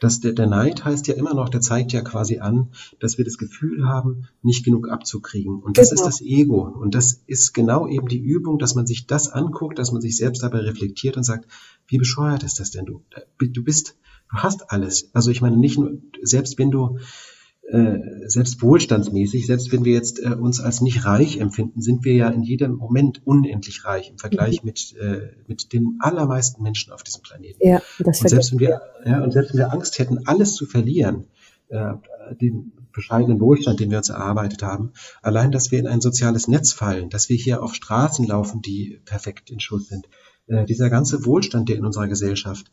Das, 0.00 0.20
der, 0.20 0.32
der 0.32 0.46
Neid 0.46 0.84
heißt 0.84 1.06
ja 1.06 1.14
immer 1.14 1.32
noch, 1.32 1.48
der 1.48 1.62
zeigt 1.62 1.92
ja 1.92 2.02
quasi 2.02 2.38
an, 2.40 2.68
dass 3.00 3.16
wir 3.16 3.24
das 3.24 3.38
Gefühl 3.38 3.88
haben, 3.88 4.28
nicht 4.42 4.64
genug 4.64 4.90
abzukriegen. 4.90 5.62
Und 5.62 5.78
das 5.78 5.88
genau. 5.88 6.02
ist 6.02 6.06
das 6.06 6.20
Ego. 6.20 6.68
Und 6.68 6.94
das 6.94 7.22
ist 7.26 7.54
genau 7.54 7.88
eben 7.88 8.06
die 8.06 8.18
Übung, 8.18 8.58
dass 8.58 8.74
man 8.74 8.86
sich 8.86 9.06
das 9.06 9.30
anguckt, 9.30 9.78
dass 9.78 9.92
man 9.92 10.02
sich 10.02 10.16
selbst 10.16 10.42
dabei 10.42 10.58
reflektiert 10.58 11.16
und 11.16 11.22
sagt, 11.22 11.50
wie 11.86 11.96
bescheuert 11.96 12.42
ist 12.42 12.60
das 12.60 12.70
denn 12.70 12.84
du? 12.84 13.02
Du 13.38 13.64
bist 13.64 13.96
Du 14.30 14.38
hast 14.38 14.70
alles. 14.70 15.10
Also 15.12 15.30
ich 15.30 15.40
meine, 15.40 15.56
nicht 15.56 15.78
nur, 15.78 15.98
selbst 16.22 16.58
wenn 16.58 16.70
du, 16.70 16.98
äh, 17.68 18.28
selbst 18.28 18.62
wohlstandsmäßig, 18.62 19.46
selbst 19.46 19.72
wenn 19.72 19.84
wir 19.84 19.92
jetzt 19.92 20.22
äh, 20.22 20.28
uns 20.28 20.60
als 20.60 20.80
nicht 20.80 21.04
reich 21.04 21.38
empfinden, 21.38 21.82
sind 21.82 22.04
wir 22.04 22.14
ja 22.14 22.28
in 22.28 22.42
jedem 22.42 22.76
Moment 22.76 23.26
unendlich 23.26 23.84
reich 23.84 24.10
im 24.10 24.18
Vergleich 24.18 24.62
mhm. 24.62 24.66
mit, 24.66 24.94
äh, 25.00 25.32
mit 25.48 25.72
den 25.72 25.96
allermeisten 25.98 26.62
Menschen 26.62 26.92
auf 26.92 27.02
diesem 27.02 27.22
Planeten. 27.22 27.58
Ja, 27.66 27.82
das 27.98 28.20
und 28.20 28.28
selbst 28.28 28.52
wenn 28.52 28.60
wir, 28.60 28.82
ja, 29.04 29.22
und 29.22 29.32
selbst 29.32 29.52
wenn 29.52 29.58
wir 29.58 29.72
Angst 29.72 29.98
hätten, 29.98 30.26
alles 30.26 30.54
zu 30.54 30.66
verlieren, 30.66 31.26
äh, 31.68 31.94
den 32.40 32.72
bescheidenen 32.92 33.40
Wohlstand, 33.40 33.80
den 33.80 33.90
wir 33.90 33.98
uns 33.98 34.10
erarbeitet 34.10 34.62
haben, 34.62 34.92
allein, 35.20 35.50
dass 35.50 35.72
wir 35.72 35.80
in 35.80 35.88
ein 35.88 36.00
soziales 36.00 36.46
Netz 36.46 36.72
fallen, 36.72 37.10
dass 37.10 37.28
wir 37.28 37.36
hier 37.36 37.62
auf 37.62 37.74
Straßen 37.74 38.26
laufen, 38.26 38.62
die 38.62 39.00
perfekt 39.04 39.50
in 39.50 39.58
Schuss 39.58 39.88
sind, 39.88 40.08
äh, 40.46 40.64
dieser 40.64 40.88
ganze 40.88 41.24
Wohlstand, 41.24 41.68
der 41.68 41.76
in 41.76 41.84
unserer 41.84 42.06
Gesellschaft 42.06 42.70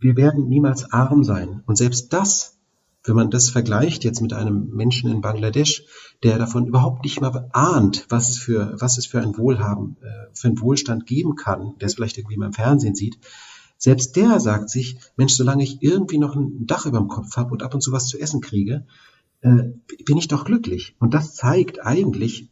wir 0.00 0.16
werden 0.16 0.48
niemals 0.48 0.92
arm 0.92 1.24
sein. 1.24 1.62
Und 1.66 1.76
selbst 1.76 2.12
das, 2.12 2.58
wenn 3.04 3.16
man 3.16 3.30
das 3.30 3.50
vergleicht 3.50 4.04
jetzt 4.04 4.20
mit 4.20 4.32
einem 4.32 4.70
Menschen 4.70 5.10
in 5.10 5.20
Bangladesch, 5.20 5.84
der 6.22 6.38
davon 6.38 6.66
überhaupt 6.66 7.04
nicht 7.04 7.20
mal 7.20 7.48
ahnt, 7.52 8.06
was 8.08 8.30
es 8.30 8.38
für, 8.38 8.76
was 8.78 8.98
es 8.98 9.06
für 9.06 9.20
ein 9.20 9.36
Wohlhaben, 9.36 9.96
äh, 10.02 10.28
für 10.34 10.48
einen 10.48 10.60
Wohlstand 10.60 11.06
geben 11.06 11.36
kann, 11.36 11.74
der 11.80 11.86
es 11.86 11.94
vielleicht 11.94 12.18
irgendwie 12.18 12.36
mal 12.36 12.46
im 12.46 12.52
Fernsehen 12.52 12.94
sieht, 12.94 13.18
selbst 13.78 14.16
der 14.16 14.40
sagt 14.40 14.70
sich, 14.70 14.98
Mensch, 15.16 15.34
solange 15.34 15.62
ich 15.62 15.82
irgendwie 15.82 16.18
noch 16.18 16.34
ein 16.34 16.66
Dach 16.66 16.84
über 16.86 16.98
dem 16.98 17.08
Kopf 17.08 17.36
habe 17.36 17.52
und 17.52 17.62
ab 17.62 17.74
und 17.74 17.80
zu 17.80 17.92
was 17.92 18.08
zu 18.08 18.18
essen 18.18 18.40
kriege, 18.40 18.84
äh, 19.40 19.70
bin 20.04 20.16
ich 20.16 20.26
doch 20.26 20.44
glücklich. 20.44 20.96
Und 20.98 21.14
das 21.14 21.36
zeigt 21.36 21.86
eigentlich, 21.86 22.50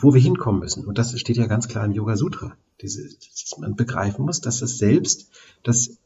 wo 0.00 0.14
wir 0.14 0.20
hinkommen 0.20 0.60
müssen. 0.60 0.86
Und 0.86 0.96
das 0.96 1.18
steht 1.18 1.36
ja 1.36 1.46
ganz 1.46 1.66
klar 1.66 1.84
im 1.84 1.92
Yoga 1.92 2.16
Sutra. 2.16 2.56
Diese, 2.80 3.02
dass 3.02 3.56
man 3.58 3.74
begreifen 3.74 4.24
muss, 4.24 4.40
dass 4.40 4.62
es 4.62 4.78
selbst 4.78 5.32
das, 5.64 5.98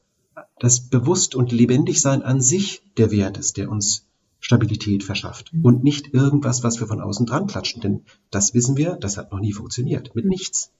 das 0.63 0.79
Bewusst- 0.79 1.35
und 1.35 1.51
Lebendigsein 1.51 2.23
an 2.23 2.41
sich 2.41 2.85
der 2.97 3.11
Wert 3.11 3.37
ist, 3.37 3.57
der 3.57 3.69
uns 3.69 4.07
Stabilität 4.39 5.03
verschafft 5.03 5.53
mhm. 5.53 5.65
und 5.65 5.83
nicht 5.83 6.15
irgendwas, 6.15 6.63
was 6.63 6.79
wir 6.79 6.87
von 6.87 7.01
außen 7.01 7.27
dran 7.27 7.49
klatschen. 7.49 7.83
Denn 7.83 8.03
das 8.31 8.55
wissen 8.55 8.77
wir, 8.77 8.95
das 8.95 9.17
hat 9.17 9.33
noch 9.33 9.41
nie 9.41 9.53
funktioniert, 9.53 10.15
mit 10.15 10.25
nichts. 10.25 10.71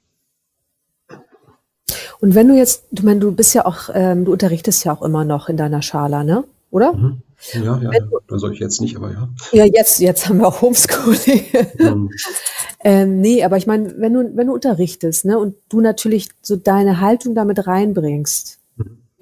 Und 2.21 2.37
wenn 2.37 2.47
du 2.47 2.57
jetzt, 2.57 2.85
du 2.93 3.05
meinst, 3.05 3.25
du 3.25 3.33
bist 3.33 3.55
ja 3.55 3.67
auch, 3.67 3.89
ähm, 3.93 4.25
du 4.25 4.33
unterrichtest 4.33 4.85
ja 4.85 4.93
auch 4.95 5.03
immer 5.03 5.25
noch 5.25 5.49
in 5.49 5.57
deiner 5.57 5.83
Schala, 5.83 6.23
ne? 6.23 6.45
Oder? 6.71 6.93
Mhm. 6.93 7.23
Ja, 7.55 7.61
ja, 7.83 7.91
ja. 7.93 8.01
da 8.29 8.39
soll 8.39 8.53
ich 8.53 8.61
jetzt 8.61 8.81
nicht, 8.81 8.97
aber 8.97 9.11
ja. 9.11 9.29
Ja, 9.51 9.65
jetzt, 9.65 9.99
jetzt 9.99 10.29
haben 10.29 10.39
wir 10.39 10.47
auch 10.47 10.63
Homeschooling. 10.63 11.45
Mhm. 11.79 12.11
ähm, 12.85 13.21
nee, 13.21 13.43
aber 13.43 13.57
ich 13.57 13.67
meine, 13.67 13.95
wenn 13.99 14.13
du, 14.13 14.37
wenn 14.37 14.47
du 14.47 14.55
unterrichtest, 14.55 15.25
ne, 15.25 15.41
und 15.41 15.57
du 15.69 15.81
natürlich 15.81 16.29
so 16.41 16.55
deine 16.55 17.01
Haltung 17.01 17.35
damit 17.35 17.67
reinbringst, 17.67 18.59
mhm. 18.59 18.62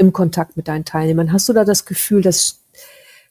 Im 0.01 0.13
Kontakt 0.15 0.57
mit 0.57 0.67
deinen 0.67 0.87
Teilnehmern, 0.87 1.31
hast 1.31 1.49
du 1.49 1.53
da 1.53 1.65
das 1.65 1.85
Gefühl, 1.85 2.23
dass 2.23 2.61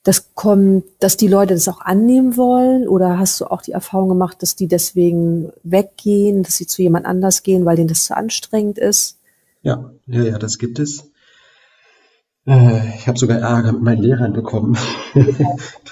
das 0.04 0.34
kommt, 0.36 0.86
dass 1.00 1.18
die 1.18 1.28
Leute 1.28 1.56
das 1.56 1.68
auch 1.68 1.82
annehmen 1.82 2.38
wollen? 2.38 2.88
Oder 2.88 3.18
hast 3.18 3.42
du 3.42 3.46
auch 3.46 3.62
die 3.62 3.72
Erfahrung 3.72 4.08
gemacht, 4.08 4.42
dass 4.42 4.56
die 4.56 4.68
deswegen 4.68 5.52
weggehen, 5.64 6.44
dass 6.44 6.56
sie 6.56 6.68
zu 6.68 6.82
jemand 6.82 7.06
anders 7.06 7.44
gehen, 7.44 7.66
weil 7.66 7.76
denen 7.76 7.90
das 7.90 8.06
zu 8.06 8.16
anstrengend 8.16 8.78
ist? 8.78 9.18
Ja, 9.62 9.92
ja, 10.06 10.24
ja, 10.24 10.38
das 10.38 10.58
gibt 10.58 10.80
es. 10.80 11.12
Äh, 12.46 12.96
ich 12.96 13.08
habe 13.08 13.18
sogar 13.18 13.40
Ärger 13.40 13.74
mit 13.74 13.82
meinen 13.82 14.02
Lehrern 14.02 14.32
bekommen, 14.32 14.78
ja. 15.16 15.26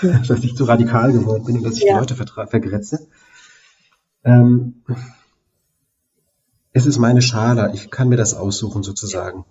dass 0.27 0.43
ich 0.43 0.55
zu 0.55 0.63
radikal 0.63 1.11
geworden 1.11 1.43
bin 1.43 1.57
und 1.57 1.63
dass 1.63 1.77
ich 1.77 1.83
ja. 1.83 1.95
die 1.95 1.99
Leute 1.99 2.15
vergrätze. 2.15 3.07
Ähm, 4.23 4.83
es 6.71 6.85
ist 6.85 6.99
meine 6.99 7.23
Schale, 7.23 7.71
ich 7.73 7.89
kann 7.89 8.09
mir 8.09 8.17
das 8.17 8.35
aussuchen 8.35 8.83
sozusagen. 8.83 9.43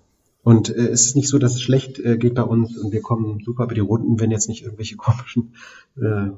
Und 0.47 0.69
äh, 0.69 0.91
es 0.91 1.07
ist 1.07 1.17
nicht 1.17 1.29
so, 1.29 1.41
dass 1.41 1.57
es 1.57 1.61
schlecht 1.61 1.99
äh, 1.99 2.19
geht 2.19 2.37
bei 2.37 2.45
uns 2.45 2.77
und 2.77 2.93
wir 2.93 3.03
kommen 3.03 3.43
super 3.45 3.65
über 3.65 3.75
die 3.75 3.81
Runden, 3.81 4.21
wenn 4.21 4.31
jetzt 4.31 4.49
nicht 4.49 4.63
irgendwelche 4.63 4.95
komischen, 4.97 5.55
äh, 6.01 6.29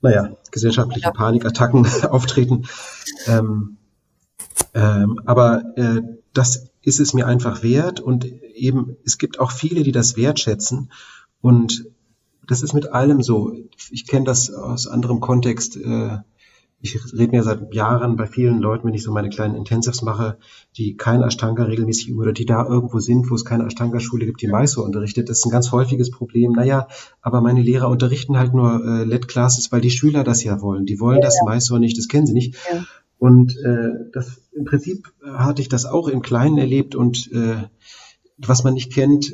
naja, 0.00 0.36
gesellschaftliche. 0.52 1.10
Panikattacken 1.10 1.88
auftreten. 2.08 2.68
Ähm, 3.26 3.78
ähm, 4.74 5.20
aber 5.24 5.76
äh, 5.76 6.02
das 6.34 6.70
ist 6.82 7.00
es 7.00 7.14
mir 7.14 7.26
einfach 7.26 7.64
wert 7.64 7.98
und 7.98 8.24
eben, 8.24 8.96
es 9.04 9.18
gibt 9.18 9.40
auch 9.40 9.50
viele, 9.50 9.82
die 9.82 9.90
das 9.90 10.16
wertschätzen 10.16 10.92
und 11.40 11.84
das 12.46 12.62
ist 12.62 12.74
mit 12.74 12.92
allem 12.92 13.24
so. 13.24 13.52
Ich 13.90 14.06
kenne 14.06 14.24
das 14.24 14.52
aus 14.52 14.86
anderem 14.86 15.18
Kontext. 15.18 15.76
Äh, 15.76 16.18
ich 16.80 16.98
rede 17.12 17.32
mir 17.32 17.42
seit 17.42 17.74
Jahren 17.74 18.16
bei 18.16 18.26
vielen 18.26 18.60
Leuten, 18.60 18.86
wenn 18.86 18.94
ich 18.94 19.02
so 19.02 19.10
meine 19.10 19.30
kleinen 19.30 19.54
Intensives 19.54 20.02
mache, 20.02 20.36
die 20.76 20.96
kein 20.96 21.22
Ashtanga 21.22 21.64
regelmäßig 21.64 22.08
üben 22.08 22.20
oder 22.20 22.32
die 22.32 22.44
da 22.44 22.66
irgendwo 22.66 23.00
sind, 23.00 23.30
wo 23.30 23.34
es 23.34 23.44
keine 23.44 23.64
Ashtanga-Schule 23.64 24.26
gibt, 24.26 24.42
die 24.42 24.48
Mysore 24.48 24.86
unterrichtet. 24.86 25.28
Das 25.28 25.38
ist 25.38 25.46
ein 25.46 25.50
ganz 25.50 25.72
häufiges 25.72 26.10
Problem. 26.10 26.52
Naja, 26.52 26.88
aber 27.22 27.40
meine 27.40 27.62
Lehrer 27.62 27.88
unterrichten 27.88 28.38
halt 28.38 28.52
nur 28.52 28.84
äh, 28.84 29.04
LED-Classes, 29.04 29.72
weil 29.72 29.80
die 29.80 29.90
Schüler 29.90 30.22
das 30.22 30.44
ja 30.44 30.60
wollen. 30.60 30.86
Die 30.86 31.00
wollen 31.00 31.18
ja, 31.18 31.24
das 31.24 31.38
ja. 31.44 31.52
Mysore 31.52 31.80
nicht, 31.80 31.96
das 31.96 32.08
kennen 32.08 32.26
sie 32.26 32.34
nicht. 32.34 32.56
Ja. 32.70 32.84
Und 33.18 33.56
äh, 33.56 34.10
das 34.12 34.42
im 34.52 34.66
Prinzip 34.66 35.12
hatte 35.24 35.62
ich 35.62 35.68
das 35.68 35.86
auch 35.86 36.08
im 36.08 36.20
Kleinen 36.20 36.58
erlebt 36.58 36.94
und 36.94 37.32
äh, 37.32 37.64
was 38.36 38.64
man 38.64 38.74
nicht 38.74 38.92
kennt, 38.92 39.32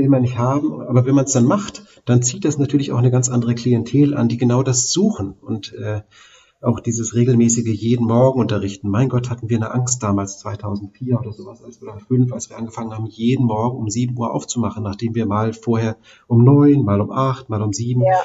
will 0.00 0.08
man 0.08 0.22
nicht 0.22 0.38
haben. 0.38 0.80
Aber 0.80 1.06
wenn 1.06 1.14
man 1.14 1.26
es 1.26 1.32
dann 1.32 1.44
macht, 1.44 1.84
dann 2.04 2.22
zieht 2.22 2.44
das 2.44 2.58
natürlich 2.58 2.92
auch 2.92 2.98
eine 2.98 3.10
ganz 3.10 3.28
andere 3.28 3.54
Klientel 3.54 4.16
an, 4.16 4.28
die 4.28 4.38
genau 4.38 4.62
das 4.62 4.92
suchen. 4.92 5.34
Und 5.40 5.74
äh, 5.74 6.02
auch 6.62 6.80
dieses 6.80 7.14
regelmäßige 7.14 7.68
jeden 7.68 8.06
Morgen 8.06 8.40
unterrichten. 8.40 8.88
Mein 8.88 9.08
Gott, 9.08 9.30
hatten 9.30 9.48
wir 9.48 9.56
eine 9.56 9.72
Angst 9.72 10.02
damals, 10.02 10.38
2004 10.40 11.18
oder 11.18 11.32
sowas, 11.32 11.62
als 11.62 11.80
oder 11.80 11.98
fünf, 11.98 12.32
als 12.32 12.50
wir 12.50 12.58
angefangen 12.58 12.92
haben, 12.92 13.06
jeden 13.06 13.46
Morgen 13.46 13.78
um 13.78 13.88
sieben 13.88 14.18
Uhr 14.18 14.34
aufzumachen, 14.34 14.82
nachdem 14.82 15.14
wir 15.14 15.24
mal 15.24 15.54
vorher 15.54 15.96
um 16.26 16.44
neun, 16.44 16.84
mal 16.84 17.00
um 17.00 17.10
acht, 17.12 17.48
mal 17.48 17.62
um 17.62 17.72
sieben 17.72 18.02
ja. 18.02 18.20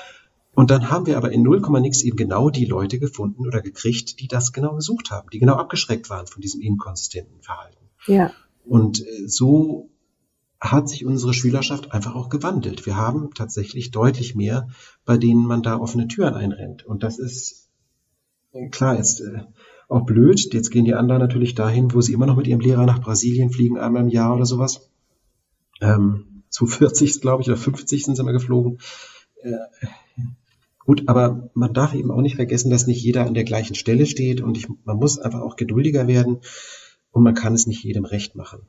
Und 0.55 0.71
dann 0.71 0.89
haben 0.89 1.05
wir 1.05 1.17
aber 1.17 1.33
in 1.33 1.43
0, 1.43 1.61
nix 1.81 2.01
eben 2.01 2.15
genau 2.15 2.49
die 2.49 2.63
Leute 2.63 2.97
gefunden 2.97 3.45
oder 3.45 3.61
gekriegt, 3.61 4.21
die 4.21 4.29
das 4.29 4.53
genau 4.53 4.75
gesucht 4.75 5.11
haben, 5.11 5.29
die 5.29 5.39
genau 5.39 5.55
abgeschreckt 5.55 6.09
waren 6.09 6.27
von 6.27 6.41
diesem 6.41 6.61
inkonsistenten 6.61 7.41
Verhalten. 7.41 7.89
Ja. 8.07 8.31
Und 8.63 9.01
äh, 9.01 9.27
so 9.27 9.89
hat 10.71 10.89
sich 10.89 11.05
unsere 11.05 11.33
Schülerschaft 11.33 11.91
einfach 11.91 12.15
auch 12.15 12.29
gewandelt. 12.29 12.85
Wir 12.85 12.95
haben 12.95 13.33
tatsächlich 13.33 13.91
deutlich 13.91 14.35
mehr, 14.35 14.67
bei 15.05 15.17
denen 15.17 15.45
man 15.45 15.63
da 15.63 15.77
offene 15.77 16.07
Türen 16.07 16.33
einrennt. 16.33 16.85
Und 16.85 17.03
das 17.03 17.19
ist 17.19 17.69
äh, 18.51 18.69
klar 18.69 18.95
jetzt 18.95 19.21
äh, 19.21 19.43
auch 19.87 20.05
blöd. 20.05 20.53
Jetzt 20.53 20.71
gehen 20.71 20.85
die 20.85 20.95
anderen 20.95 21.21
natürlich 21.21 21.55
dahin, 21.55 21.93
wo 21.93 22.01
sie 22.01 22.13
immer 22.13 22.25
noch 22.25 22.37
mit 22.37 22.47
ihrem 22.47 22.61
Lehrer 22.61 22.85
nach 22.85 23.01
Brasilien 23.01 23.51
fliegen, 23.51 23.77
einmal 23.77 24.03
im 24.03 24.09
Jahr 24.09 24.35
oder 24.35 24.45
sowas. 24.45 24.89
Ähm, 25.81 26.43
zu 26.49 26.65
40, 26.67 27.21
glaube 27.21 27.41
ich, 27.41 27.49
oder 27.49 27.57
50 27.57 28.03
sind 28.03 28.15
sie 28.15 28.23
mal 28.23 28.31
geflogen. 28.31 28.79
Äh, 29.41 29.57
Gut, 30.85 31.03
aber 31.07 31.49
man 31.55 31.73
darf 31.73 31.95
eben 31.95 32.11
auch 32.11 32.21
nicht 32.21 32.35
vergessen, 32.35 32.69
dass 32.69 32.85
nicht 32.85 33.03
jeder 33.03 33.25
an 33.25 33.33
der 33.33 33.43
gleichen 33.43 33.73
Stelle 33.73 34.05
steht 34.05 34.39
und 34.39 34.55
ich, 34.55 34.67
man 34.85 34.97
muss 34.97 35.17
einfach 35.17 35.41
auch 35.41 35.55
geduldiger 35.55 36.07
werden 36.07 36.41
und 37.11 37.23
man 37.23 37.33
kann 37.33 37.55
es 37.55 37.65
nicht 37.65 37.83
jedem 37.83 38.05
recht 38.05 38.35
machen. 38.35 38.61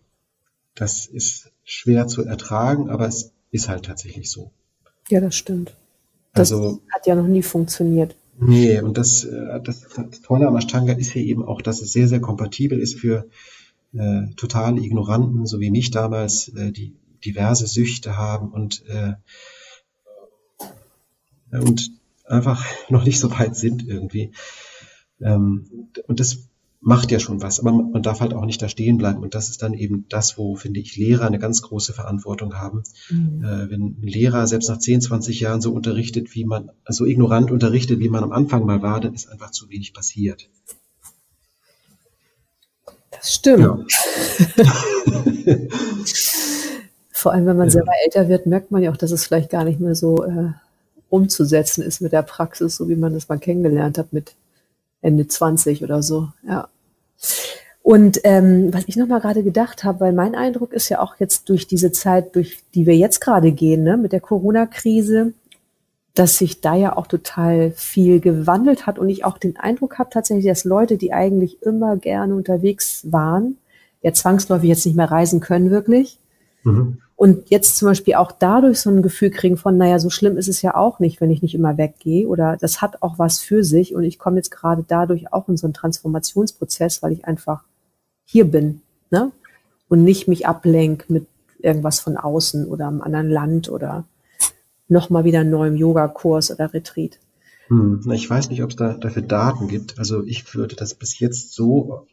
Das 0.76 1.06
ist 1.06 1.50
schwer 1.64 2.06
zu 2.06 2.24
ertragen, 2.24 2.88
aber 2.88 3.08
es 3.08 3.32
ist 3.50 3.68
halt 3.68 3.84
tatsächlich 3.86 4.30
so. 4.30 4.52
Ja, 5.08 5.20
das 5.20 5.34
stimmt. 5.34 5.74
Das 6.34 6.52
also, 6.52 6.80
hat 6.94 7.06
ja 7.06 7.14
noch 7.14 7.26
nie 7.26 7.42
funktioniert. 7.42 8.14
Nee, 8.38 8.80
und 8.80 8.98
das, 8.98 9.24
äh, 9.24 9.60
das, 9.62 9.86
das 9.96 10.20
Tolle 10.20 10.46
am 10.46 10.56
Ashtanga 10.56 10.92
ist 10.92 11.10
hier 11.12 11.24
eben 11.24 11.42
auch, 11.42 11.62
dass 11.62 11.80
es 11.80 11.92
sehr, 11.92 12.06
sehr 12.06 12.20
kompatibel 12.20 12.78
ist 12.78 13.00
für 13.00 13.26
äh, 13.94 14.26
totale 14.36 14.80
Ignoranten, 14.80 15.46
so 15.46 15.58
wie 15.60 15.70
mich 15.70 15.90
damals, 15.90 16.48
äh, 16.48 16.70
die 16.70 16.94
diverse 17.24 17.66
Süchte 17.66 18.18
haben 18.18 18.52
und, 18.52 18.84
äh, 18.88 19.14
und 21.50 21.90
einfach 22.26 22.66
noch 22.90 23.04
nicht 23.04 23.18
so 23.18 23.30
weit 23.30 23.56
sind 23.56 23.86
irgendwie. 23.86 24.32
Ähm, 25.20 25.88
und 26.06 26.20
das 26.20 26.48
macht 26.80 27.10
ja 27.10 27.18
schon 27.18 27.42
was, 27.42 27.58
aber 27.60 27.72
man 27.72 28.02
darf 28.02 28.20
halt 28.20 28.32
auch 28.34 28.44
nicht 28.44 28.62
da 28.62 28.68
stehen 28.68 28.98
bleiben. 28.98 29.22
Und 29.22 29.34
das 29.34 29.48
ist 29.48 29.62
dann 29.62 29.74
eben 29.74 30.06
das, 30.08 30.38
wo, 30.38 30.56
finde 30.56 30.80
ich, 30.80 30.96
Lehrer 30.96 31.26
eine 31.26 31.38
ganz 31.38 31.62
große 31.62 31.92
Verantwortung 31.92 32.54
haben. 32.54 32.84
Mhm. 33.10 33.44
Äh, 33.44 33.70
wenn 33.70 33.82
ein 33.82 34.02
Lehrer 34.02 34.46
selbst 34.46 34.68
nach 34.68 34.78
10, 34.78 35.00
20 35.00 35.40
Jahren 35.40 35.60
so 35.60 35.72
unterrichtet, 35.72 36.34
wie 36.34 36.44
man, 36.44 36.70
so 36.88 37.04
ignorant 37.04 37.50
unterrichtet, 37.50 37.98
wie 37.98 38.08
man 38.08 38.22
am 38.22 38.32
Anfang 38.32 38.64
mal 38.66 38.82
war, 38.82 39.00
dann 39.00 39.14
ist 39.14 39.28
einfach 39.28 39.50
zu 39.50 39.68
wenig 39.70 39.94
passiert. 39.94 40.48
Das 43.10 43.34
stimmt. 43.34 43.62
Ja. 43.62 43.78
Vor 47.12 47.32
allem, 47.32 47.46
wenn 47.46 47.56
man 47.56 47.68
ja. 47.68 47.72
selber 47.72 47.92
älter 48.04 48.28
wird, 48.28 48.46
merkt 48.46 48.70
man 48.70 48.82
ja 48.82 48.92
auch, 48.92 48.96
dass 48.96 49.10
es 49.10 49.26
vielleicht 49.26 49.50
gar 49.50 49.64
nicht 49.64 49.80
mehr 49.80 49.94
so 49.94 50.24
äh, 50.24 50.50
umzusetzen 51.08 51.82
ist 51.82 52.00
mit 52.00 52.12
der 52.12 52.22
Praxis, 52.22 52.76
so 52.76 52.88
wie 52.88 52.96
man 52.96 53.14
das 53.14 53.28
mal 53.28 53.38
kennengelernt 53.38 53.98
hat 53.98 54.12
mit 54.12 54.34
Ende 55.06 55.26
20 55.26 55.82
oder 55.84 56.02
so. 56.02 56.28
Ja. 56.46 56.68
Und 57.82 58.20
ähm, 58.24 58.74
was 58.74 58.84
ich 58.88 58.96
nochmal 58.96 59.20
gerade 59.20 59.44
gedacht 59.44 59.84
habe, 59.84 60.00
weil 60.00 60.12
mein 60.12 60.34
Eindruck 60.34 60.72
ist 60.72 60.88
ja 60.88 61.00
auch 61.00 61.14
jetzt 61.20 61.48
durch 61.48 61.68
diese 61.68 61.92
Zeit, 61.92 62.34
durch 62.34 62.58
die 62.74 62.84
wir 62.84 62.96
jetzt 62.96 63.20
gerade 63.20 63.52
gehen, 63.52 63.84
ne, 63.84 63.96
mit 63.96 64.12
der 64.12 64.20
Corona-Krise, 64.20 65.32
dass 66.14 66.38
sich 66.38 66.60
da 66.60 66.74
ja 66.74 66.96
auch 66.96 67.06
total 67.06 67.70
viel 67.70 68.18
gewandelt 68.18 68.86
hat 68.86 68.98
und 68.98 69.08
ich 69.08 69.24
auch 69.24 69.38
den 69.38 69.56
Eindruck 69.56 69.98
habe 69.98 70.10
tatsächlich, 70.10 70.46
dass 70.46 70.64
Leute, 70.64 70.96
die 70.96 71.12
eigentlich 71.12 71.62
immer 71.62 71.96
gerne 71.96 72.34
unterwegs 72.34 73.06
waren, 73.12 73.58
ja 74.02 74.12
zwangsläufig 74.12 74.68
jetzt 74.68 74.86
nicht 74.86 74.96
mehr 74.96 75.10
reisen 75.10 75.40
können 75.40 75.70
wirklich. 75.70 76.18
Mhm. 76.64 76.98
Und 77.16 77.48
jetzt 77.48 77.78
zum 77.78 77.88
Beispiel 77.88 78.14
auch 78.14 78.30
dadurch 78.30 78.78
so 78.78 78.90
ein 78.90 79.00
Gefühl 79.00 79.30
kriegen 79.30 79.56
von, 79.56 79.78
naja, 79.78 79.98
so 79.98 80.10
schlimm 80.10 80.36
ist 80.36 80.48
es 80.48 80.60
ja 80.60 80.76
auch 80.76 80.98
nicht, 80.98 81.20
wenn 81.22 81.30
ich 81.30 81.40
nicht 81.40 81.54
immer 81.54 81.78
weggehe 81.78 82.28
oder 82.28 82.58
das 82.60 82.82
hat 82.82 83.02
auch 83.02 83.18
was 83.18 83.38
für 83.40 83.64
sich 83.64 83.94
und 83.94 84.04
ich 84.04 84.18
komme 84.18 84.36
jetzt 84.36 84.50
gerade 84.50 84.84
dadurch 84.86 85.32
auch 85.32 85.48
in 85.48 85.56
so 85.56 85.66
einen 85.66 85.72
Transformationsprozess, 85.72 87.02
weil 87.02 87.12
ich 87.12 87.24
einfach 87.24 87.64
hier 88.24 88.44
bin, 88.50 88.82
ne? 89.10 89.32
Und 89.88 90.04
nicht 90.04 90.28
mich 90.28 90.46
ablenk 90.46 91.08
mit 91.08 91.26
irgendwas 91.58 92.00
von 92.00 92.18
außen 92.18 92.66
oder 92.66 92.88
einem 92.88 93.00
anderen 93.00 93.30
Land 93.30 93.70
oder 93.70 94.04
nochmal 94.88 95.24
wieder 95.24 95.40
einen 95.40 95.50
neuen 95.50 95.76
Yoga-Kurs 95.76 96.50
oder 96.50 96.74
Retreat. 96.74 97.18
Hm, 97.68 98.02
ich 98.12 98.28
weiß 98.28 98.50
nicht, 98.50 98.62
ob 98.62 98.70
es 98.70 98.76
da 98.76 98.94
dafür 98.94 99.22
Daten 99.22 99.68
gibt. 99.68 99.98
Also 99.98 100.22
ich 100.24 100.54
würde 100.54 100.76
das 100.76 100.94
bis 100.94 101.18
jetzt 101.18 101.52
so 101.52 102.06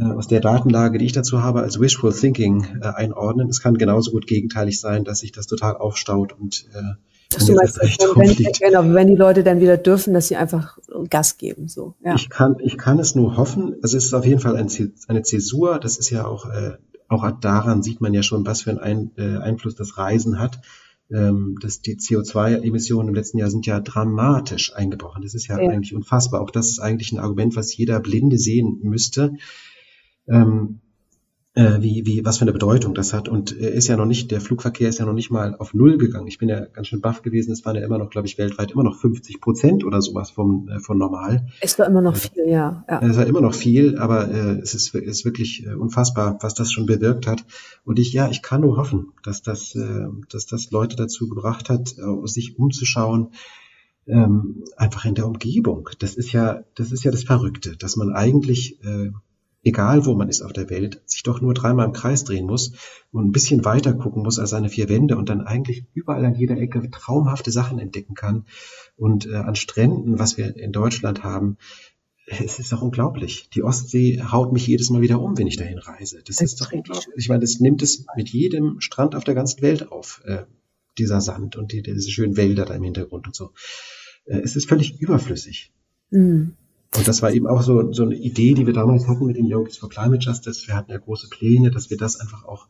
aus 0.00 0.28
der 0.28 0.40
Datenlage, 0.40 0.98
die 0.98 1.06
ich 1.06 1.12
dazu 1.12 1.42
habe, 1.42 1.62
als 1.62 1.80
Wishful 1.80 2.12
Thinking 2.12 2.66
äh, 2.82 2.88
einordnen. 2.88 3.48
Es 3.48 3.60
kann 3.60 3.78
genauso 3.78 4.10
gut 4.10 4.26
gegenteilig 4.26 4.80
sein, 4.80 5.04
dass 5.04 5.20
sich 5.20 5.32
das 5.32 5.46
total 5.46 5.76
aufstaut 5.76 6.32
und 6.32 6.66
äh, 6.74 6.94
Ach, 7.36 7.46
du 7.46 7.54
meinst, 7.54 7.78
wenn, 7.78 8.52
genau, 8.70 8.94
wenn 8.94 9.08
die 9.08 9.14
Leute 9.14 9.44
dann 9.44 9.60
wieder 9.60 9.76
dürfen, 9.76 10.14
dass 10.14 10.28
sie 10.28 10.36
einfach 10.36 10.78
Gas 11.10 11.36
geben. 11.36 11.68
So. 11.68 11.94
Ja. 12.02 12.14
Ich, 12.14 12.30
kann, 12.30 12.56
ich 12.60 12.78
kann 12.78 12.98
es 12.98 13.14
nur 13.14 13.36
hoffen. 13.36 13.76
Also 13.82 13.98
es 13.98 14.06
ist 14.06 14.14
auf 14.14 14.24
jeden 14.24 14.40
Fall 14.40 14.56
ein, 14.56 14.68
eine 15.08 15.22
Zäsur. 15.22 15.78
Das 15.78 15.98
ist 15.98 16.08
ja 16.08 16.26
auch, 16.26 16.46
äh, 16.46 16.78
auch 17.08 17.30
daran 17.40 17.82
sieht 17.82 18.00
man 18.00 18.14
ja 18.14 18.22
schon, 18.22 18.46
was 18.46 18.62
für 18.62 18.70
einen 18.70 18.78
ein, 18.78 19.10
äh, 19.16 19.38
Einfluss 19.38 19.74
das 19.74 19.98
Reisen 19.98 20.38
hat. 20.38 20.60
ähm, 21.10 21.56
dass 21.62 21.80
die 21.80 21.96
CO2-Emissionen 21.96 23.08
im 23.08 23.14
letzten 23.14 23.38
Jahr 23.38 23.50
sind 23.50 23.64
ja 23.66 23.80
dramatisch 23.80 24.74
eingebrochen. 24.74 25.22
Das 25.22 25.34
ist 25.34 25.48
ja, 25.48 25.58
ja, 25.58 25.70
eigentlich 25.70 25.94
unfassbar. 25.94 26.40
Auch 26.42 26.50
das 26.50 26.68
ist 26.68 26.80
eigentlich 26.80 27.12
ein 27.12 27.18
Argument, 27.18 27.56
was 27.56 27.74
jeder 27.74 28.00
Blinde 28.00 28.38
sehen 28.38 28.80
müsste. 28.82 29.32
Ähm, 30.28 30.80
äh, 31.58 31.82
wie, 31.82 32.06
wie, 32.06 32.24
was 32.24 32.38
für 32.38 32.42
eine 32.42 32.52
Bedeutung 32.52 32.94
das 32.94 33.12
hat. 33.12 33.28
Und 33.28 33.58
er 33.58 33.72
ist 33.72 33.88
ja 33.88 33.96
noch 33.96 34.06
nicht, 34.06 34.30
der 34.30 34.40
Flugverkehr 34.40 34.88
ist 34.88 35.00
ja 35.00 35.06
noch 35.06 35.12
nicht 35.12 35.32
mal 35.32 35.56
auf 35.56 35.74
Null 35.74 35.98
gegangen. 35.98 36.28
Ich 36.28 36.38
bin 36.38 36.48
ja 36.48 36.60
ganz 36.66 36.86
schön 36.86 37.00
baff 37.00 37.22
gewesen. 37.22 37.50
Es 37.50 37.64
waren 37.64 37.74
ja 37.74 37.84
immer 37.84 37.98
noch, 37.98 38.10
glaube 38.10 38.28
ich, 38.28 38.38
weltweit 38.38 38.70
immer 38.70 38.84
noch 38.84 38.96
50 38.96 39.40
Prozent 39.40 39.84
oder 39.84 40.00
sowas 40.00 40.30
vom, 40.30 40.68
äh, 40.68 40.78
von 40.78 40.98
normal. 40.98 41.48
Es 41.60 41.76
war 41.76 41.86
immer 41.88 42.00
noch 42.00 42.14
viel, 42.14 42.46
ja. 42.46 42.84
ja. 42.88 43.00
Es 43.02 43.16
war 43.16 43.26
immer 43.26 43.40
noch 43.40 43.54
viel, 43.54 43.98
aber 43.98 44.30
äh, 44.30 44.60
es 44.60 44.74
ist, 44.74 44.94
ist 44.94 45.24
wirklich 45.24 45.66
äh, 45.66 45.74
unfassbar, 45.74 46.38
was 46.42 46.54
das 46.54 46.70
schon 46.70 46.86
bewirkt 46.86 47.26
hat. 47.26 47.44
Und 47.84 47.98
ich, 47.98 48.12
ja, 48.12 48.30
ich 48.30 48.42
kann 48.42 48.60
nur 48.60 48.76
hoffen, 48.76 49.08
dass 49.24 49.42
das, 49.42 49.74
äh, 49.74 50.06
dass 50.30 50.46
das 50.46 50.70
Leute 50.70 50.94
dazu 50.94 51.28
gebracht 51.28 51.70
hat, 51.70 51.96
äh, 51.98 52.26
sich 52.28 52.56
umzuschauen, 52.56 53.32
ähm, 54.06 54.62
einfach 54.76 55.04
in 55.06 55.16
der 55.16 55.26
Umgebung. 55.26 55.88
Das 55.98 56.14
ist 56.14 56.30
ja, 56.30 56.62
das 56.76 56.92
ist 56.92 57.02
ja 57.02 57.10
das 57.10 57.24
Verrückte, 57.24 57.76
dass 57.76 57.96
man 57.96 58.12
eigentlich 58.12 58.78
äh, 58.84 59.10
egal 59.62 60.06
wo 60.06 60.14
man 60.14 60.28
ist 60.28 60.42
auf 60.42 60.52
der 60.52 60.70
Welt, 60.70 61.02
sich 61.06 61.22
doch 61.22 61.40
nur 61.40 61.54
dreimal 61.54 61.86
im 61.86 61.92
Kreis 61.92 62.24
drehen 62.24 62.46
muss 62.46 62.72
und 63.10 63.26
ein 63.26 63.32
bisschen 63.32 63.64
weiter 63.64 63.92
gucken 63.92 64.22
muss 64.22 64.38
als 64.38 64.50
seine 64.50 64.68
vier 64.68 64.88
Wände 64.88 65.16
und 65.16 65.28
dann 65.28 65.40
eigentlich 65.40 65.84
überall 65.94 66.24
an 66.24 66.34
jeder 66.34 66.56
Ecke 66.58 66.90
traumhafte 66.90 67.50
Sachen 67.50 67.78
entdecken 67.78 68.14
kann. 68.14 68.46
Und 68.96 69.26
äh, 69.26 69.34
an 69.34 69.54
Stränden, 69.54 70.18
was 70.18 70.36
wir 70.36 70.56
in 70.56 70.72
Deutschland 70.72 71.24
haben, 71.24 71.56
es 72.26 72.58
ist 72.58 72.72
doch 72.72 72.82
unglaublich. 72.82 73.48
Die 73.54 73.62
Ostsee 73.62 74.22
haut 74.22 74.52
mich 74.52 74.66
jedes 74.66 74.90
Mal 74.90 75.00
wieder 75.00 75.20
um, 75.20 75.38
wenn 75.38 75.46
ich 75.46 75.56
dahin 75.56 75.78
reise. 75.78 76.22
Das, 76.24 76.36
das 76.36 76.52
ist 76.52 76.60
doch 76.60 76.72
unglaublich. 76.72 77.08
Ich 77.16 77.28
meine, 77.28 77.40
das 77.40 77.58
nimmt 77.58 77.82
es 77.82 78.04
mit 78.16 78.28
jedem 78.28 78.80
Strand 78.80 79.14
auf 79.14 79.24
der 79.24 79.34
ganzen 79.34 79.62
Welt 79.62 79.90
auf, 79.90 80.22
äh, 80.24 80.44
dieser 80.98 81.20
Sand 81.20 81.56
und 81.56 81.72
die, 81.72 81.82
diese 81.82 82.10
schönen 82.10 82.36
Wälder 82.36 82.64
da 82.64 82.74
im 82.74 82.82
Hintergrund 82.82 83.26
und 83.26 83.34
so. 83.34 83.52
Äh, 84.26 84.40
es 84.40 84.56
ist 84.56 84.68
völlig 84.68 85.00
überflüssig. 85.00 85.72
Mhm. 86.10 86.54
Und 86.96 87.06
das 87.06 87.22
war 87.22 87.32
eben 87.32 87.46
auch 87.46 87.62
so, 87.62 87.92
so 87.92 88.02
eine 88.02 88.16
Idee, 88.16 88.54
die 88.54 88.66
wir 88.66 88.72
damals 88.72 89.06
hatten 89.06 89.26
mit 89.26 89.36
den 89.36 89.46
Yogis 89.46 89.76
for 89.76 89.88
Climate 89.88 90.24
Justice. 90.24 90.66
Wir 90.66 90.74
hatten 90.74 90.90
ja 90.90 90.98
große 90.98 91.28
Pläne, 91.28 91.70
dass 91.70 91.90
wir 91.90 91.96
das 91.96 92.18
einfach 92.18 92.44
auch 92.44 92.66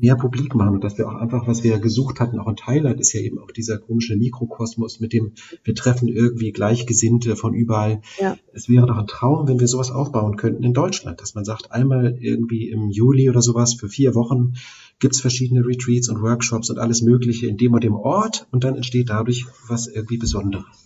mehr 0.00 0.16
publik 0.16 0.54
machen 0.54 0.74
und 0.74 0.84
dass 0.84 0.98
wir 0.98 1.08
auch 1.08 1.14
einfach, 1.14 1.46
was 1.46 1.62
wir 1.62 1.78
gesucht 1.78 2.20
hatten, 2.20 2.38
auch 2.38 2.48
in 2.48 2.56
Thailand, 2.56 3.00
ist 3.00 3.12
ja 3.12 3.20
eben 3.20 3.38
auch 3.38 3.50
dieser 3.50 3.78
komische 3.78 4.16
Mikrokosmos, 4.16 5.00
mit 5.00 5.12
dem 5.12 5.32
wir 5.62 5.74
treffen 5.74 6.08
irgendwie 6.08 6.52
Gleichgesinnte 6.52 7.36
von 7.36 7.54
überall. 7.54 8.02
Ja. 8.18 8.36
Es 8.52 8.68
wäre 8.68 8.86
doch 8.86 8.96
ein 8.96 9.06
Traum, 9.06 9.46
wenn 9.46 9.60
wir 9.60 9.68
sowas 9.68 9.90
aufbauen 9.90 10.36
könnten 10.36 10.64
in 10.64 10.74
Deutschland, 10.74 11.20
dass 11.20 11.34
man 11.34 11.44
sagt, 11.44 11.70
einmal 11.70 12.16
irgendwie 12.20 12.70
im 12.70 12.90
Juli 12.90 13.30
oder 13.30 13.40
sowas 13.40 13.74
für 13.74 13.88
vier 13.88 14.14
Wochen 14.14 14.54
gibt's 14.98 15.20
verschiedene 15.20 15.64
Retreats 15.64 16.08
und 16.08 16.22
Workshops 16.22 16.70
und 16.70 16.78
alles 16.78 17.02
Mögliche 17.02 17.46
in 17.46 17.56
dem 17.56 17.74
und 17.74 17.84
dem 17.84 17.94
Ort 17.94 18.48
und 18.50 18.64
dann 18.64 18.76
entsteht 18.76 19.10
dadurch 19.10 19.46
was 19.68 19.86
irgendwie 19.86 20.18
Besonderes. 20.18 20.83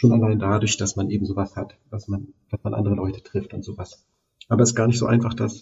Schon 0.00 0.12
allein 0.12 0.38
dadurch, 0.38 0.78
dass 0.78 0.96
man 0.96 1.10
eben 1.10 1.26
sowas 1.26 1.56
hat, 1.56 1.76
dass 1.90 2.08
man, 2.08 2.28
dass 2.50 2.64
man 2.64 2.72
andere 2.72 2.94
Leute 2.94 3.22
trifft 3.22 3.52
und 3.52 3.62
sowas. 3.62 4.02
Aber 4.48 4.62
es 4.62 4.70
ist 4.70 4.74
gar 4.74 4.86
nicht 4.86 4.98
so 4.98 5.04
einfach, 5.04 5.34
das 5.34 5.60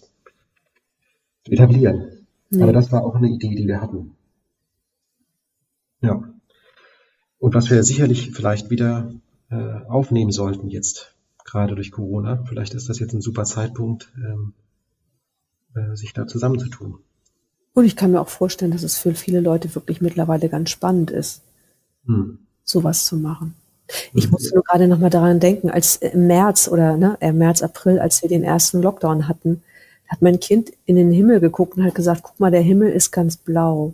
zu 1.43 1.51
etablieren. 1.51 2.25
Nee. 2.49 2.63
Aber 2.63 2.71
das 2.71 2.89
war 2.89 3.03
auch 3.03 3.15
eine 3.15 3.27
Idee, 3.27 3.53
die 3.53 3.67
wir 3.67 3.81
hatten. 3.81 4.15
Ja. 5.99 6.23
Und 7.39 7.53
was 7.53 7.69
wir 7.69 7.83
sicherlich 7.83 8.31
vielleicht 8.31 8.69
wieder 8.69 9.11
äh, 9.49 9.81
aufnehmen 9.89 10.31
sollten 10.31 10.69
jetzt, 10.69 11.17
gerade 11.43 11.75
durch 11.75 11.91
Corona, 11.91 12.41
vielleicht 12.47 12.75
ist 12.75 12.87
das 12.87 12.99
jetzt 12.99 13.13
ein 13.13 13.19
super 13.19 13.43
Zeitpunkt, 13.43 14.09
ähm, 14.15 14.53
äh, 15.75 15.97
sich 15.97 16.13
da 16.13 16.27
zusammenzutun. 16.27 16.99
Und 17.73 17.83
ich 17.83 17.97
kann 17.97 18.11
mir 18.11 18.21
auch 18.21 18.29
vorstellen, 18.29 18.71
dass 18.71 18.83
es 18.83 18.97
für 18.97 19.13
viele 19.15 19.41
Leute 19.41 19.75
wirklich 19.75 19.99
mittlerweile 19.99 20.47
ganz 20.47 20.69
spannend 20.69 21.11
ist, 21.11 21.41
hm. 22.05 22.39
sowas 22.63 23.03
zu 23.03 23.17
machen. 23.17 23.55
Ich 24.13 24.25
mhm. 24.25 24.31
musste 24.31 24.53
nur 24.53 24.63
gerade 24.63 24.87
noch 24.87 24.99
mal 24.99 25.09
daran 25.09 25.39
denken, 25.39 25.69
als 25.69 25.97
im 25.97 26.27
März 26.27 26.67
oder 26.67 26.97
ne, 26.97 27.17
im 27.19 27.37
März, 27.37 27.61
April, 27.61 27.99
als 27.99 28.21
wir 28.21 28.29
den 28.29 28.43
ersten 28.43 28.81
Lockdown 28.81 29.27
hatten, 29.27 29.63
hat 30.07 30.21
mein 30.21 30.39
Kind 30.39 30.71
in 30.85 30.95
den 30.95 31.11
Himmel 31.11 31.39
geguckt 31.39 31.77
und 31.77 31.83
hat 31.83 31.95
gesagt, 31.95 32.21
guck 32.23 32.39
mal, 32.39 32.51
der 32.51 32.61
Himmel 32.61 32.91
ist 32.91 33.11
ganz 33.11 33.37
blau. 33.37 33.93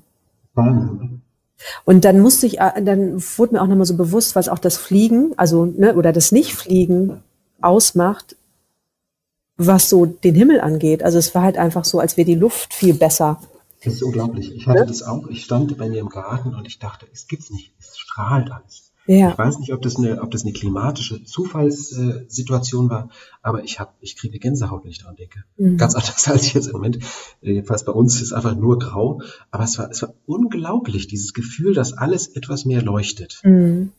Und 1.84 2.06
dann 2.06 2.20
musste 2.20 2.46
ich, 2.46 2.60
äh, 2.60 2.82
dann 2.84 3.22
wurde 3.38 3.54
mir 3.54 3.62
auch 3.62 3.68
nochmal 3.68 3.86
so 3.86 3.96
bewusst, 3.96 4.36
was 4.36 4.50
auch 4.50 4.60
das 4.60 4.78
Fliegen, 4.78 5.34
also, 5.38 5.66
ne, 5.66 5.96
oder 5.96 6.14
das 6.14 6.32
Nicht-Fliegen 6.32 7.22
ausmacht, 7.62 8.36
was 9.58 9.90
so 9.90 10.06
den 10.06 10.36
Himmel 10.36 10.62
angeht. 10.62 11.04
Also 11.04 11.18
es 11.18 11.34
war 11.34 11.44
halt 11.44 11.58
einfach 11.58 11.86
so, 11.86 12.00
als 12.00 12.18
wäre 12.18 12.26
die 12.26 12.36
Luft 12.36 12.74
viel 12.74 12.94
besser. 12.94 13.40
Das 13.84 13.94
ist 13.94 14.04
unglaublich. 14.04 14.54
Ich 14.54 14.68
hatte 14.68 14.80
ja? 14.80 14.86
das 14.86 15.04
auch. 15.04 15.28
Ich 15.28 15.44
stand 15.44 15.78
bei 15.78 15.88
mir 15.88 16.00
im 16.00 16.10
Garten 16.10 16.56
und 16.56 16.68
ich 16.68 16.80
dachte, 16.80 17.08
es 17.14 17.28
gibt's 17.28 17.52
nicht. 17.52 17.74
Es 17.80 17.98
strahlt 17.98 18.52
alles. 18.52 18.92
Ja. 19.08 19.32
Ich 19.32 19.38
weiß 19.38 19.60
nicht, 19.60 19.72
ob 19.72 19.82
das 19.82 19.98
eine, 19.98 20.22
ob 20.22 20.32
das 20.32 20.44
eine 20.44 20.54
klimatische 20.54 21.24
Zufallssituation 21.24 22.90
war, 22.90 23.10
aber 23.42 23.64
ich 23.64 23.80
habe, 23.80 23.92
ich 24.02 24.16
kriege 24.16 24.40
Gänsehaut, 24.40 24.84
wenn 24.84 24.92
ich 24.92 25.00
daran 25.00 25.16
denke. 25.16 25.44
Mhm. 25.58 25.78
Ganz 25.78 25.96
anders 25.96 26.28
als 26.28 26.52
jetzt 26.54 26.68
im 26.68 26.74
Moment. 26.74 27.00
Jedenfalls 27.42 27.86
bei 27.86 27.92
uns 27.92 28.16
ist 28.16 28.22
es 28.24 28.34
einfach 28.34 28.56
nur 28.56 28.80
grau, 28.80 29.22
aber 29.52 29.64
es 29.64 29.78
war, 29.78 29.90
es 29.92 30.02
war 30.02 30.14
unglaublich, 30.26 31.08
dieses 31.08 31.34
Gefühl, 31.34 31.74
dass 31.74 31.94
alles 31.94 32.30
etwas 32.30 32.66
mehr 32.66 32.82
leuchtet. 32.82 33.42
Mhm. 33.44 33.92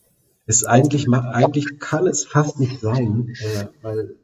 Es 0.46 0.59
ist 0.59 0.64
eigentlich, 0.64 1.09
eigentlich 1.12 1.78
kann 1.78 2.07
es 2.07 2.24
fast 2.24 2.61
nicht 2.61 2.80
sein, 2.80 3.34
äh, 3.40 3.66
weil 3.82 3.98
äh, 3.98 4.14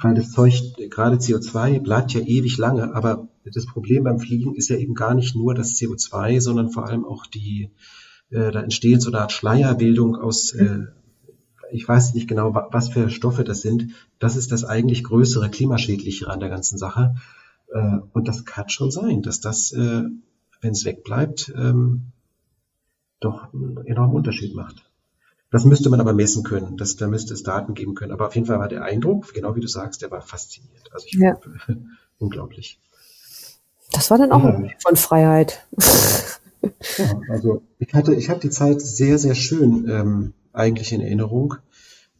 weil 0.00 0.14
das 0.14 0.32
Zeug, 0.32 0.54
gerade 0.90 1.16
CO2, 1.16 1.80
bleibt 1.80 2.12
ja 2.12 2.20
ewig 2.20 2.58
lange, 2.58 2.94
aber 2.94 3.28
das 3.44 3.66
Problem 3.66 4.04
beim 4.04 4.18
Fliegen 4.18 4.54
ist 4.54 4.68
ja 4.68 4.76
eben 4.76 4.94
gar 4.94 5.14
nicht 5.14 5.36
nur 5.36 5.54
das 5.54 5.74
CO2, 5.74 6.40
sondern 6.40 6.70
vor 6.70 6.86
allem 6.86 7.04
auch 7.04 7.26
die, 7.26 7.70
äh, 8.32 8.50
da 8.50 8.60
entsteht 8.62 9.02
so 9.02 9.10
eine 9.10 9.20
Art 9.20 9.32
Schleierbildung 9.32 10.16
aus, 10.16 10.52
äh, 10.52 10.86
ich 11.70 11.86
weiß 11.86 12.14
nicht 12.14 12.28
genau, 12.28 12.54
was 12.54 12.88
für 12.88 13.10
Stoffe 13.10 13.44
das 13.44 13.62
sind. 13.62 13.92
Das 14.18 14.36
ist 14.36 14.52
das 14.52 14.64
eigentlich 14.64 15.04
größere, 15.04 15.50
klimaschädlichere 15.50 16.30
an 16.30 16.40
der 16.40 16.48
ganzen 16.48 16.78
Sache. 16.78 17.14
Äh, 17.72 17.98
und 18.12 18.28
das 18.28 18.44
kann 18.44 18.68
schon 18.68 18.90
sein, 18.90 19.22
dass 19.22 19.40
das, 19.40 19.72
äh, 19.72 20.04
wenn 20.60 20.72
es 20.72 20.84
wegbleibt, 20.84 21.52
ähm, 21.56 22.12
doch 23.20 23.52
einen 23.52 23.86
enormen 23.86 24.16
Unterschied 24.16 24.54
macht. 24.54 24.84
Das 25.50 25.64
müsste 25.64 25.90
man 25.90 26.00
aber 26.00 26.14
messen 26.14 26.44
können. 26.44 26.78
Das, 26.78 26.96
da 26.96 27.06
müsste 27.06 27.34
es 27.34 27.42
Daten 27.42 27.74
geben 27.74 27.94
können. 27.94 28.12
Aber 28.12 28.26
auf 28.26 28.34
jeden 28.34 28.46
Fall 28.46 28.58
war 28.58 28.68
der 28.68 28.84
Eindruck, 28.84 29.34
genau 29.34 29.54
wie 29.54 29.60
du 29.60 29.68
sagst, 29.68 30.00
der 30.00 30.10
war 30.10 30.22
faszinierend. 30.22 30.90
Also 30.92 31.06
ich 31.06 31.14
ja. 31.14 31.38
unglaublich. 32.18 32.80
Das 33.92 34.10
war 34.10 34.16
dann 34.16 34.32
auch 34.32 34.42
ja. 34.42 34.68
von 34.78 34.96
Freiheit. 34.96 35.66
Ja, 36.98 37.20
also 37.28 37.62
ich 37.78 37.92
hatte, 37.94 38.14
ich 38.14 38.30
habe 38.30 38.40
die 38.40 38.50
Zeit 38.50 38.80
sehr, 38.80 39.18
sehr 39.18 39.34
schön 39.34 39.88
ähm, 39.88 40.32
eigentlich 40.52 40.92
in 40.92 41.00
Erinnerung, 41.00 41.54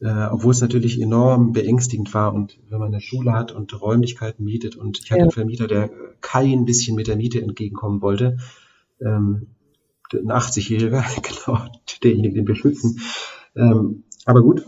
äh, 0.00 0.26
obwohl 0.30 0.52
es 0.52 0.60
natürlich 0.60 1.00
enorm 1.00 1.52
beängstigend 1.52 2.12
war 2.14 2.34
und 2.34 2.58
wenn 2.68 2.78
man 2.78 2.88
eine 2.88 3.00
Schule 3.00 3.32
hat 3.32 3.52
und 3.52 3.80
Räumlichkeiten 3.80 4.44
mietet 4.44 4.76
und 4.76 5.00
ich 5.02 5.10
hatte 5.10 5.18
ja. 5.18 5.24
einen 5.24 5.32
Vermieter, 5.32 5.66
der 5.66 5.90
kein 6.20 6.64
bisschen 6.64 6.96
mit 6.96 7.06
der 7.06 7.16
Miete 7.16 7.40
entgegenkommen 7.40 8.02
wollte, 8.02 8.38
ähm, 9.00 9.48
ein 10.12 10.30
80-Jähriger, 10.30 11.04
genau, 11.22 11.64
derjenige, 12.02 12.34
den 12.34 12.48
wir 12.48 12.56
schützen. 12.56 13.00
Ähm, 13.56 14.04
aber 14.24 14.42
gut, 14.42 14.64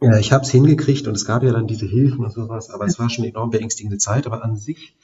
ja, 0.00 0.18
ich 0.18 0.32
habe 0.32 0.44
es 0.44 0.50
hingekriegt 0.50 1.06
und 1.06 1.14
es 1.14 1.24
gab 1.24 1.42
ja 1.42 1.52
dann 1.52 1.66
diese 1.66 1.86
Hilfen 1.86 2.24
und 2.24 2.32
sowas, 2.32 2.70
aber 2.70 2.84
es 2.84 2.98
war 2.98 3.08
schon 3.08 3.24
eine 3.24 3.32
enorm 3.32 3.50
beängstigende 3.50 3.98
Zeit, 3.98 4.26
aber 4.26 4.44
an 4.44 4.56
sich 4.56 4.94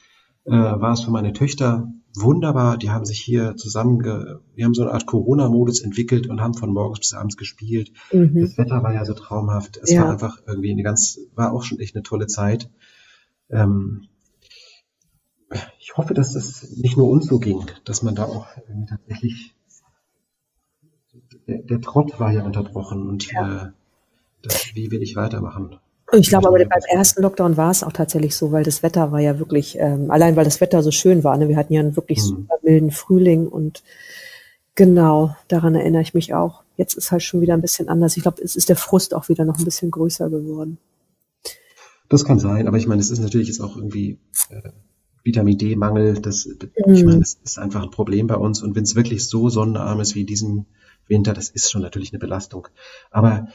äh, 0.45 0.51
war 0.51 0.93
es 0.93 1.01
für 1.01 1.11
meine 1.11 1.33
Töchter 1.33 1.91
wunderbar. 2.15 2.77
Die 2.77 2.89
haben 2.89 3.05
sich 3.05 3.19
hier 3.19 3.55
zusammen, 3.55 4.03
wir 4.03 4.65
haben 4.65 4.73
so 4.73 4.83
eine 4.83 4.91
Art 4.91 5.05
Corona-Modus 5.05 5.81
entwickelt 5.81 6.27
und 6.27 6.41
haben 6.41 6.53
von 6.53 6.73
morgens 6.73 6.99
bis 6.99 7.13
abends 7.13 7.37
gespielt. 7.37 7.91
Mhm. 8.11 8.41
Das 8.41 8.57
Wetter 8.57 8.83
war 8.83 8.93
ja 8.93 9.05
so 9.05 9.13
traumhaft. 9.13 9.77
Es 9.77 9.91
ja. 9.91 10.03
war 10.03 10.11
einfach 10.11 10.39
irgendwie 10.45 10.71
eine 10.71 10.83
ganz, 10.83 11.19
war 11.35 11.53
auch 11.53 11.63
schon 11.63 11.79
echt 11.79 11.95
eine 11.95 12.03
tolle 12.03 12.27
Zeit. 12.27 12.69
Ähm, 13.49 14.07
ich 15.79 15.97
hoffe, 15.97 16.13
dass 16.13 16.33
das 16.33 16.71
nicht 16.77 16.97
nur 16.97 17.09
uns 17.09 17.27
so 17.27 17.39
ging, 17.39 17.65
dass 17.83 18.03
man 18.03 18.15
da 18.15 18.23
auch 18.23 18.47
irgendwie 18.67 18.89
tatsächlich 18.89 19.55
der, 21.47 21.61
der 21.63 21.81
Trott 21.81 22.19
war 22.19 22.31
ja 22.31 22.43
unterbrochen 22.43 23.07
und 23.07 23.31
ja. 23.31 23.65
Äh, 23.65 23.71
das, 24.41 24.71
wie 24.73 24.89
will 24.89 25.03
ich 25.03 25.15
weitermachen? 25.15 25.77
Ich 26.13 26.29
glaube 26.29 26.47
aber 26.47 26.57
beim 26.57 26.81
ersten 26.89 27.21
Lockdown 27.21 27.57
war 27.57 27.71
es 27.71 27.83
auch 27.83 27.93
tatsächlich 27.93 28.35
so, 28.35 28.51
weil 28.51 28.63
das 28.63 28.83
Wetter 28.83 29.11
war 29.11 29.19
ja 29.19 29.39
wirklich, 29.39 29.77
ähm, 29.79 30.11
allein 30.11 30.35
weil 30.35 30.45
das 30.45 30.59
Wetter 30.59 30.83
so 30.83 30.91
schön 30.91 31.23
war. 31.23 31.37
Ne? 31.37 31.47
Wir 31.47 31.57
hatten 31.57 31.73
ja 31.73 31.79
einen 31.79 31.95
wirklich 31.95 32.19
mhm. 32.19 32.27
super 32.27 32.55
milden 32.63 32.91
Frühling 32.91 33.47
und 33.47 33.83
genau, 34.75 35.35
daran 35.47 35.75
erinnere 35.75 36.01
ich 36.01 36.13
mich 36.13 36.33
auch. 36.33 36.63
Jetzt 36.75 36.95
ist 36.95 37.11
halt 37.11 37.23
schon 37.23 37.41
wieder 37.41 37.53
ein 37.53 37.61
bisschen 37.61 37.87
anders. 37.87 38.17
Ich 38.17 38.23
glaube, 38.23 38.41
es 38.41 38.55
ist 38.55 38.69
der 38.69 38.75
Frust 38.75 39.13
auch 39.13 39.29
wieder 39.29 39.45
noch 39.45 39.57
ein 39.57 39.65
bisschen 39.65 39.91
größer 39.91 40.29
geworden. 40.29 40.77
Das 42.09 42.25
kann 42.25 42.39
sein, 42.39 42.67
aber 42.67 42.77
ich 42.77 42.87
meine, 42.87 43.01
es 43.01 43.09
ist 43.09 43.19
natürlich 43.19 43.47
jetzt 43.47 43.61
auch 43.61 43.77
irgendwie 43.77 44.19
äh, 44.49 44.69
Vitamin 45.23 45.57
D-Mangel. 45.57 46.15
Das, 46.21 46.45
mhm. 46.45 46.93
Ich 46.93 47.05
meine, 47.05 47.19
das 47.19 47.37
ist 47.43 47.57
einfach 47.57 47.83
ein 47.83 47.91
Problem 47.91 48.27
bei 48.27 48.35
uns. 48.35 48.61
Und 48.61 48.75
wenn 48.75 48.83
es 48.83 48.95
wirklich 48.95 49.27
so 49.27 49.49
sonnenarm 49.49 49.99
ist 50.01 50.15
wie 50.15 50.25
diesen 50.25 50.65
Winter, 51.07 51.33
das 51.33 51.49
ist 51.49 51.71
schon 51.71 51.81
natürlich 51.81 52.11
eine 52.11 52.19
Belastung. 52.19 52.67
Aber 53.11 53.47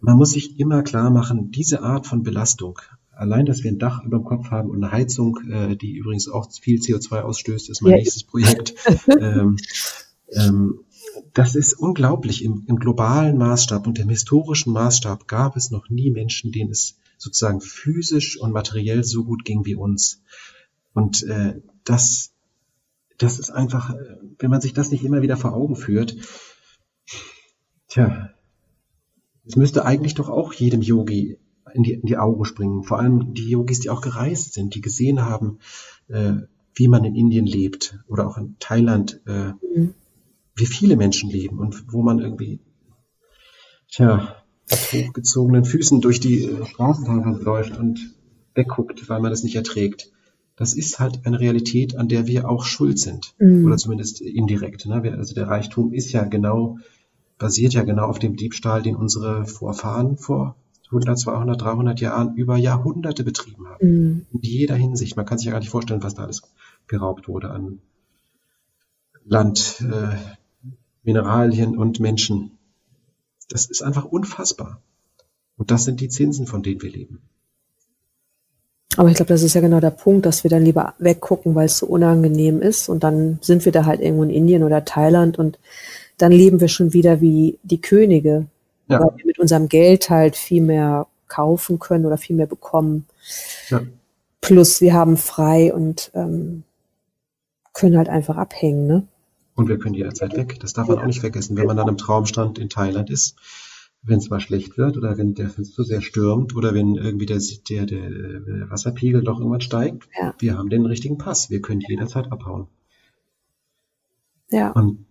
man 0.00 0.16
muss 0.16 0.30
sich 0.30 0.58
immer 0.58 0.82
klar 0.82 1.10
machen, 1.10 1.50
diese 1.50 1.82
Art 1.82 2.06
von 2.06 2.22
Belastung 2.22 2.78
allein, 3.18 3.46
dass 3.46 3.64
wir 3.64 3.70
ein 3.70 3.78
Dach 3.78 4.04
über 4.04 4.18
dem 4.18 4.24
Kopf 4.24 4.50
haben 4.50 4.70
und 4.70 4.82
eine 4.82 4.92
Heizung, 4.92 5.38
äh, 5.50 5.76
die 5.76 5.96
übrigens 5.96 6.28
auch 6.28 6.48
viel 6.52 6.78
CO2 6.78 7.20
ausstößt, 7.20 7.68
ist 7.68 7.82
mein 7.82 7.92
ja. 7.92 7.98
nächstes 7.98 8.22
Projekt. 8.22 8.74
ähm, 9.20 9.56
ähm, 10.30 10.80
das 11.34 11.56
ist 11.56 11.74
unglaublich. 11.74 12.44
Im, 12.44 12.64
Im, 12.68 12.76
globalen 12.76 13.36
Maßstab 13.36 13.86
und 13.86 13.98
im 13.98 14.08
historischen 14.08 14.72
Maßstab 14.72 15.26
gab 15.26 15.56
es 15.56 15.70
noch 15.70 15.88
nie 15.88 16.10
Menschen, 16.10 16.52
denen 16.52 16.70
es 16.70 16.96
sozusagen 17.16 17.60
physisch 17.60 18.38
und 18.40 18.52
materiell 18.52 19.02
so 19.02 19.24
gut 19.24 19.44
ging 19.44 19.64
wie 19.64 19.74
uns. 19.74 20.22
Und 20.94 21.24
äh, 21.24 21.60
das, 21.84 22.30
das 23.18 23.40
ist 23.40 23.50
einfach, 23.50 23.94
wenn 24.38 24.50
man 24.50 24.60
sich 24.60 24.74
das 24.74 24.92
nicht 24.92 25.04
immer 25.04 25.22
wieder 25.22 25.36
vor 25.36 25.54
Augen 25.54 25.74
führt, 25.74 26.16
tja, 27.88 28.30
es 29.48 29.56
müsste 29.56 29.84
eigentlich 29.86 30.14
doch 30.14 30.28
auch 30.28 30.52
jedem 30.52 30.82
Yogi 30.82 31.38
in 31.72 31.82
die, 31.82 31.94
in 31.94 32.06
die 32.06 32.18
Augen 32.18 32.44
springen. 32.44 32.84
Vor 32.84 32.98
allem 32.98 33.34
die 33.34 33.48
Yogis, 33.48 33.80
die 33.80 33.90
auch 33.90 34.02
gereist 34.02 34.52
sind, 34.52 34.74
die 34.74 34.82
gesehen 34.82 35.24
haben, 35.24 35.58
äh, 36.08 36.34
wie 36.74 36.88
man 36.88 37.04
in 37.04 37.14
Indien 37.14 37.46
lebt 37.46 37.98
oder 38.06 38.28
auch 38.28 38.36
in 38.36 38.56
Thailand, 38.58 39.20
äh, 39.26 39.52
mhm. 39.74 39.94
wie 40.54 40.66
viele 40.66 40.96
Menschen 40.96 41.30
leben 41.30 41.58
und 41.58 41.92
wo 41.92 42.02
man 42.02 42.18
irgendwie, 42.18 42.60
tja, 43.90 44.36
mit 44.70 44.92
hochgezogenen 44.92 45.64
Füßen 45.64 46.02
durch 46.02 46.20
die 46.20 46.44
äh, 46.44 46.66
Straßen 46.66 47.40
läuft 47.40 47.78
und 47.78 48.14
wegguckt, 48.54 49.08
weil 49.08 49.20
man 49.20 49.30
das 49.30 49.42
nicht 49.42 49.56
erträgt. 49.56 50.12
Das 50.56 50.74
ist 50.74 50.98
halt 50.98 51.24
eine 51.24 51.40
Realität, 51.40 51.96
an 51.96 52.08
der 52.08 52.26
wir 52.26 52.48
auch 52.48 52.64
schuld 52.64 52.98
sind. 52.98 53.34
Mhm. 53.38 53.64
Oder 53.64 53.76
zumindest 53.78 54.20
indirekt. 54.20 54.84
Ne? 54.86 55.00
Also 55.16 55.34
der 55.34 55.48
Reichtum 55.48 55.92
ist 55.92 56.12
ja 56.12 56.24
genau, 56.24 56.78
basiert 57.38 57.72
ja 57.72 57.82
genau 57.82 58.06
auf 58.06 58.18
dem 58.18 58.36
Diebstahl, 58.36 58.82
den 58.82 58.96
unsere 58.96 59.46
Vorfahren 59.46 60.16
vor 60.16 60.56
100, 60.86 61.18
200, 61.18 61.60
300 61.60 62.00
Jahren 62.00 62.34
über 62.34 62.56
Jahrhunderte 62.56 63.24
betrieben 63.24 63.68
haben. 63.68 63.86
Mhm. 63.86 64.26
In 64.32 64.40
jeder 64.40 64.74
Hinsicht. 64.74 65.16
Man 65.16 65.26
kann 65.26 65.38
sich 65.38 65.46
ja 65.46 65.52
gar 65.52 65.60
nicht 65.60 65.70
vorstellen, 65.70 66.02
was 66.02 66.14
da 66.14 66.22
alles 66.24 66.42
geraubt 66.86 67.28
wurde 67.28 67.50
an 67.50 67.80
Land, 69.24 69.82
äh, 69.82 70.16
Mineralien 71.02 71.76
und 71.76 72.00
Menschen. 72.00 72.58
Das 73.50 73.66
ist 73.66 73.82
einfach 73.82 74.04
unfassbar. 74.04 74.80
Und 75.58 75.70
das 75.70 75.84
sind 75.84 76.00
die 76.00 76.08
Zinsen, 76.08 76.46
von 76.46 76.62
denen 76.62 76.80
wir 76.82 76.90
leben. 76.90 77.20
Aber 78.96 79.10
ich 79.10 79.16
glaube, 79.16 79.28
das 79.28 79.42
ist 79.42 79.54
ja 79.54 79.60
genau 79.60 79.80
der 79.80 79.90
Punkt, 79.90 80.26
dass 80.26 80.42
wir 80.44 80.50
dann 80.50 80.64
lieber 80.64 80.94
weggucken, 80.98 81.54
weil 81.54 81.66
es 81.66 81.78
so 81.78 81.86
unangenehm 81.86 82.60
ist. 82.60 82.88
Und 82.88 83.04
dann 83.04 83.38
sind 83.42 83.64
wir 83.64 83.72
da 83.72 83.84
halt 83.84 84.00
irgendwo 84.00 84.24
in 84.24 84.30
Indien 84.30 84.64
oder 84.64 84.84
Thailand 84.84 85.38
und 85.38 85.58
dann 86.18 86.32
leben 86.32 86.60
wir 86.60 86.68
schon 86.68 86.92
wieder 86.92 87.20
wie 87.20 87.58
die 87.62 87.80
Könige, 87.80 88.46
ja. 88.88 89.00
weil 89.00 89.16
wir 89.16 89.26
mit 89.26 89.38
unserem 89.38 89.68
Geld 89.68 90.10
halt 90.10 90.36
viel 90.36 90.62
mehr 90.62 91.06
kaufen 91.28 91.78
können 91.78 92.06
oder 92.06 92.18
viel 92.18 92.36
mehr 92.36 92.46
bekommen. 92.46 93.06
Ja. 93.68 93.80
Plus 94.40 94.80
wir 94.80 94.94
haben 94.94 95.16
frei 95.16 95.72
und 95.72 96.10
ähm, 96.14 96.64
können 97.72 97.96
halt 97.96 98.08
einfach 98.08 98.36
abhängen, 98.36 98.86
ne? 98.86 99.06
Und 99.54 99.68
wir 99.68 99.78
können 99.78 99.94
jederzeit 99.94 100.36
weg. 100.36 100.58
Das 100.60 100.72
darf 100.72 100.86
man 100.86 100.98
auch 100.98 101.06
nicht 101.06 101.20
vergessen. 101.20 101.56
Wenn 101.56 101.66
man 101.66 101.76
dann 101.76 101.88
im 101.88 101.96
Traumstand 101.96 102.60
in 102.60 102.68
Thailand 102.68 103.10
ist, 103.10 103.36
wenn 104.02 104.18
es 104.18 104.30
mal 104.30 104.38
schlecht 104.38 104.78
wird 104.78 104.96
oder 104.96 105.18
wenn 105.18 105.34
der 105.34 105.50
zu 105.50 105.82
sehr 105.82 106.00
stürmt 106.00 106.54
oder 106.54 106.74
wenn 106.74 106.94
irgendwie 106.94 107.26
der, 107.26 107.40
der, 107.68 107.86
der 107.86 108.70
Wasserpegel 108.70 109.22
doch 109.24 109.38
irgendwann 109.38 109.60
steigt, 109.60 110.08
ja. 110.16 110.32
wir 110.38 110.56
haben 110.56 110.70
den 110.70 110.86
richtigen 110.86 111.18
Pass. 111.18 111.50
Wir 111.50 111.60
können 111.60 111.80
jederzeit 111.80 112.30
abhauen. 112.30 112.68
Ja. 114.50 114.70
Und 114.70 115.07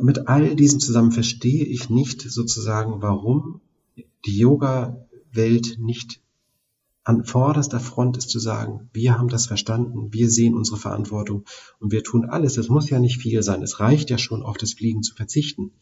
mit 0.00 0.28
all 0.28 0.54
diesem 0.54 0.80
zusammen 0.80 1.12
verstehe 1.12 1.64
ich 1.64 1.90
nicht 1.90 2.22
sozusagen, 2.22 3.02
warum 3.02 3.60
die 4.24 4.38
Yoga-Welt 4.38 5.78
nicht 5.78 6.20
an 7.04 7.24
vorderster 7.24 7.80
Front 7.80 8.16
ist 8.16 8.30
zu 8.30 8.38
sagen, 8.38 8.88
wir 8.94 9.18
haben 9.18 9.28
das 9.28 9.46
verstanden, 9.46 10.12
wir 10.12 10.30
sehen 10.30 10.54
unsere 10.54 10.78
Verantwortung 10.78 11.44
und 11.78 11.92
wir 11.92 12.02
tun 12.02 12.24
alles. 12.24 12.56
Es 12.56 12.70
muss 12.70 12.88
ja 12.88 12.98
nicht 12.98 13.20
viel 13.20 13.42
sein. 13.42 13.62
Es 13.62 13.78
reicht 13.78 14.08
ja 14.08 14.16
schon, 14.16 14.42
auf 14.42 14.56
das 14.56 14.72
Fliegen 14.72 15.02
zu 15.02 15.14
verzichten. 15.14 15.72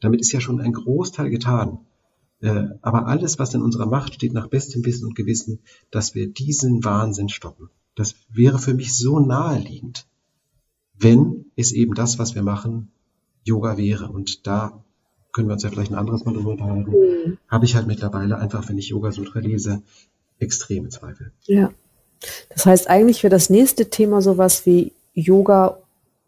Damit 0.00 0.22
ist 0.22 0.32
ja 0.32 0.40
schon 0.40 0.60
ein 0.60 0.72
Großteil 0.72 1.28
getan. 1.28 1.80
Äh, 2.40 2.68
aber 2.80 3.06
alles, 3.06 3.38
was 3.38 3.52
in 3.52 3.60
unserer 3.60 3.84
Macht 3.84 4.14
steht, 4.14 4.32
nach 4.32 4.46
bestem 4.46 4.82
Wissen 4.86 5.04
und 5.04 5.14
Gewissen, 5.14 5.60
dass 5.90 6.14
wir 6.14 6.26
diesen 6.32 6.82
Wahnsinn 6.82 7.28
stoppen. 7.28 7.68
Das 7.94 8.14
wäre 8.30 8.58
für 8.58 8.72
mich 8.72 8.94
so 8.94 9.20
naheliegend, 9.20 10.06
wenn 10.98 11.44
es 11.56 11.72
eben 11.72 11.94
das, 11.94 12.18
was 12.18 12.34
wir 12.34 12.42
machen, 12.42 12.90
Yoga 13.44 13.76
wäre. 13.76 14.08
Und 14.08 14.46
da 14.46 14.84
können 15.32 15.48
wir 15.48 15.54
uns 15.54 15.62
ja 15.62 15.70
vielleicht 15.70 15.90
ein 15.90 15.98
anderes 15.98 16.24
Mal 16.24 16.34
drüber 16.34 16.50
unterhalten. 16.50 16.90
Mhm. 16.90 17.38
Habe 17.48 17.64
ich 17.64 17.74
halt 17.74 17.86
mittlerweile 17.86 18.38
einfach, 18.38 18.68
wenn 18.68 18.78
ich 18.78 18.88
Yoga 18.88 19.12
Sutra 19.12 19.40
lese, 19.40 19.82
extreme 20.38 20.88
Zweifel. 20.88 21.32
Ja. 21.44 21.70
Das 22.50 22.66
heißt, 22.66 22.88
eigentlich 22.88 23.22
wäre 23.22 23.30
das 23.30 23.50
nächste 23.50 23.88
Thema 23.88 24.20
sowas 24.20 24.66
wie 24.66 24.92
Yoga 25.14 25.78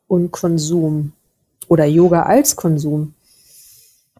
und 0.06 0.30
Konsum 0.30 1.12
oder 1.68 1.84
Yoga 1.84 2.22
als 2.22 2.56
Konsum. 2.56 3.14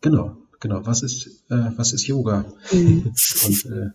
Genau, 0.00 0.36
genau. 0.60 0.84
Was 0.84 1.02
ist, 1.02 1.44
äh, 1.48 1.70
was 1.76 1.92
ist 1.92 2.06
Yoga? 2.06 2.44
Mhm. 2.72 3.12
und, 3.46 3.66
äh, 3.66 3.90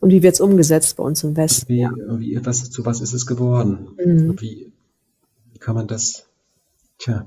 und 0.00 0.10
wie 0.10 0.22
wird 0.22 0.34
es 0.34 0.40
umgesetzt 0.40 0.96
bei 0.96 1.02
uns 1.04 1.24
im 1.24 1.36
Westen? 1.36 1.68
Wie, 1.68 1.88
wie, 2.18 2.44
was, 2.44 2.70
zu 2.70 2.84
was 2.84 3.00
ist 3.00 3.12
es 3.12 3.26
geworden? 3.26 3.88
Mhm. 4.04 4.40
Wie, 4.40 4.72
wie 5.52 5.58
kann 5.58 5.74
man 5.74 5.86
das, 5.86 6.26
tja, 6.98 7.26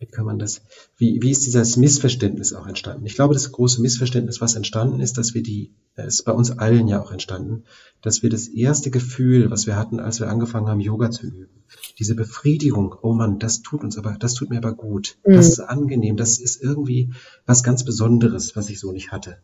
wie 0.00 0.06
kann 0.06 0.24
man 0.24 0.38
das, 0.38 0.62
wie, 0.96 1.20
wie 1.20 1.30
ist 1.30 1.44
dieses 1.44 1.76
Missverständnis 1.76 2.54
auch 2.54 2.66
entstanden? 2.66 3.04
Ich 3.04 3.14
glaube, 3.14 3.34
das 3.34 3.52
große 3.52 3.82
Missverständnis, 3.82 4.40
was 4.40 4.54
entstanden 4.54 4.98
ist, 5.00 5.18
dass 5.18 5.34
wir 5.34 5.42
die, 5.42 5.74
ist 5.94 6.24
bei 6.24 6.32
uns 6.32 6.52
allen 6.52 6.88
ja 6.88 7.02
auch 7.02 7.12
entstanden, 7.12 7.64
dass 8.00 8.22
wir 8.22 8.30
das 8.30 8.48
erste 8.48 8.90
Gefühl, 8.90 9.50
was 9.50 9.66
wir 9.66 9.76
hatten, 9.76 10.00
als 10.00 10.18
wir 10.18 10.28
angefangen 10.30 10.68
haben, 10.68 10.80
Yoga 10.80 11.10
zu 11.10 11.26
üben, 11.26 11.64
diese 11.98 12.14
Befriedigung, 12.14 12.94
oh 13.02 13.12
Mann, 13.12 13.38
das 13.38 13.60
tut 13.60 13.84
uns 13.84 13.98
aber, 13.98 14.16
das 14.18 14.32
tut 14.32 14.48
mir 14.48 14.56
aber 14.56 14.72
gut, 14.72 15.18
mhm. 15.26 15.34
das 15.34 15.48
ist 15.48 15.60
angenehm, 15.60 16.16
das 16.16 16.38
ist 16.38 16.62
irgendwie 16.62 17.12
was 17.44 17.62
ganz 17.62 17.84
Besonderes, 17.84 18.56
was 18.56 18.70
ich 18.70 18.80
so 18.80 18.92
nicht 18.92 19.12
hatte. 19.12 19.36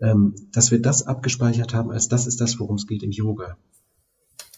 Ähm, 0.00 0.34
dass 0.52 0.70
wir 0.70 0.80
das 0.80 1.06
abgespeichert 1.06 1.74
haben, 1.74 1.90
als 1.90 2.08
das 2.08 2.26
ist 2.26 2.40
das, 2.40 2.58
worum 2.58 2.76
es 2.76 2.86
geht 2.86 3.02
im 3.02 3.10
Yoga. 3.10 3.58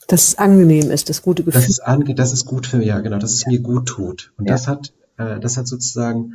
Dass 0.06 0.28
es 0.28 0.38
angenehm 0.38 0.92
ist, 0.92 1.08
das 1.08 1.22
gute 1.22 1.42
Gefühl. 1.42 1.60
Das 1.60 1.68
ist, 1.68 1.80
ange 1.80 2.14
das 2.14 2.32
ist 2.32 2.44
gut 2.44 2.68
für 2.68 2.76
mich, 2.76 2.86
ja, 2.86 3.00
genau, 3.00 3.18
dass 3.18 3.32
es 3.32 3.42
ja. 3.42 3.50
mir 3.50 3.60
gut 3.60 3.86
tut. 3.86 4.32
Und 4.36 4.46
ja. 4.46 4.52
das 4.52 4.68
hat 4.68 4.92
äh, 5.16 5.40
das 5.40 5.56
hat 5.56 5.66
sozusagen 5.66 6.34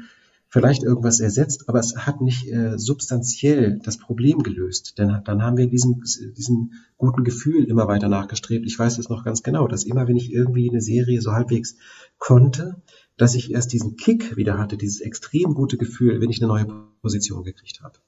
vielleicht 0.50 0.84
irgendwas 0.84 1.20
ersetzt, 1.20 1.70
aber 1.70 1.80
es 1.80 1.96
hat 1.96 2.22
nicht 2.22 2.52
äh, 2.52 2.78
substanziell 2.78 3.80
das 3.84 3.98
Problem 3.98 4.42
gelöst. 4.42 4.98
Denn 4.98 5.22
dann 5.24 5.44
haben 5.44 5.58
wir 5.58 5.68
diesem, 5.68 6.02
diesem 6.36 6.74
guten 6.98 7.24
Gefühl 7.24 7.66
immer 7.66 7.88
weiter 7.88 8.10
nachgestrebt. 8.10 8.66
Ich 8.66 8.78
weiß 8.78 8.98
es 8.98 9.10
noch 9.10 9.24
ganz 9.24 9.44
genau, 9.44 9.68
dass 9.68 9.84
immer, 9.84 10.08
wenn 10.08 10.18
ich 10.18 10.34
irgendwie 10.34 10.70
eine 10.70 10.82
Serie 10.82 11.22
so 11.22 11.34
halbwegs 11.34 11.76
konnte, 12.18 12.82
dass 13.16 13.36
ich 13.36 13.52
erst 13.52 13.74
diesen 13.74 13.96
Kick 13.96 14.38
wieder 14.38 14.58
hatte, 14.58 14.76
dieses 14.76 15.02
extrem 15.02 15.54
gute 15.54 15.78
Gefühl, 15.78 16.20
wenn 16.20 16.32
ich 16.32 16.42
eine 16.42 16.48
neue 16.48 16.66
Position 17.02 17.44
gekriegt 17.44 17.82
habe. 17.82 18.00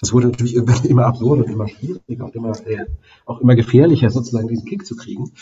Das 0.00 0.12
wurde 0.12 0.28
natürlich 0.28 0.54
immer 0.54 1.06
absurd 1.06 1.44
und 1.44 1.50
immer 1.50 1.68
schwieriger 1.68 2.24
und 2.24 2.34
immer, 2.36 2.52
äh, 2.66 2.86
auch 3.26 3.40
immer 3.40 3.56
gefährlicher, 3.56 4.10
sozusagen 4.10 4.48
diesen 4.48 4.66
Kick 4.66 4.86
zu 4.86 4.94
kriegen. 4.94 5.32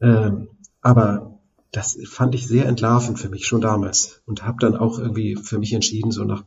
Ähm, 0.00 0.48
aber 0.80 1.37
das 1.70 1.98
fand 2.06 2.34
ich 2.34 2.46
sehr 2.46 2.66
entlarvend 2.66 3.18
für 3.18 3.28
mich 3.28 3.46
schon 3.46 3.60
damals 3.60 4.22
und 4.26 4.44
habe 4.44 4.58
dann 4.60 4.76
auch 4.76 4.98
irgendwie 4.98 5.36
für 5.36 5.58
mich 5.58 5.72
entschieden, 5.72 6.10
so 6.10 6.24
nach 6.24 6.44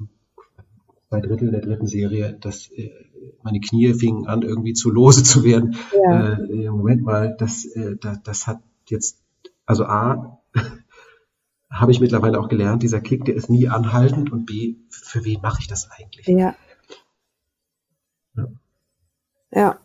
zwei 1.10 1.22
Drittel 1.22 1.52
der 1.52 1.62
dritten 1.62 1.88
Serie, 1.88 2.38
dass 2.40 2.72
äh, 2.72 2.90
meine 3.44 3.60
Knie 3.60 3.94
fingen 3.94 4.28
an 4.28 4.42
irgendwie 4.42 4.74
zu 4.74 4.90
lose 4.90 5.24
zu 5.24 5.44
werden. 5.44 5.76
Ja. 5.94 6.34
Äh, 6.34 6.70
Moment 6.70 7.04
mal, 7.04 7.36
das, 7.38 7.66
äh, 7.66 7.98
das, 8.00 8.24
das 8.24 8.48
hat 8.48 8.62
jetzt, 8.88 9.22
also 9.66 9.86
A, 9.86 10.40
habe 11.70 11.92
ich 11.92 12.00
mittlerweile 12.00 12.40
auch 12.40 12.50
gelernt, 12.50 12.82
dieser 12.82 13.02
Kick, 13.02 13.26
der 13.26 13.36
ist 13.36 13.50
nie 13.50 13.68
anhaltend 13.68 14.32
und 14.32 14.46
B, 14.46 14.76
für 14.90 15.24
wen 15.24 15.42
mache 15.42 15.60
ich 15.62 15.68
das 15.68 15.90
eigentlich? 15.92 16.28
Ja. 16.28 16.56
Ja. 18.36 18.48
ja. 19.52 19.80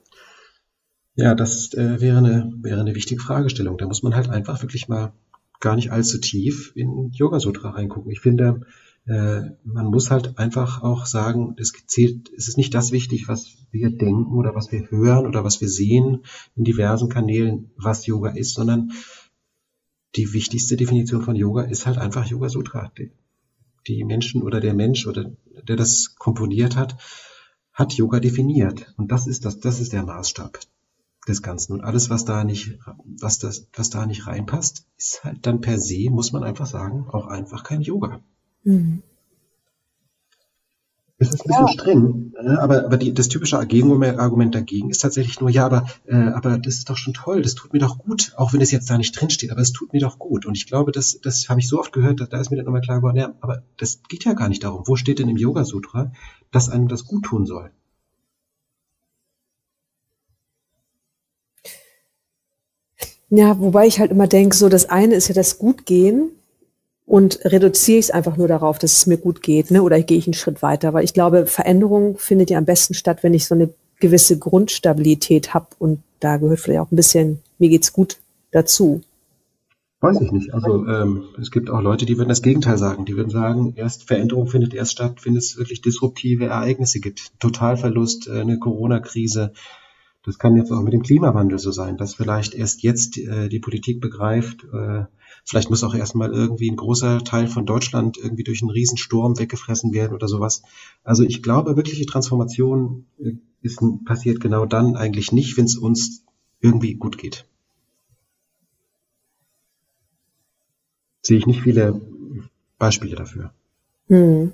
Ja, 1.18 1.34
das 1.34 1.72
äh, 1.72 2.00
wäre, 2.00 2.18
eine, 2.18 2.52
wäre 2.58 2.80
eine 2.80 2.94
wichtige 2.94 3.22
Fragestellung. 3.22 3.78
Da 3.78 3.86
muss 3.86 4.02
man 4.02 4.14
halt 4.14 4.28
einfach 4.28 4.60
wirklich 4.62 4.86
mal 4.86 5.12
gar 5.60 5.76
nicht 5.76 5.90
allzu 5.90 6.18
tief 6.18 6.72
in 6.74 7.10
Yoga 7.12 7.40
Sutra 7.40 7.70
reingucken. 7.70 8.10
Ich 8.10 8.20
finde, 8.20 8.66
äh, 9.06 9.42
man 9.64 9.86
muss 9.86 10.10
halt 10.10 10.38
einfach 10.38 10.82
auch 10.82 11.06
sagen, 11.06 11.54
es 11.58 11.72
zählt, 11.86 12.30
es 12.36 12.48
ist 12.48 12.56
nicht 12.56 12.74
das 12.74 12.92
wichtig, 12.92 13.28
was 13.28 13.56
wir 13.70 13.90
denken 13.90 14.34
oder 14.34 14.54
was 14.54 14.72
wir 14.72 14.90
hören 14.90 15.26
oder 15.26 15.44
was 15.44 15.60
wir 15.60 15.68
sehen 15.68 16.24
in 16.56 16.64
diversen 16.64 17.08
Kanälen, 17.08 17.70
was 17.76 18.06
Yoga 18.06 18.30
ist, 18.30 18.54
sondern 18.54 18.92
die 20.16 20.32
wichtigste 20.32 20.76
Definition 20.76 21.22
von 21.22 21.36
Yoga 21.36 21.62
ist 21.62 21.86
halt 21.86 21.98
einfach 21.98 22.26
Yoga 22.26 22.48
Sutra. 22.48 22.90
Die, 22.98 23.12
die 23.86 24.02
Menschen 24.04 24.42
oder 24.42 24.60
der 24.60 24.74
Mensch 24.74 25.06
oder 25.06 25.30
der 25.68 25.76
das 25.76 26.16
komponiert 26.16 26.76
hat, 26.76 26.96
hat 27.72 27.92
Yoga 27.92 28.18
definiert. 28.20 28.92
Und 28.96 29.12
das 29.12 29.26
ist 29.26 29.44
das, 29.44 29.60
das 29.60 29.80
ist 29.80 29.92
der 29.92 30.02
Maßstab 30.02 30.58
des 31.28 31.42
Ganzen. 31.42 31.72
Und 31.72 31.82
alles, 31.82 32.10
was 32.10 32.24
da 32.24 32.44
nicht, 32.44 32.78
was 33.20 33.38
das, 33.38 33.66
was 33.74 33.90
da 33.90 34.06
nicht 34.06 34.26
reinpasst, 34.26 34.86
ist 34.96 35.24
halt 35.24 35.46
dann 35.46 35.60
per 35.60 35.78
se, 35.78 36.10
muss 36.10 36.32
man 36.32 36.44
einfach 36.44 36.66
sagen, 36.66 37.06
auch 37.10 37.26
einfach 37.26 37.64
kein 37.64 37.80
Yoga. 37.80 38.20
Mhm. 38.64 39.02
Es 41.18 41.30
ist 41.30 41.40
ein 41.40 41.48
bisschen 41.48 41.66
ja. 41.66 41.72
streng, 41.72 42.32
ne? 42.42 42.60
aber, 42.60 42.84
aber 42.84 42.98
die, 42.98 43.14
das 43.14 43.28
typische 43.28 43.64
Gegenargument 43.66 44.54
dagegen 44.54 44.90
ist 44.90 44.98
tatsächlich 44.98 45.40
nur, 45.40 45.48
ja, 45.48 45.64
aber, 45.64 45.86
äh, 46.04 46.14
aber 46.14 46.58
das 46.58 46.74
ist 46.74 46.90
doch 46.90 46.98
schon 46.98 47.14
toll, 47.14 47.40
das 47.40 47.54
tut 47.54 47.72
mir 47.72 47.78
doch 47.78 47.98
gut, 47.98 48.34
auch 48.36 48.52
wenn 48.52 48.60
es 48.60 48.70
jetzt 48.70 48.90
da 48.90 48.98
nicht 48.98 49.18
drinsteht, 49.18 49.50
aber 49.50 49.62
es 49.62 49.72
tut 49.72 49.94
mir 49.94 50.00
doch 50.00 50.18
gut. 50.18 50.44
Und 50.44 50.58
ich 50.58 50.66
glaube, 50.66 50.92
das, 50.92 51.18
das 51.22 51.48
habe 51.48 51.58
ich 51.58 51.68
so 51.68 51.80
oft 51.80 51.92
gehört, 51.92 52.20
da, 52.20 52.26
da 52.26 52.38
ist 52.38 52.50
mir 52.50 52.56
dann 52.56 52.66
nochmal 52.66 52.82
klar 52.82 52.98
geworden, 52.98 53.16
ja, 53.16 53.34
aber 53.40 53.62
das 53.78 54.00
geht 54.10 54.26
ja 54.26 54.34
gar 54.34 54.50
nicht 54.50 54.62
darum. 54.62 54.82
Wo 54.84 54.96
steht 54.96 55.18
denn 55.18 55.30
im 55.30 55.38
Yoga 55.38 55.64
Sutra, 55.64 56.12
dass 56.50 56.68
einem 56.68 56.86
das 56.86 57.06
gut 57.06 57.24
tun 57.24 57.46
soll? 57.46 57.70
Ja, 63.28 63.58
wobei 63.58 63.86
ich 63.86 63.98
halt 63.98 64.10
immer 64.10 64.28
denke, 64.28 64.56
so 64.56 64.68
das 64.68 64.88
eine 64.88 65.14
ist 65.14 65.28
ja 65.28 65.34
das 65.34 65.58
Gutgehen 65.58 66.30
und 67.04 67.40
reduziere 67.44 67.98
ich 67.98 68.06
es 68.06 68.10
einfach 68.10 68.36
nur 68.36 68.48
darauf, 68.48 68.78
dass 68.78 68.92
es 68.92 69.06
mir 69.06 69.16
gut 69.16 69.42
geht, 69.42 69.70
ne? 69.70 69.82
Oder 69.82 70.00
gehe 70.02 70.18
ich 70.18 70.26
einen 70.26 70.34
Schritt 70.34 70.62
weiter? 70.62 70.92
Weil 70.92 71.04
ich 71.04 71.14
glaube, 71.14 71.46
Veränderung 71.46 72.18
findet 72.18 72.50
ja 72.50 72.58
am 72.58 72.64
besten 72.64 72.94
statt, 72.94 73.22
wenn 73.22 73.34
ich 73.34 73.46
so 73.46 73.54
eine 73.54 73.70
gewisse 73.98 74.38
Grundstabilität 74.38 75.54
habe 75.54 75.66
und 75.78 76.02
da 76.20 76.36
gehört 76.36 76.60
vielleicht 76.60 76.80
auch 76.80 76.92
ein 76.92 76.96
bisschen, 76.96 77.40
mir 77.58 77.68
geht's 77.68 77.92
gut 77.92 78.18
dazu. 78.50 79.02
Weiß 80.00 80.20
ich 80.20 80.30
nicht. 80.30 80.52
Also 80.52 80.86
ähm, 80.86 81.24
es 81.40 81.50
gibt 81.50 81.70
auch 81.70 81.80
Leute, 81.80 82.04
die 82.04 82.18
würden 82.18 82.28
das 82.28 82.42
Gegenteil 82.42 82.76
sagen. 82.76 83.06
Die 83.06 83.16
würden 83.16 83.30
sagen, 83.30 83.72
erst 83.76 84.04
Veränderung 84.04 84.46
findet 84.46 84.74
erst 84.74 84.92
statt, 84.92 85.24
wenn 85.24 85.36
es 85.36 85.56
wirklich 85.56 85.80
disruptive 85.80 86.46
Ereignisse 86.46 87.00
gibt. 87.00 87.32
Totalverlust, 87.40 88.28
äh, 88.28 88.40
eine 88.40 88.58
Corona-Krise, 88.58 89.52
das 90.26 90.40
kann 90.40 90.56
jetzt 90.56 90.72
auch 90.72 90.82
mit 90.82 90.92
dem 90.92 91.04
Klimawandel 91.04 91.58
so 91.60 91.70
sein, 91.70 91.96
dass 91.96 92.16
vielleicht 92.16 92.52
erst 92.52 92.82
jetzt 92.82 93.16
äh, 93.16 93.48
die 93.48 93.60
Politik 93.60 94.00
begreift, 94.00 94.64
äh, 94.64 95.04
vielleicht 95.44 95.70
muss 95.70 95.84
auch 95.84 95.94
erstmal 95.94 96.32
irgendwie 96.32 96.68
ein 96.68 96.76
großer 96.76 97.22
Teil 97.22 97.46
von 97.46 97.64
Deutschland 97.64 98.18
irgendwie 98.18 98.42
durch 98.42 98.60
einen 98.60 98.70
Riesensturm 98.70 99.38
weggefressen 99.38 99.92
werden 99.94 100.14
oder 100.14 100.26
sowas. 100.26 100.62
Also 101.04 101.22
ich 101.22 101.44
glaube, 101.44 101.76
wirkliche 101.76 102.06
Transformation 102.06 103.06
äh, 103.20 103.34
ist, 103.62 103.80
passiert 104.04 104.40
genau 104.40 104.66
dann 104.66 104.96
eigentlich 104.96 105.30
nicht, 105.30 105.56
wenn 105.56 105.66
es 105.66 105.76
uns 105.76 106.24
irgendwie 106.60 106.94
gut 106.94 107.18
geht. 107.18 107.46
Sehe 111.22 111.38
ich 111.38 111.46
nicht 111.46 111.62
viele 111.62 112.00
Beispiele 112.78 113.14
dafür. 113.14 113.52
Hm. 114.08 114.52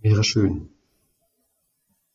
Wäre 0.00 0.24
schön. 0.24 0.69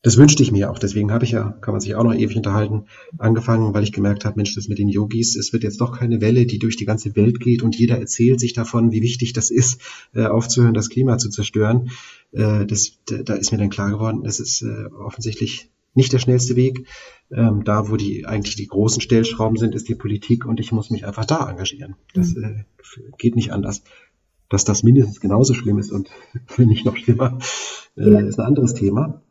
Das 0.05 0.17
wünschte 0.17 0.43
ich 0.43 0.51
mir 0.51 0.69
auch. 0.69 0.77
Deswegen 0.77 1.11
habe 1.11 1.25
ich 1.25 1.31
ja, 1.31 1.49
kann 1.61 1.71
man 1.71 1.81
sich 1.81 1.95
auch 1.95 2.03
noch 2.03 2.13
ewig 2.13 2.37
unterhalten, 2.37 2.83
angefangen, 3.17 3.73
weil 3.73 3.81
ich 3.81 3.91
gemerkt 3.91 4.23
habe, 4.23 4.35
Mensch, 4.35 4.53
das 4.53 4.67
mit 4.67 4.77
den 4.77 4.87
Yogis, 4.87 5.35
es 5.35 5.51
wird 5.51 5.63
jetzt 5.63 5.81
doch 5.81 5.97
keine 5.97 6.21
Welle, 6.21 6.45
die 6.45 6.59
durch 6.59 6.75
die 6.75 6.85
ganze 6.85 7.15
Welt 7.15 7.39
geht 7.39 7.63
und 7.63 7.75
jeder 7.75 7.97
erzählt 7.97 8.39
sich 8.39 8.53
davon, 8.53 8.91
wie 8.91 9.01
wichtig 9.01 9.33
das 9.33 9.49
ist, 9.49 9.81
äh, 10.13 10.27
aufzuhören, 10.27 10.75
das 10.75 10.91
Klima 10.91 11.17
zu 11.17 11.31
zerstören. 11.31 11.89
Äh, 12.33 12.67
das, 12.67 12.99
da 13.07 13.33
ist 13.33 13.51
mir 13.51 13.57
dann 13.57 13.71
klar 13.71 13.89
geworden, 13.89 14.21
das 14.23 14.39
ist 14.39 14.61
äh, 14.61 14.85
offensichtlich 14.93 15.71
nicht 15.95 16.13
der 16.13 16.19
schnellste 16.19 16.55
Weg. 16.55 16.85
Ähm, 17.31 17.63
da, 17.63 17.89
wo 17.89 17.97
die 17.97 18.27
eigentlich 18.27 18.55
die 18.55 18.67
großen 18.67 19.01
Stellschrauben 19.01 19.57
sind, 19.57 19.73
ist 19.73 19.89
die 19.89 19.95
Politik 19.95 20.45
und 20.45 20.59
ich 20.59 20.71
muss 20.71 20.91
mich 20.91 21.07
einfach 21.07 21.25
da 21.25 21.49
engagieren. 21.49 21.95
Das 22.13 22.35
mhm. 22.35 22.65
geht 23.17 23.35
nicht 23.35 23.51
anders. 23.51 23.81
Dass 24.49 24.65
das 24.65 24.83
mindestens 24.83 25.19
genauso 25.19 25.55
schlimm 25.55 25.79
ist 25.79 25.91
und 25.91 26.11
wenn 26.57 26.67
nicht 26.69 26.85
noch 26.85 26.95
schlimmer, 26.95 27.39
ja. 27.95 28.19
ist 28.19 28.39
ein 28.39 28.45
anderes 28.45 28.75
Thema. 28.75 29.23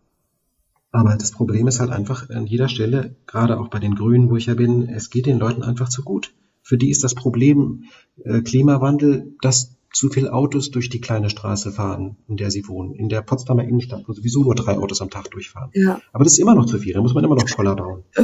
Aber 0.94 1.16
das 1.16 1.32
Problem 1.32 1.66
ist 1.66 1.80
halt 1.80 1.90
einfach 1.90 2.30
an 2.30 2.46
jeder 2.46 2.68
Stelle, 2.68 3.16
gerade 3.26 3.58
auch 3.58 3.66
bei 3.66 3.80
den 3.80 3.96
Grünen, 3.96 4.30
wo 4.30 4.36
ich 4.36 4.46
ja 4.46 4.54
bin, 4.54 4.88
es 4.88 5.10
geht 5.10 5.26
den 5.26 5.40
Leuten 5.40 5.64
einfach 5.64 5.88
zu 5.88 6.04
gut. 6.04 6.32
Für 6.62 6.78
die 6.78 6.88
ist 6.88 7.02
das 7.02 7.16
Problem 7.16 7.86
äh, 8.22 8.42
Klimawandel, 8.42 9.34
dass 9.42 9.74
zu 9.92 10.08
viele 10.08 10.32
Autos 10.32 10.70
durch 10.70 10.90
die 10.90 11.00
kleine 11.00 11.30
Straße 11.30 11.72
fahren, 11.72 12.16
in 12.28 12.36
der 12.36 12.52
sie 12.52 12.68
wohnen. 12.68 12.94
In 12.94 13.08
der 13.08 13.22
Potsdamer 13.22 13.64
Innenstadt, 13.64 14.04
wo 14.06 14.12
sowieso 14.12 14.44
nur 14.44 14.54
drei 14.54 14.78
Autos 14.78 15.02
am 15.02 15.10
Tag 15.10 15.32
durchfahren. 15.32 15.70
Ja. 15.74 16.00
Aber 16.12 16.22
das 16.22 16.34
ist 16.34 16.38
immer 16.38 16.54
noch 16.54 16.66
zu 16.66 16.78
viel, 16.78 16.92
da 16.92 17.00
muss 17.00 17.12
man 17.12 17.24
immer 17.24 17.34
noch 17.34 17.50
Koller 17.50 17.74
bauen. 17.74 18.04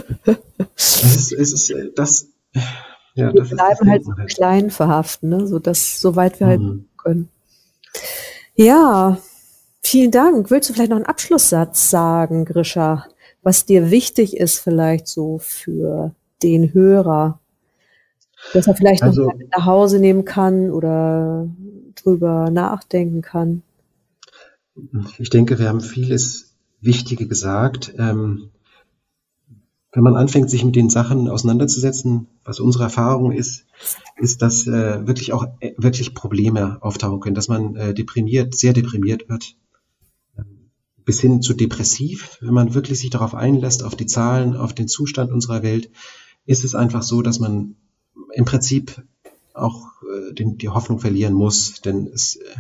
das 0.77 1.17
ist, 1.17 1.33
es 1.33 1.53
ist 1.53 1.71
äh, 1.71 1.91
das. 1.97 2.29
Ja, 3.17 3.33
wir 3.33 3.33
das 3.33 3.51
bleiben 3.51 3.91
halt 3.91 4.05
so 4.05 4.13
klein 4.29 4.71
verhaften, 4.71 5.29
ne? 5.29 5.49
so, 5.49 5.59
dass, 5.59 6.01
so 6.01 6.15
weit 6.15 6.39
wir 6.39 6.47
halt 6.47 6.61
mhm. 6.61 6.69
halt 6.69 6.99
können. 6.99 7.29
Ja, 8.55 9.19
Vielen 9.91 10.13
Dank. 10.13 10.53
Willst 10.53 10.71
du 10.71 10.73
vielleicht 10.73 10.91
noch 10.91 10.99
einen 10.99 11.07
Abschlusssatz 11.07 11.91
sagen, 11.91 12.45
Grisha, 12.45 13.09
was 13.43 13.65
dir 13.65 13.91
wichtig 13.91 14.37
ist 14.37 14.61
vielleicht 14.61 15.09
so 15.09 15.39
für 15.39 16.15
den 16.45 16.73
Hörer, 16.73 17.41
dass 18.53 18.69
er 18.69 18.77
vielleicht 18.77 19.03
also, 19.03 19.25
noch 19.25 19.35
nach 19.51 19.67
Hause 19.67 19.99
nehmen 19.99 20.25
kann 20.25 20.71
oder 20.71 21.49
drüber 21.97 22.51
nachdenken 22.53 23.21
kann? 23.21 23.65
Ich 25.19 25.29
denke, 25.29 25.59
wir 25.59 25.69
haben 25.69 25.81
vieles 25.81 26.55
Wichtige 26.81 27.27
gesagt. 27.27 27.93
Ähm, 27.99 28.51
wenn 29.91 30.05
man 30.05 30.15
anfängt, 30.15 30.51
sich 30.51 30.65
mit 30.65 30.77
den 30.77 30.89
Sachen 30.89 31.29
auseinanderzusetzen, 31.29 32.29
was 32.45 32.61
unsere 32.61 32.85
Erfahrung 32.85 33.33
ist, 33.33 33.65
ist, 34.15 34.41
dass 34.41 34.69
äh, 34.69 35.05
wirklich 35.09 35.33
auch 35.33 35.47
äh, 35.59 35.73
wirklich 35.79 36.15
Probleme 36.15 36.79
auftauchen 36.81 37.19
können, 37.19 37.35
dass 37.35 37.49
man 37.49 37.75
äh, 37.75 37.93
deprimiert, 37.93 38.55
sehr 38.55 38.73
deprimiert 38.73 39.29
wird, 39.29 39.57
bis 41.05 41.21
hin 41.21 41.43
zu 41.43 41.55
depressiv, 41.55 42.39
wenn 42.41 42.55
man 42.55 42.75
wirklich 42.75 42.99
sich 43.01 43.11
darauf 43.11 43.35
einlässt, 43.35 43.83
auf 43.83 43.97
die 43.97 44.07
Zahlen, 44.07 44.57
auf 44.57 44.73
den 44.73 44.89
Zustand 44.89 45.31
unserer 45.33 45.63
Welt, 45.63 45.91
ist 46.47 46.65
es 46.65 46.75
einfach 46.75 47.03
so, 47.03 47.23
dass 47.23 47.39
man 47.39 47.77
im 48.33 48.45
Prinzip 48.45 49.03
auch 49.55 49.87
äh, 50.03 50.35
den, 50.35 50.59
die 50.59 50.69
Hoffnung 50.69 50.99
verlieren 50.99 51.35
muss, 51.35 51.81
denn 51.81 52.07
es, 52.07 52.37
äh, 52.37 52.57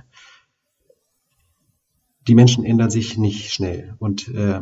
die 2.28 2.34
Menschen 2.34 2.64
ändern 2.64 2.90
sich 2.90 3.16
nicht 3.16 3.52
schnell. 3.52 3.94
Und, 3.98 4.28
äh, 4.28 4.60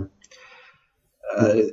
äh, 1.37 1.73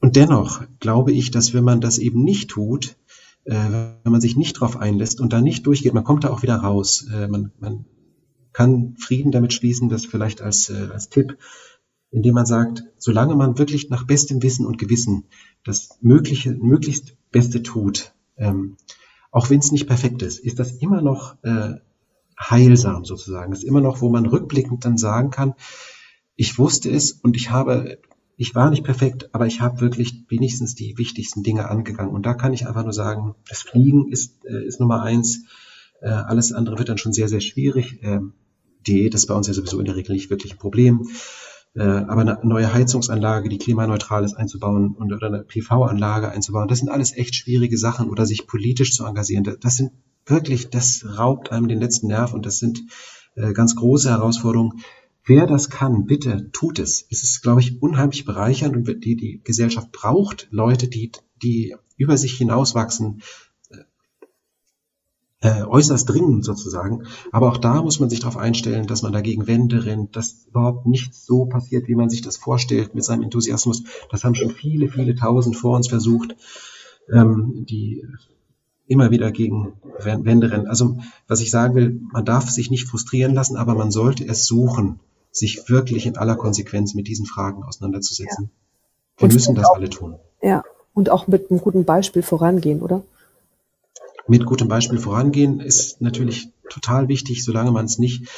und 0.00 0.16
dennoch 0.16 0.62
glaube 0.78 1.12
ich, 1.12 1.30
dass 1.30 1.52
wenn 1.52 1.64
man 1.64 1.80
das 1.80 1.98
eben 1.98 2.24
nicht 2.24 2.50
tut, 2.50 2.96
äh, 3.44 3.54
wenn 3.54 4.12
man 4.12 4.20
sich 4.20 4.36
nicht 4.36 4.56
darauf 4.56 4.76
einlässt 4.76 5.20
und 5.20 5.32
da 5.32 5.40
nicht 5.40 5.66
durchgeht, 5.66 5.94
man 5.94 6.04
kommt 6.04 6.24
da 6.24 6.30
auch 6.30 6.42
wieder 6.42 6.56
raus. 6.56 7.06
Äh, 7.12 7.28
man, 7.28 7.52
man 7.58 7.84
kann 8.52 8.96
Frieden 8.98 9.32
damit 9.32 9.52
schließen, 9.52 9.88
das 9.88 10.06
vielleicht 10.06 10.42
als, 10.42 10.68
äh, 10.70 10.88
als 10.92 11.08
Tipp, 11.08 11.38
indem 12.10 12.34
man 12.34 12.46
sagt, 12.46 12.84
solange 12.98 13.36
man 13.36 13.58
wirklich 13.58 13.90
nach 13.90 14.04
bestem 14.04 14.42
Wissen 14.42 14.66
und 14.66 14.78
Gewissen 14.78 15.26
das 15.64 15.98
Mögliche, 16.00 16.52
möglichst 16.52 17.16
Beste 17.30 17.62
tut, 17.62 18.12
ähm, 18.36 18.76
auch 19.30 19.50
wenn 19.50 19.60
es 19.60 19.70
nicht 19.70 19.86
perfekt 19.86 20.22
ist, 20.22 20.38
ist 20.38 20.58
das 20.58 20.72
immer 20.72 21.02
noch 21.02 21.36
äh, 21.44 21.74
heilsam 22.38 23.04
sozusagen. 23.04 23.52
Das 23.52 23.62
ist 23.62 23.68
immer 23.68 23.80
noch, 23.80 24.00
wo 24.00 24.08
man 24.08 24.26
rückblickend 24.26 24.84
dann 24.84 24.98
sagen 24.98 25.30
kann, 25.30 25.54
ich 26.36 26.58
wusste 26.58 26.90
es 26.90 27.12
und 27.12 27.36
ich 27.36 27.50
habe, 27.50 27.98
ich 28.36 28.54
war 28.54 28.70
nicht 28.70 28.82
perfekt, 28.82 29.34
aber 29.34 29.46
ich 29.46 29.60
habe 29.60 29.80
wirklich 29.80 30.24
wenigstens 30.28 30.74
die 30.74 30.96
wichtigsten 30.96 31.42
Dinge 31.42 31.68
angegangen. 31.68 32.14
Und 32.14 32.24
da 32.24 32.34
kann 32.34 32.52
ich 32.52 32.66
einfach 32.66 32.82
nur 32.82 32.94
sagen, 32.94 33.34
das 33.48 33.62
Fliegen 33.62 34.10
ist, 34.10 34.44
äh, 34.46 34.64
ist 34.64 34.80
Nummer 34.80 35.02
eins. 35.02 35.44
Äh, 36.00 36.08
alles 36.08 36.52
andere 36.52 36.78
wird 36.78 36.88
dann 36.88 36.98
schon 36.98 37.12
sehr, 37.12 37.28
sehr 37.28 37.40
schwierig. 37.40 37.98
Ähm, 38.02 38.34
Diät 38.86 39.14
ist 39.14 39.26
bei 39.26 39.34
uns 39.34 39.46
ja 39.46 39.52
sowieso 39.52 39.78
in 39.78 39.84
der 39.84 39.96
Regel 39.96 40.14
nicht 40.14 40.30
wirklich 40.30 40.52
ein 40.52 40.58
Problem. 40.58 41.08
Äh, 41.74 41.82
aber 41.82 42.22
eine 42.22 42.38
neue 42.42 42.72
Heizungsanlage, 42.72 43.48
die 43.48 43.58
klimaneutral 43.58 44.24
ist, 44.24 44.34
einzubauen 44.34 44.94
und 44.94 45.12
oder 45.12 45.28
eine 45.28 45.44
PV-Anlage 45.44 46.30
einzubauen, 46.30 46.68
das 46.68 46.78
sind 46.78 46.88
alles 46.88 47.16
echt 47.16 47.34
schwierige 47.34 47.78
Sachen 47.78 48.08
oder 48.10 48.26
sich 48.26 48.46
politisch 48.46 48.92
zu 48.92 49.04
engagieren. 49.04 49.44
Das 49.60 49.76
sind 49.76 49.92
wirklich, 50.26 50.70
das 50.70 51.04
raubt 51.18 51.52
einem 51.52 51.68
den 51.68 51.78
letzten 51.78 52.08
Nerv 52.08 52.32
und 52.32 52.44
das 52.46 52.58
sind 52.58 52.82
äh, 53.36 53.52
ganz 53.52 53.76
große 53.76 54.10
Herausforderungen. 54.10 54.80
Wer 55.24 55.46
das 55.46 55.70
kann, 55.70 56.06
bitte 56.06 56.50
tut 56.50 56.78
es. 56.78 57.06
Es 57.10 57.22
ist, 57.22 57.42
glaube 57.42 57.60
ich, 57.60 57.80
unheimlich 57.82 58.24
bereichernd 58.24 58.74
und 58.74 59.04
die, 59.04 59.16
die 59.16 59.40
Gesellschaft 59.44 59.92
braucht 59.92 60.48
Leute, 60.50 60.88
die, 60.88 61.12
die 61.42 61.76
über 61.96 62.16
sich 62.16 62.36
hinauswachsen, 62.36 63.22
äh, 65.42 65.62
äußerst 65.62 66.08
dringend 66.08 66.44
sozusagen. 66.44 67.04
Aber 67.32 67.48
auch 67.50 67.56
da 67.56 67.82
muss 67.82 67.98
man 67.98 68.10
sich 68.10 68.20
darauf 68.20 68.36
einstellen, 68.36 68.86
dass 68.86 69.02
man 69.02 69.12
dagegen 69.12 69.46
Wände 69.46 69.84
rennt, 69.84 70.16
dass 70.16 70.46
überhaupt 70.48 70.86
nicht 70.86 71.14
so 71.14 71.46
passiert, 71.46 71.88
wie 71.88 71.94
man 71.94 72.10
sich 72.10 72.20
das 72.20 72.36
vorstellt 72.36 72.94
mit 72.94 73.04
seinem 73.04 73.22
Enthusiasmus. 73.22 73.84
Das 74.10 74.24
haben 74.24 74.34
schon 74.34 74.50
viele, 74.50 74.88
viele 74.88 75.14
tausend 75.14 75.56
vor 75.56 75.76
uns 75.76 75.88
versucht, 75.88 76.36
ähm, 77.10 77.64
die 77.68 78.04
immer 78.86 79.10
wieder 79.10 79.30
gegen 79.30 79.74
Wände 80.00 80.50
rennen. 80.50 80.66
Also 80.66 80.98
was 81.28 81.40
ich 81.40 81.50
sagen 81.50 81.74
will, 81.74 82.00
man 82.12 82.24
darf 82.24 82.50
sich 82.50 82.70
nicht 82.70 82.88
frustrieren 82.88 83.34
lassen, 83.34 83.56
aber 83.56 83.74
man 83.74 83.90
sollte 83.90 84.26
es 84.26 84.46
suchen, 84.46 85.00
sich 85.30 85.68
wirklich 85.68 86.06
in 86.06 86.16
aller 86.16 86.34
Konsequenz 86.34 86.94
mit 86.94 87.06
diesen 87.06 87.24
Fragen 87.24 87.62
auseinanderzusetzen. 87.62 88.50
Ja. 89.18 89.28
Wir 89.28 89.32
müssen 89.32 89.54
das 89.54 89.66
auch, 89.66 89.76
alle 89.76 89.88
tun. 89.88 90.16
Ja, 90.42 90.64
und 90.92 91.08
auch 91.08 91.28
mit 91.28 91.50
einem 91.50 91.60
guten 91.60 91.84
Beispiel 91.84 92.22
vorangehen, 92.22 92.82
oder? 92.82 93.04
Mit 94.30 94.46
gutem 94.46 94.68
Beispiel 94.68 94.98
vorangehen 94.98 95.58
ist 95.58 96.00
natürlich 96.00 96.52
total 96.70 97.08
wichtig, 97.08 97.44
solange 97.44 97.72
man 97.72 97.84
es 97.84 97.98
nicht 97.98 98.28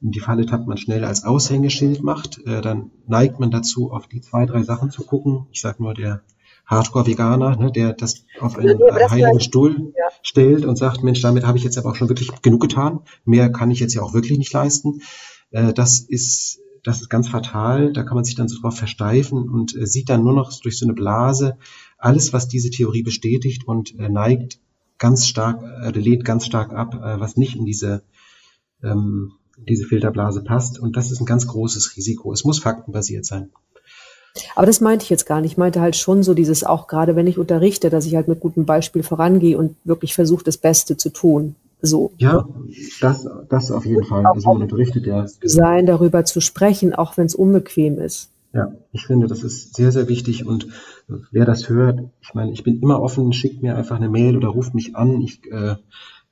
in 0.00 0.12
die 0.12 0.20
Falle 0.20 0.46
tappt, 0.46 0.68
man 0.68 0.78
schnell 0.78 1.04
als 1.04 1.24
Aushängeschild 1.24 2.02
macht, 2.02 2.38
äh, 2.46 2.60
dann 2.62 2.92
neigt 3.06 3.40
man 3.40 3.50
dazu, 3.50 3.90
auf 3.90 4.06
die 4.06 4.20
zwei, 4.20 4.46
drei 4.46 4.62
Sachen 4.62 4.90
zu 4.90 5.04
gucken. 5.04 5.46
Ich 5.50 5.60
sage 5.60 5.82
nur 5.82 5.92
der 5.92 6.22
Hardcore-Veganer, 6.66 7.56
ne, 7.56 7.72
der 7.72 7.92
das 7.92 8.24
auf 8.38 8.56
einen 8.56 8.78
ja, 8.78 9.10
heiligen 9.10 9.40
Stuhl 9.40 9.92
ja. 9.98 10.04
stellt 10.22 10.64
und 10.64 10.76
sagt, 10.76 11.02
Mensch, 11.02 11.20
damit 11.20 11.44
habe 11.44 11.58
ich 11.58 11.64
jetzt 11.64 11.76
aber 11.76 11.90
auch 11.90 11.96
schon 11.96 12.08
wirklich 12.08 12.30
genug 12.42 12.62
getan. 12.62 13.00
Mehr 13.24 13.50
kann 13.50 13.72
ich 13.72 13.80
jetzt 13.80 13.94
ja 13.94 14.02
auch 14.02 14.14
wirklich 14.14 14.38
nicht 14.38 14.52
leisten. 14.52 15.02
Äh, 15.50 15.72
das 15.72 15.98
ist 15.98 16.60
das 16.84 17.02
ist 17.02 17.10
ganz 17.10 17.28
fatal. 17.28 17.92
Da 17.92 18.04
kann 18.04 18.14
man 18.14 18.24
sich 18.24 18.36
dann 18.36 18.48
so 18.48 18.58
drauf 18.60 18.76
versteifen 18.76 19.50
und 19.50 19.76
äh, 19.76 19.86
sieht 19.86 20.08
dann 20.08 20.22
nur 20.22 20.32
noch 20.32 20.52
durch 20.60 20.78
so 20.78 20.86
eine 20.86 20.94
Blase 20.94 21.58
alles, 21.98 22.32
was 22.32 22.46
diese 22.46 22.70
Theorie 22.70 23.02
bestätigt 23.02 23.66
und 23.66 23.98
äh, 23.98 24.08
neigt 24.08 24.60
ganz 25.00 25.26
stark, 25.26 25.64
äh, 25.82 25.90
lehnt 25.90 26.24
ganz 26.24 26.46
stark 26.46 26.72
ab, 26.72 26.94
äh, 26.94 27.18
was 27.18 27.36
nicht 27.36 27.56
in 27.56 27.64
diese 27.64 28.02
ähm, 28.84 29.32
diese 29.68 29.84
Filterblase 29.84 30.42
passt. 30.42 30.78
Und 30.78 30.96
das 30.96 31.10
ist 31.10 31.20
ein 31.20 31.26
ganz 31.26 31.46
großes 31.46 31.96
Risiko. 31.96 32.32
Es 32.32 32.44
muss 32.44 32.60
faktenbasiert 32.60 33.26
sein. 33.26 33.50
Aber 34.54 34.66
das 34.66 34.80
meinte 34.80 35.02
ich 35.02 35.10
jetzt 35.10 35.26
gar 35.26 35.40
nicht. 35.40 35.52
Ich 35.52 35.58
meinte 35.58 35.80
halt 35.80 35.96
schon 35.96 36.22
so 36.22 36.34
dieses 36.34 36.62
auch 36.62 36.86
gerade, 36.86 37.16
wenn 37.16 37.26
ich 37.26 37.38
unterrichte, 37.38 37.90
dass 37.90 38.06
ich 38.06 38.14
halt 38.14 38.28
mit 38.28 38.40
gutem 38.40 38.64
Beispiel 38.64 39.02
vorangehe 39.02 39.58
und 39.58 39.76
wirklich 39.84 40.14
versuche, 40.14 40.44
das 40.44 40.56
Beste 40.56 40.96
zu 40.96 41.10
tun. 41.10 41.56
So. 41.82 42.12
Ja, 42.18 42.46
das, 43.00 43.26
das 43.48 43.70
auf 43.70 43.86
jeden 43.86 44.04
Fall. 44.04 44.24
Also 44.26 44.52
man 44.52 44.62
unterrichtet 44.62 45.06
ja. 45.06 45.26
Sein, 45.42 45.86
darüber 45.86 46.24
zu 46.24 46.40
sprechen, 46.40 46.94
auch 46.94 47.16
wenn 47.16 47.26
es 47.26 47.34
unbequem 47.34 47.98
ist. 47.98 48.30
Ja, 48.52 48.72
ich 48.92 49.06
finde, 49.06 49.28
das 49.28 49.44
ist 49.44 49.76
sehr, 49.76 49.92
sehr 49.92 50.08
wichtig. 50.08 50.44
Und 50.44 50.66
wer 51.30 51.44
das 51.44 51.68
hört, 51.68 52.10
ich 52.20 52.34
meine, 52.34 52.52
ich 52.52 52.64
bin 52.64 52.80
immer 52.80 53.00
offen, 53.00 53.32
schickt 53.32 53.62
mir 53.62 53.76
einfach 53.76 53.96
eine 53.96 54.08
Mail 54.08 54.36
oder 54.36 54.48
ruft 54.48 54.74
mich 54.74 54.96
an. 54.96 55.20
Ich, 55.20 55.46
äh, 55.50 55.76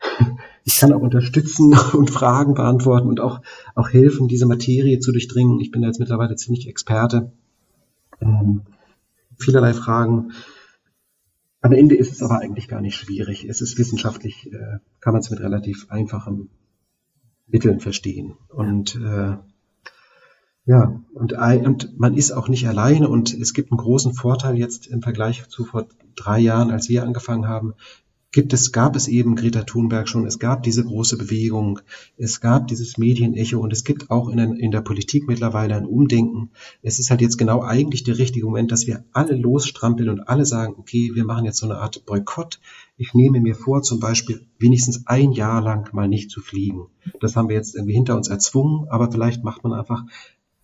ich 0.64 0.76
kann 0.76 0.92
auch 0.92 1.00
unterstützen 1.00 1.78
und 1.92 2.10
Fragen 2.10 2.54
beantworten 2.54 3.08
und 3.08 3.20
auch, 3.20 3.40
auch 3.76 3.90
helfen, 3.90 4.26
diese 4.26 4.46
Materie 4.46 4.98
zu 4.98 5.12
durchdringen. 5.12 5.60
Ich 5.60 5.70
bin 5.70 5.82
da 5.82 5.88
jetzt 5.88 6.00
mittlerweile 6.00 6.34
ziemlich 6.34 6.68
Experte. 6.68 7.32
Ähm, 8.20 8.62
vielerlei 9.38 9.72
Fragen. 9.72 10.32
Am 11.60 11.72
Ende 11.72 11.96
ist 11.96 12.12
es 12.12 12.22
aber 12.22 12.40
eigentlich 12.40 12.66
gar 12.66 12.80
nicht 12.80 12.96
schwierig. 12.96 13.44
Es 13.44 13.60
ist 13.60 13.78
wissenschaftlich, 13.78 14.52
äh, 14.52 14.78
kann 15.00 15.12
man 15.12 15.20
es 15.20 15.30
mit 15.30 15.40
relativ 15.40 15.86
einfachen 15.88 16.50
Mitteln 17.46 17.78
verstehen. 17.78 18.36
Und 18.48 18.96
äh, 18.96 19.36
ja, 20.68 21.00
und, 21.14 21.32
und 21.32 21.98
man 21.98 22.14
ist 22.14 22.30
auch 22.30 22.48
nicht 22.48 22.68
alleine 22.68 23.08
und 23.08 23.32
es 23.32 23.54
gibt 23.54 23.72
einen 23.72 23.78
großen 23.78 24.12
Vorteil 24.12 24.58
jetzt 24.58 24.86
im 24.86 25.00
Vergleich 25.00 25.48
zu 25.48 25.64
vor 25.64 25.86
drei 26.14 26.40
Jahren, 26.40 26.70
als 26.70 26.90
wir 26.90 27.04
angefangen 27.04 27.48
haben 27.48 27.72
gibt 28.30 28.52
es, 28.52 28.72
gab 28.72 28.94
es 28.94 29.08
eben 29.08 29.36
Greta 29.36 29.62
Thunberg 29.62 30.08
schon, 30.08 30.26
es 30.26 30.38
gab 30.38 30.62
diese 30.62 30.84
große 30.84 31.16
Bewegung, 31.16 31.80
es 32.18 32.40
gab 32.40 32.68
dieses 32.68 32.98
Medienecho 32.98 33.58
und 33.58 33.72
es 33.72 33.84
gibt 33.84 34.10
auch 34.10 34.28
in 34.28 34.38
in 34.38 34.70
der 34.70 34.82
Politik 34.82 35.26
mittlerweile 35.26 35.74
ein 35.76 35.86
Umdenken. 35.86 36.50
Es 36.82 36.98
ist 36.98 37.10
halt 37.10 37.22
jetzt 37.22 37.38
genau 37.38 37.62
eigentlich 37.62 38.04
der 38.04 38.18
richtige 38.18 38.44
Moment, 38.46 38.70
dass 38.70 38.86
wir 38.86 39.04
alle 39.12 39.34
losstrampeln 39.34 40.10
und 40.10 40.28
alle 40.28 40.44
sagen, 40.44 40.74
okay, 40.76 41.12
wir 41.14 41.24
machen 41.24 41.46
jetzt 41.46 41.58
so 41.58 41.66
eine 41.66 41.78
Art 41.78 42.04
Boykott. 42.04 42.60
Ich 42.96 43.14
nehme 43.14 43.40
mir 43.40 43.54
vor, 43.54 43.82
zum 43.82 43.98
Beispiel 43.98 44.46
wenigstens 44.58 45.06
ein 45.06 45.32
Jahr 45.32 45.62
lang 45.62 45.92
mal 45.94 46.08
nicht 46.08 46.30
zu 46.30 46.40
fliegen. 46.40 46.86
Das 47.20 47.34
haben 47.34 47.48
wir 47.48 47.56
jetzt 47.56 47.74
irgendwie 47.74 47.94
hinter 47.94 48.16
uns 48.16 48.28
erzwungen, 48.28 48.88
aber 48.88 49.10
vielleicht 49.10 49.42
macht 49.42 49.64
man 49.64 49.72
einfach 49.72 50.04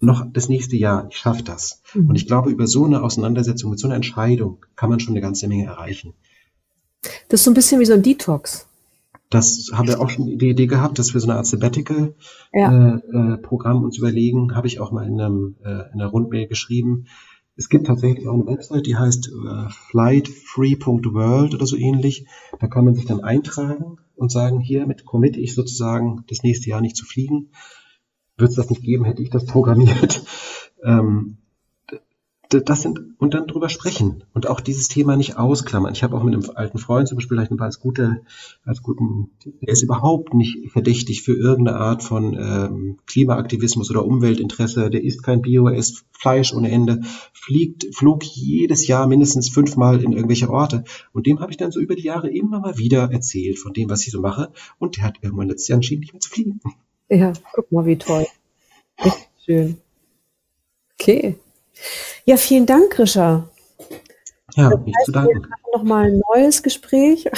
noch 0.05 0.25
das 0.33 0.49
nächste 0.49 0.77
Jahr, 0.77 1.07
ich 1.11 1.17
schaffe 1.17 1.43
das. 1.43 1.83
Mhm. 1.95 2.11
Und 2.11 2.17
ich 2.17 2.27
glaube, 2.27 2.51
über 2.51 2.67
so 2.67 2.85
eine 2.85 3.03
Auseinandersetzung, 3.03 3.71
mit 3.71 3.79
so 3.79 3.89
einer 3.89 3.97
Entscheidung 3.97 4.65
kann 4.77 4.91
man 4.91 5.01
schon 5.01 5.15
eine 5.15 5.21
ganze 5.21 5.49
Menge 5.49 5.67
erreichen. 5.67 6.15
Das 7.29 7.41
ist 7.41 7.45
so 7.45 7.51
ein 7.51 7.55
bisschen 7.55 7.81
wie 7.81 7.87
so 7.87 7.95
ein 7.95 8.03
Detox. 8.03 8.67
Das 9.31 9.71
haben 9.73 9.89
wir 9.89 10.01
auch 10.01 10.11
schon 10.11 10.39
die 10.39 10.51
Idee 10.51 10.67
gehabt, 10.67 10.99
dass 10.99 11.13
wir 11.13 11.21
so 11.21 11.29
eine 11.29 11.37
Art 11.37 11.47
Sabbatical-Programm 11.47 12.15
ja. 12.53 13.81
äh, 13.81 13.83
äh, 13.83 13.85
uns 13.85 13.99
überlegen. 13.99 14.55
Habe 14.55 14.67
ich 14.69 14.81
auch 14.81 14.93
mal 14.93 15.07
in, 15.07 15.21
einem, 15.21 15.57
äh, 15.65 15.93
in 15.93 16.01
einer 16.01 16.07
Rundmail 16.07 16.47
geschrieben. 16.47 17.07
Es 17.57 17.69
gibt 17.69 17.87
tatsächlich 17.87 18.27
auch 18.29 18.35
eine 18.35 18.47
Website, 18.47 18.87
die 18.87 18.97
heißt 18.97 19.29
äh, 19.29 19.69
flightfree.world 19.91 21.55
oder 21.55 21.67
so 21.67 21.77
ähnlich. 21.77 22.27
Da 22.61 22.67
kann 22.67 22.85
man 22.85 22.95
sich 22.95 23.07
dann 23.07 23.21
eintragen 23.21 23.99
und 24.17 24.31
sagen, 24.31 24.61
hiermit 24.61 25.05
committe 25.05 25.41
ich 25.41 25.55
sozusagen 25.55 26.25
das 26.29 26.43
nächste 26.43 26.71
Jahr 26.71 26.81
nicht 26.81 26.97
zu 26.97 27.05
fliegen. 27.05 27.51
Würde 28.37 28.51
es 28.51 28.57
das 28.57 28.70
nicht 28.70 28.82
geben, 28.82 29.05
hätte 29.05 29.22
ich 29.22 29.30
das 29.30 29.47
programmiert. 29.47 30.22
ähm, 30.85 31.39
das 32.61 32.82
sind, 32.82 33.01
und 33.18 33.35
dann 33.35 33.47
drüber 33.47 33.68
sprechen 33.68 34.24
und 34.32 34.49
auch 34.49 34.61
dieses 34.61 34.89
Thema 34.89 35.16
nicht 35.16 35.37
ausklammern. 35.37 35.93
Ich 35.93 36.03
habe 36.03 36.16
auch 36.16 36.22
mit 36.22 36.35
einem 36.35 36.45
alten 36.55 36.78
Freund 36.78 37.09
zum 37.09 37.16
Beispiel 37.16 37.37
vielleicht 37.37 37.61
als 37.61 37.80
gute, 37.80 38.22
als 38.64 38.82
guten, 38.82 39.30
der 39.45 39.72
ist 39.72 39.82
überhaupt 39.82 40.35
nicht 40.35 40.70
verdächtig 40.70 41.22
für 41.22 41.35
irgendeine 41.35 41.78
Art 41.78 42.03
von 42.03 42.35
ähm, 42.35 42.99
Klimaaktivismus 43.07 43.91
oder 43.91 44.05
Umweltinteresse. 44.05 44.91
Der 44.91 45.03
isst 45.03 45.22
kein 45.22 45.43
Bio, 45.43 45.66
er 45.66 45.76
isst 45.76 46.05
Fleisch 46.12 46.53
ohne 46.55 46.70
Ende, 46.70 47.01
fliegt, 47.32 47.95
flog 47.95 48.22
jedes 48.24 48.87
Jahr 48.87 49.07
mindestens 49.07 49.49
fünfmal 49.49 50.03
in 50.03 50.12
irgendwelche 50.12 50.51
Orte. 50.51 50.85
Und 51.12 51.26
dem 51.26 51.41
habe 51.41 51.51
ich 51.51 51.57
dann 51.57 51.72
so 51.72 51.80
über 51.80 51.97
die 51.97 52.05
Jahre 52.05 52.30
immer 52.30 52.61
mal 52.61 52.78
wieder 52.78 53.11
erzählt 53.11 53.59
von 53.59 53.72
dem, 53.72 53.91
was 53.91 54.07
ich 54.07 54.12
so 54.12 54.20
mache. 54.20 54.53
Und 54.78 54.97
der 54.97 55.05
hat 55.05 55.18
irgendwann 55.22 55.49
letztes 55.49 55.68
Jahr 55.68 55.76
entschieden, 55.76 56.01
nicht 56.01 56.12
mehr 56.12 56.20
zu 56.20 56.30
fliegen. 56.30 56.61
Ja, 57.09 57.33
guck 57.53 57.71
mal, 57.71 57.87
wie 57.87 57.97
toll. 57.97 58.27
Echt 58.97 59.29
schön. 59.45 59.79
Okay. 60.95 61.37
Ja, 62.25 62.37
vielen 62.37 62.67
Dank, 62.67 62.91
Grisha. 62.91 63.49
Ja, 64.55 64.71
das 64.71 64.81
nicht 64.81 64.97
zu 65.05 65.13
danken. 65.13 65.47
Noch 65.73 65.83
mal 65.83 66.07
ein 66.07 66.23
neues 66.33 66.63
Gespräch. 66.63 67.29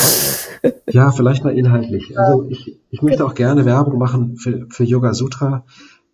ja, 0.91 1.11
vielleicht 1.11 1.45
mal 1.45 1.57
inhaltlich. 1.57 2.19
Also 2.19 2.47
ich, 2.49 2.79
ich 2.91 3.03
möchte 3.03 3.25
auch 3.25 3.35
gerne 3.35 3.64
Werbung 3.64 3.99
machen 3.99 4.37
für, 4.37 4.67
für 4.69 4.85
Yoga 4.85 5.14
Sutra. 5.14 5.64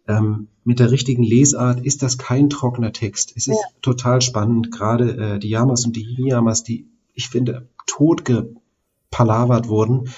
Ähm, 0.07 0.49
mit 0.65 0.79
der 0.79 0.91
richtigen 0.91 1.23
Lesart 1.23 1.81
ist 1.85 2.03
das 2.03 2.19
kein 2.19 2.51
trockener 2.51 2.93
Text. 2.93 3.33
Es 3.37 3.49
ist 3.49 3.57
ja. 3.57 3.81
total 3.83 4.21
spannend. 4.21 4.71
Gerade 4.71 5.17
äh, 5.17 5.39
die 5.39 5.51
Yamas 5.51 5.85
und 5.85 5.97
die 5.97 6.17
Niyamas, 6.19 6.63
die 6.63 6.89
ich 7.15 7.29
finde 7.29 7.69
totgepalavert 7.87 9.69
wurden, 9.69 10.09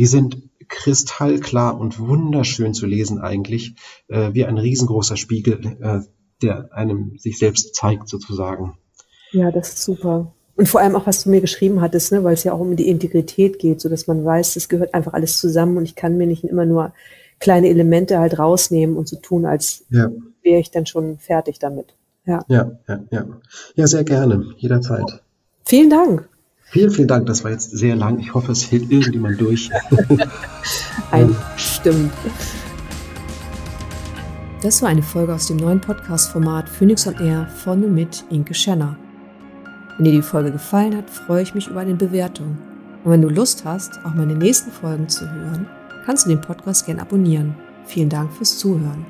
die 0.00 0.06
sind 0.06 0.42
kristallklar 0.66 1.78
und 1.78 2.00
wunderschön 2.00 2.74
zu 2.74 2.86
lesen 2.86 3.20
eigentlich, 3.20 3.74
äh, 4.08 4.30
wie 4.32 4.44
ein 4.44 4.58
riesengroßer 4.58 5.16
Spiegel. 5.16 5.76
Äh, 5.80 6.00
der 6.42 6.72
einem 6.72 7.18
sich 7.18 7.38
selbst 7.38 7.74
zeigt 7.74 8.08
sozusagen. 8.08 8.78
Ja, 9.32 9.50
das 9.50 9.74
ist 9.74 9.82
super. 9.82 10.32
Und 10.56 10.68
vor 10.68 10.80
allem 10.80 10.96
auch, 10.96 11.06
was 11.06 11.24
du 11.24 11.30
mir 11.30 11.40
geschrieben 11.40 11.80
hattest, 11.80 12.12
ne, 12.12 12.22
weil 12.24 12.34
es 12.34 12.44
ja 12.44 12.52
auch 12.52 12.60
um 12.60 12.76
die 12.76 12.88
Integrität 12.88 13.58
geht, 13.58 13.80
so 13.80 13.88
dass 13.88 14.06
man 14.06 14.24
weiß, 14.24 14.56
es 14.56 14.68
gehört 14.68 14.94
einfach 14.94 15.14
alles 15.14 15.38
zusammen 15.38 15.76
und 15.76 15.84
ich 15.84 15.94
kann 15.94 16.18
mir 16.18 16.26
nicht 16.26 16.44
immer 16.44 16.66
nur 16.66 16.92
kleine 17.38 17.68
Elemente 17.68 18.18
halt 18.18 18.38
rausnehmen 18.38 18.96
und 18.96 19.08
so 19.08 19.16
tun, 19.16 19.46
als 19.46 19.84
ja. 19.90 20.10
wäre 20.42 20.60
ich 20.60 20.70
dann 20.70 20.86
schon 20.86 21.18
fertig 21.18 21.58
damit. 21.58 21.94
Ja. 22.26 22.44
ja, 22.48 22.72
ja, 22.86 23.00
ja. 23.10 23.26
Ja, 23.74 23.86
sehr 23.86 24.04
gerne, 24.04 24.44
jederzeit. 24.58 25.22
Vielen 25.64 25.88
Dank. 25.88 26.28
Vielen, 26.70 26.90
vielen 26.90 27.08
Dank. 27.08 27.26
Das 27.26 27.42
war 27.42 27.50
jetzt 27.50 27.76
sehr 27.76 27.96
lang. 27.96 28.20
Ich 28.20 28.32
hoffe, 28.32 28.52
es 28.52 28.70
hält 28.70 28.90
irgendjemand 28.90 29.40
durch. 29.40 29.68
Ein, 31.10 31.34
stimmt. 31.56 32.12
Das 34.62 34.80
war 34.80 34.90
eine 34.90 35.02
Folge 35.02 35.34
aus 35.34 35.48
dem 35.48 35.56
neuen 35.56 35.80
Podcast-Format 35.80 36.68
Phoenix 36.68 37.06
on 37.08 37.14
Air 37.14 37.48
von 37.64 37.82
und 37.82 37.94
mit 37.94 38.24
Inke 38.30 38.54
Schenner. 38.54 38.96
Wenn 39.96 40.04
dir 40.04 40.12
die 40.12 40.22
Folge 40.22 40.52
gefallen 40.52 40.96
hat, 40.96 41.10
freue 41.10 41.42
ich 41.42 41.54
mich 41.54 41.66
über 41.66 41.80
eine 41.80 41.94
Bewertung. 41.94 42.56
Und 43.02 43.10
wenn 43.10 43.22
du 43.22 43.28
Lust 43.28 43.64
hast, 43.64 43.98
auch 44.04 44.14
meine 44.14 44.34
nächsten 44.34 44.70
Folgen 44.70 45.08
zu 45.08 45.28
hören, 45.28 45.66
kannst 46.04 46.26
du 46.26 46.30
den 46.30 46.40
Podcast 46.40 46.86
gerne 46.86 47.02
abonnieren. 47.02 47.54
Vielen 47.86 48.10
Dank 48.10 48.32
fürs 48.32 48.58
Zuhören. 48.58 49.04